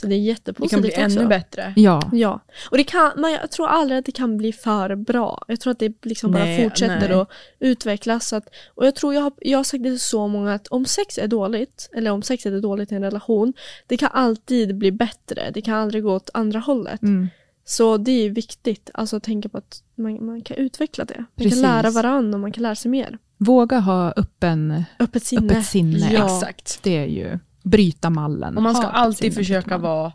Så 0.02 0.08
det 0.08 0.16
är 0.16 0.18
det 0.18 0.24
jättepositivt 0.24 0.72
kan 0.72 0.82
bli 0.82 0.90
också. 0.92 1.20
ännu 1.20 1.30
bättre. 1.30 1.74
Ja, 1.76 2.10
Ja, 2.14 2.40
och 2.72 2.78
det 2.78 2.84
kan, 2.84 3.12
men 3.16 3.32
jag 3.32 3.52
tror 3.52 3.68
aldrig 3.68 4.00
att 4.00 4.06
det 4.06 4.12
kan 4.12 4.38
bli 4.38 4.54
för 4.54 4.96
bra. 4.96 5.44
Jag 5.48 5.60
tror 5.60 5.72
att 5.72 5.80
det 5.80 6.06
liksom 6.06 6.32
bara 6.32 6.44
Nej, 6.44 6.64
fortsätter 6.64 7.10
nej. 7.10 7.14
att 7.14 7.30
utvecklas. 7.60 8.28
Så 8.28 8.36
att, 8.36 8.48
och 8.76 8.86
jag 8.86 8.96
tror 8.96 9.14
jag 9.14 9.22
har, 9.22 9.32
jag 9.42 9.60
har 9.60 9.64
sagt 9.64 9.84
det 9.84 9.90
till 9.90 10.00
så 10.00 10.28
många 10.28 10.54
att 10.54 10.68
om 10.68 10.86
sex 10.86 11.18
är 11.18 11.28
dåligt, 11.28 11.90
eller 11.94 12.12
om 12.12 12.22
sexet 12.22 12.54
är 12.54 12.60
dåligt 12.62 12.92
i 12.92 12.96
en 12.96 13.04
relation, 13.04 13.54
det 13.88 13.98
kan 13.98 14.10
alltid 14.14 14.78
bli 14.78 14.92
bättre. 14.92 15.52
Det 15.54 15.62
kan 15.62 15.76
aldrig 15.76 16.04
gå 16.04 16.14
åt 16.16 16.30
andra 16.34 16.60
hållet. 16.60 17.02
mm. 17.02 17.28
Så 17.66 17.98
det 17.98 18.12
är 18.12 18.30
viktigt 18.30 18.90
alltså, 18.94 19.16
att 19.18 19.24
tänka 19.24 19.50
på 19.50 19.58
att 19.58 19.84
man, 19.96 20.26
man 20.26 20.42
kan 20.42 20.58
utveckla 20.58 21.06
det. 21.06 21.18
Man 21.18 21.26
Precis. 21.36 21.54
kan 21.54 21.62
lära 21.62 21.90
varandra 21.90 22.36
och 22.36 22.40
man 22.40 22.52
kan 22.52 22.64
lära 22.64 22.76
sig 22.76 22.92
mer. 22.92 23.18
våga 23.38 23.80
ha 23.80 24.14
öppen, 24.16 24.84
Öppet 25.00 25.24
sinne. 25.24 25.54
öppet 25.54 25.66
sinne. 25.66 26.14
Ja. 26.14 26.26
Exakt. 26.26 26.80
Det 26.84 26.98
är 26.98 27.06
ju 27.06 27.40
bryta 27.64 28.10
mallen. 28.10 28.58
Och 28.58 28.64
man 28.64 28.76
ska 28.76 28.88
alltid 28.88 29.34
försöka 29.34 29.78
vara 29.78 30.14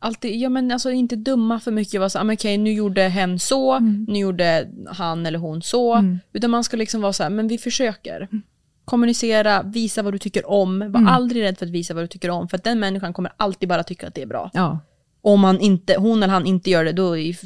Alltid, 0.00 0.36
ja 0.36 0.48
men 0.48 0.72
alltså 0.72 0.90
inte 0.90 1.16
dumma 1.16 1.60
för 1.60 1.70
mycket, 1.72 2.00
vara 2.00 2.10
så, 2.10 2.18
ah, 2.18 2.24
men 2.24 2.34
okej 2.34 2.58
nu 2.58 2.72
gjorde 2.72 3.02
hen 3.02 3.38
så, 3.38 3.72
Mm. 3.72 4.06
nu 4.08 4.18
gjorde 4.18 4.68
han 4.90 5.26
eller 5.26 5.38
hon 5.38 5.62
så. 5.62 5.94
Mm. 5.94 6.18
Utan 6.32 6.50
man 6.50 6.64
ska 6.64 6.76
liksom 6.76 7.00
vara 7.00 7.12
så 7.12 7.22
här, 7.22 7.30
men 7.30 7.48
vi 7.48 7.58
försöker. 7.58 8.28
kommunicera, 8.84 9.62
visa 9.62 10.02
vad 10.02 10.14
du 10.14 10.18
tycker 10.18 10.50
om. 10.50 10.78
Var 10.78 10.86
Mm. 10.86 11.06
aldrig 11.08 11.42
rädd 11.42 11.58
för 11.58 11.66
att 11.66 11.72
visa 11.72 11.94
vad 11.94 12.02
du 12.02 12.06
tycker 12.08 12.30
om, 12.30 12.48
för 12.48 12.56
att 12.56 12.64
den 12.64 12.80
människan 12.80 13.12
kommer 13.12 13.32
alltid 13.36 13.68
bara 13.68 13.82
tycka 13.82 14.06
att 14.08 14.14
det 14.14 14.22
är 14.22 14.26
bra. 14.26 14.50
Ja, 14.54 14.78
Om 15.20 15.40
man 15.40 15.60
inte, 15.60 15.96
hon 15.98 16.22
eller 16.22 16.32
han 16.32 16.46
inte 16.46 16.70
gör 16.70 16.84
det, 16.84 16.92
då 16.92 17.18
är 17.18 17.36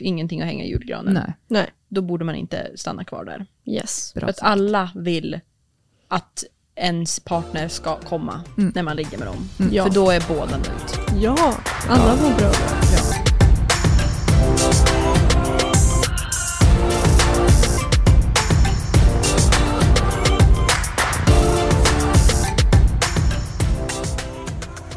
ingenting 0.00 0.40
att 0.40 0.46
hänga 0.46 0.64
i 0.64 0.68
julgranen. 0.70 1.14
nej. 1.14 1.32
Nej. 1.48 1.66
Då 1.88 2.02
borde 2.02 2.24
man 2.24 2.34
inte 2.34 2.70
stanna 2.74 3.04
kvar 3.04 3.24
där. 3.24 3.46
Yes. 3.66 4.12
Bra 4.14 4.20
För 4.20 4.30
att 4.30 4.42
alla 4.42 4.90
vill 4.94 5.40
att 6.08 6.44
ens 6.80 7.20
partner 7.20 7.68
ska 7.68 7.96
komma 7.96 8.40
Mm. 8.58 8.72
när 8.74 8.82
man 8.82 8.96
ligger 8.96 9.18
med 9.18 9.26
dem. 9.26 9.48
Ja. 9.72 9.84
För 9.84 9.90
då 9.90 10.10
är 10.10 10.24
båda 10.28 10.50
nöjda. 10.56 11.20
Ja, 11.20 11.54
alla 11.88 12.16
mår 12.16 12.38
bra. 12.38 12.52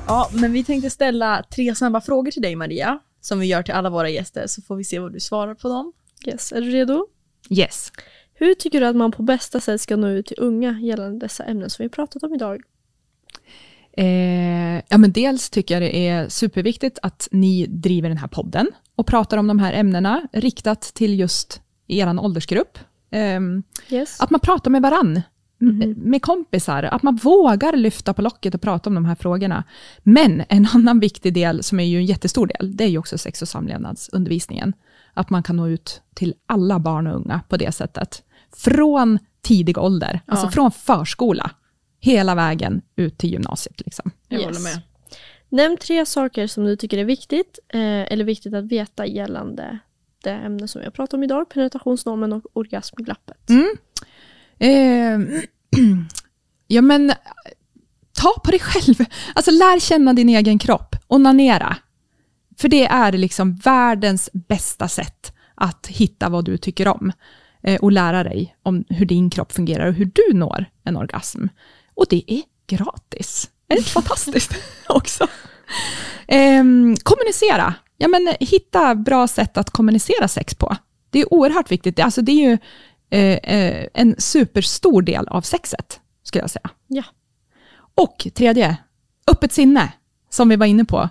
Ja, 0.07 0.29
men 0.33 0.51
vi 0.53 0.63
tänkte 0.63 0.89
ställa 0.89 1.43
tre 1.55 1.75
snabba 1.75 2.01
frågor 2.01 2.31
till 2.31 2.41
dig 2.41 2.55
Maria, 2.55 2.99
som 3.21 3.39
vi 3.39 3.45
gör 3.45 3.63
till 3.63 3.73
alla 3.73 3.89
våra 3.89 4.09
gäster, 4.09 4.47
så 4.47 4.61
får 4.61 4.75
vi 4.75 4.83
se 4.83 4.99
vad 4.99 5.13
du 5.13 5.19
svarar 5.19 5.55
på 5.55 5.67
dem. 5.69 5.93
Yes. 6.27 6.51
Är 6.51 6.61
du 6.61 6.69
redo? 6.69 7.07
Yes. 7.49 7.91
Hur 8.43 8.53
tycker 8.53 8.79
du 8.81 8.85
att 8.87 8.95
man 8.95 9.11
på 9.11 9.23
bästa 9.23 9.59
sätt 9.59 9.81
ska 9.81 9.95
nå 9.95 10.07
ut 10.07 10.25
till 10.25 10.37
unga 10.39 10.79
gällande 10.79 11.19
dessa 11.25 11.43
ämnen 11.43 11.69
som 11.69 11.83
vi 11.83 11.89
pratat 11.89 12.23
om 12.23 12.33
idag? 12.33 12.61
Eh, 13.97 14.75
ja, 14.89 14.97
men 14.97 15.11
dels 15.11 15.49
tycker 15.49 15.75
jag 15.75 15.81
det 15.81 16.07
är 16.07 16.29
superviktigt 16.29 16.99
att 17.01 17.27
ni 17.31 17.67
driver 17.69 18.09
den 18.09 18.17
här 18.17 18.27
podden 18.27 18.67
och 18.95 19.07
pratar 19.07 19.37
om 19.37 19.47
de 19.47 19.59
här 19.59 19.73
ämnena 19.73 20.21
riktat 20.33 20.81
till 20.81 21.19
just 21.19 21.61
er 21.87 22.19
åldersgrupp. 22.19 22.77
Ehm, 23.11 23.63
Yes. 23.89 24.19
att 24.21 24.29
man 24.29 24.39
pratar 24.39 24.71
med 24.71 24.81
varann, 24.81 25.21
m- 25.61 25.93
med 25.97 26.21
kompisar, 26.21 26.83
att 26.83 27.03
man 27.03 27.15
vågar 27.15 27.73
lyfta 27.77 28.13
på 28.13 28.21
locket 28.21 28.55
och 28.55 28.61
prata 28.61 28.89
om 28.89 28.95
de 28.95 29.05
här 29.05 29.15
frågorna. 29.15 29.63
Men 30.03 30.43
en 30.49 30.67
annan 30.73 30.99
viktig 30.99 31.33
del, 31.33 31.63
som 31.63 31.79
är 31.79 31.83
ju 31.83 31.97
en 31.97 32.05
jättestor 32.05 32.47
del, 32.47 32.75
det 32.77 32.83
är 32.83 32.87
ju 32.89 32.97
också 32.97 33.17
sex 33.17 33.41
och 33.41 33.47
samlevnadsundervisningen. 33.47 34.73
Att 35.13 35.29
man 35.29 35.43
kan 35.43 35.55
nå 35.55 35.67
ut 35.67 36.01
till 36.13 36.33
alla 36.45 36.79
barn 36.79 37.07
och 37.07 37.15
unga 37.15 37.41
på 37.49 37.57
det 37.57 37.71
sättet. 37.71 38.23
Från 38.57 39.19
tidig 39.41 39.77
ålder, 39.77 40.21
alltså 40.25 40.45
Ja. 40.45 40.51
från 40.51 40.71
förskola, 40.71 41.51
hela 41.99 42.35
vägen 42.35 42.81
ut 42.95 43.17
till 43.17 43.31
gymnasiet. 43.31 43.81
Liksom. 43.85 44.11
Jag 44.27 44.39
Yes. 44.39 44.45
håller 44.47 44.59
med. 44.59 44.81
Nämn 45.49 45.77
tre 45.77 46.05
saker 46.05 46.47
som 46.47 46.63
du 46.65 46.75
tycker 46.75 46.97
är 46.97 47.03
viktigt 47.05 47.59
eh, 47.69 47.79
eller 47.81 48.23
viktigt 48.23 48.53
att 48.53 48.65
veta 48.65 49.05
gällande 49.05 49.79
det 50.23 50.29
ämne 50.31 50.67
som 50.67 50.79
vi 50.79 50.85
har 50.85 50.91
pratat 50.91 51.13
om 51.13 51.23
idag, 51.23 51.49
penetrationsnormen 51.49 52.33
och 52.33 52.43
orgasmglappet. 52.53 53.49
Mm. 53.49 53.69
Eh, 54.59 55.39
ja, 56.67 56.81
men 56.81 57.13
ta 58.13 58.33
på 58.43 58.51
dig 58.51 58.59
själv. 58.59 58.95
Alltså 59.35 59.51
lär 59.51 59.79
känna 59.79 60.13
din 60.13 60.29
egen 60.29 60.59
kropp. 60.59 60.95
Onanera. 61.07 61.77
För 62.57 62.67
det 62.69 62.85
är 62.85 63.11
liksom 63.11 63.55
världens 63.55 64.29
bästa 64.33 64.87
sätt 64.87 65.33
att 65.55 65.87
hitta 65.87 66.29
vad 66.29 66.45
du 66.45 66.57
tycker 66.57 66.87
om 66.87 67.11
och 67.81 67.91
lära 67.91 68.23
dig 68.23 68.55
om 68.63 68.83
hur 68.89 69.05
din 69.05 69.29
kropp 69.29 69.51
fungerar 69.51 69.87
och 69.87 69.93
hur 69.93 70.11
du 70.13 70.33
når 70.33 70.65
en 70.83 70.97
orgasm. 70.97 71.45
Och 71.95 72.05
det 72.09 72.23
är 72.33 72.41
gratis. 72.67 73.49
Är 73.67 73.75
det 73.75 73.79
inte 73.79 73.89
fantastiskt 73.91 74.53
också? 74.89 75.27
Ehm, 76.27 76.95
kommunicera. 77.03 77.73
Ja, 77.97 78.07
men, 78.07 78.35
hitta 78.39 78.95
bra 78.95 79.27
sätt 79.27 79.57
att 79.57 79.69
kommunicera 79.69 80.27
sex 80.27 80.55
på. 80.55 80.75
Det 81.09 81.19
är 81.19 81.33
oerhört 81.33 81.71
viktigt. 81.71 81.99
Alltså, 81.99 82.21
det 82.21 82.31
är 82.31 82.49
ju 82.49 82.57
eh, 83.09 83.55
eh, 83.55 83.87
en 83.93 84.15
superstor 84.17 85.01
del 85.01 85.27
av 85.27 85.41
sexet, 85.41 85.99
skulle 86.23 86.43
jag 86.43 86.49
säga. 86.49 86.69
Ja. 86.87 87.03
Och 87.95 88.27
tredje, 88.35 88.77
öppet 89.31 89.51
sinne, 89.53 89.93
som 90.29 90.49
vi 90.49 90.55
var 90.55 90.65
inne 90.65 90.85
på. 90.85 91.09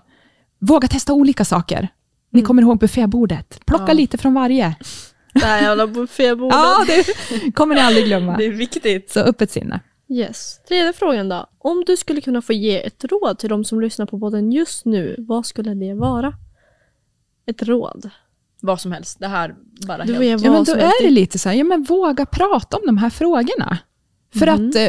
Våga 0.59 0.89
testa 0.89 1.13
olika 1.13 1.45
saker. 1.45 1.89
Ni 2.31 2.43
kommer 2.43 2.63
ihåg 2.63 2.79
buffébordet. 2.79 3.61
Plocka 3.67 3.85
Ja. 3.89 3.93
lite 3.93 4.19
från 4.19 4.35
varje. 4.35 4.75
Det 5.33 5.41
här 5.45 5.63
jävla 5.63 5.87
buffébordet. 5.87 6.57
Ja, 6.57 6.85
det 6.87 7.53
kommer 7.53 7.75
ni 7.75 7.81
aldrig 7.81 8.05
glömma. 8.07 8.37
Det 8.37 8.45
är 8.45 8.51
viktigt. 8.53 9.11
Så 9.11 9.21
öppet 9.21 9.51
sinne. 9.51 9.81
Yes. 10.09 10.61
Tredje 10.69 10.93
frågan 10.93 11.29
då. 11.29 11.47
Om 11.59 11.83
du 11.87 11.97
skulle 11.97 12.21
kunna 12.21 12.43
få 12.43 12.53
ge 12.53 12.87
ett 12.87 13.05
råd 13.05 13.39
till 13.39 13.49
de 13.49 13.65
som 13.65 13.81
lyssnar 13.81 14.07
på 14.07 14.19
podden 14.19 14.53
just 14.53 14.85
nu, 14.85 15.17
vad 15.19 15.47
skulle 15.47 15.75
det 15.75 15.95
vara? 15.95 16.35
Ett 17.47 17.63
råd. 17.63 18.11
Vad 18.61 18.81
som 18.81 18.93
helst. 18.93 19.21
Det 19.21 19.27
här 19.29 19.55
bara 19.87 20.05
Du 20.05 20.15
helt... 20.15 20.45
Ja, 20.45 20.53
men 20.53 20.65
då 20.65 20.73
är 20.73 21.03
det 21.03 21.11
lite 21.11 21.39
så 21.39 21.49
här, 21.49 21.57
ja, 21.57 21.65
men 21.65 21.83
våga 21.83 22.27
prata 22.27 22.77
om 22.77 22.83
de 22.87 22.99
här 22.99 23.11
frågorna. 23.11 23.79
För 24.35 24.47
Mm. 24.49 24.69
att, 24.69 24.75
eh, 24.77 24.89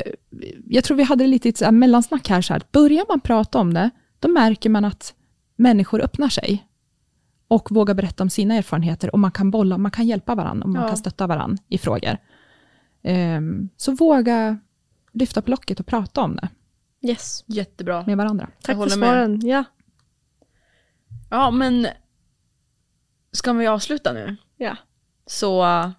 jag 0.69 0.83
tror 0.83 0.97
vi 0.97 1.03
hade 1.03 1.27
lite 1.27 1.49
ett 1.49 1.57
så 1.57 1.65
här 1.65 1.71
mellansnack 1.71 2.29
här, 2.29 2.41
så 2.41 2.53
här, 2.53 2.57
att 2.59 2.71
börjar 2.71 3.05
man 3.09 3.19
prata 3.19 3.59
om 3.59 3.73
det, 3.73 3.89
då 4.19 4.27
märker 4.27 4.69
man 4.69 4.85
att 4.85 5.13
människor 5.55 6.01
öppnar 6.01 6.29
sig 6.29 6.63
och 7.53 7.71
vågar 7.71 7.93
berätta 7.93 8.23
om 8.23 8.29
sina 8.29 8.55
erfarenheter 8.55 9.13
och 9.13 9.19
man 9.19 9.31
kan 9.31 9.51
bolla, 9.51 9.77
man 9.77 9.91
kan 9.91 10.05
hjälpa 10.07 10.35
varandra 10.35 10.63
och 10.63 10.69
man 10.69 10.81
Ja. 10.81 10.87
kan 10.87 10.97
stötta 10.97 11.27
varandra 11.27 11.63
i 11.69 11.77
frågor. 11.77 12.17
Ehm, 13.03 13.69
så 13.77 13.91
våga 13.91 14.57
lyfta 15.13 15.41
på 15.41 15.51
locket 15.51 15.79
och 15.79 15.85
prata 15.85 16.21
om 16.21 16.35
det 16.35 16.49
Yes. 17.07 17.43
Jättebra. 17.47 18.03
med 18.07 18.17
varandra. 18.17 18.49
Tack 18.61 18.75
för 18.75 18.81
med. 18.83 18.91
svaren. 18.91 19.39
Ja. 19.47 19.63
Ja, 21.29 21.51
men 21.51 21.87
ska 23.31 23.53
vi 23.53 23.67
avsluta 23.67 24.13
nu? 24.13 24.35
Ja. 24.57 24.75
Så 25.25 25.63
uh, 25.63 25.89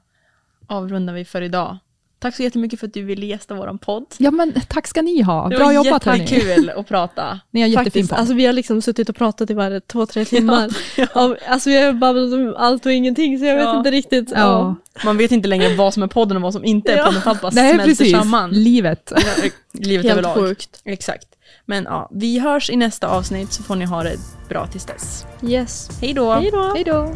avrundar 0.67 1.15
vi 1.15 1.25
för 1.25 1.43
idag. 1.43 1.79
Tack 2.25 2.37
så 2.37 2.43
jättemycket 2.43 2.81
för 2.81 2.87
att 2.87 2.95
du 2.95 3.03
ville 3.03 3.27
gästa 3.27 3.55
vår 3.55 3.79
podd. 3.79 4.05
Ja, 4.19 4.31
men 4.31 4.53
tack 4.69 4.87
ska 4.87 5.03
ni 5.03 5.23
ha. 5.23 5.49
Det 5.49 5.57
Bra 5.57 5.65
var 5.65 5.73
jobbat 5.73 6.05
hörni. 6.05 6.19
jättekul 6.21 6.71
att 6.71 6.89
prata. 6.89 7.41
Ni 7.51 7.61
har 7.61 7.69
jättefin 7.69 7.85
Faktiskt, 7.85 8.11
podd. 8.11 8.19
alltså 8.19 8.35
vi 8.35 8.47
har 8.47 8.53
liksom 8.53 8.83
suttit 8.83 9.09
och 9.09 9.17
pratat 9.17 9.51
i 9.51 9.55
bara 9.55 9.81
två, 9.81 10.07
tre 10.07 10.25
timmar. 10.25 10.71
Av, 11.13 11.37
alltså 11.49 11.71
vi 11.71 11.83
har 11.83 11.93
babblat 11.93 12.33
om 12.33 12.55
allt 12.59 12.87
och 12.87 12.93
ingenting 12.93 13.39
så 13.39 13.45
jag 13.45 13.55
vet 13.57 13.65
Ja. 13.65 13.79
inte 13.79 13.91
riktigt. 13.91 14.31
ja. 14.35 14.75
Man 15.05 15.17
vet 15.17 15.33
inte 15.33 15.49
längre 15.49 15.75
vad 15.77 15.95
som 15.95 16.03
är 16.03 16.07
podden 16.07 16.37
och 16.37 16.43
vad 16.43 16.53
som 16.53 16.65
inte 16.65 16.93
är 16.93 16.97
Ja. 16.97 17.05
podden. 17.05 17.23
För 17.23 17.31
allt 17.31 17.41
bara 17.41 17.53
Nej, 17.55 17.75
smälter 17.75 17.87
precis. 17.91 18.13
samman. 18.13 18.51
Livet. 18.51 19.13
Ja, 19.17 19.21
Livet 19.73 20.05
Helt 20.07 20.13
överlag. 20.19 20.35
sjukt. 20.35 20.81
Exakt. 20.85 21.27
Men 21.67 21.85
ja, 21.85 22.09
vi 22.15 22.39
hörs 22.39 22.71
i 22.71 22.77
nästa 22.77 23.09
avsnitt 23.09 23.53
så 23.53 23.63
får 23.63 23.77
ni 23.77 23.85
ha 23.85 24.03
det 24.03 24.17
bra 24.49 24.67
tills 24.67 24.85
dess. 24.85 25.27
Yes. 25.43 25.89
Hej 26.01 26.13
då! 26.13 26.33
Hej 26.33 26.51
då. 26.53 26.73
Hej 26.75 26.85
då. 26.85 27.15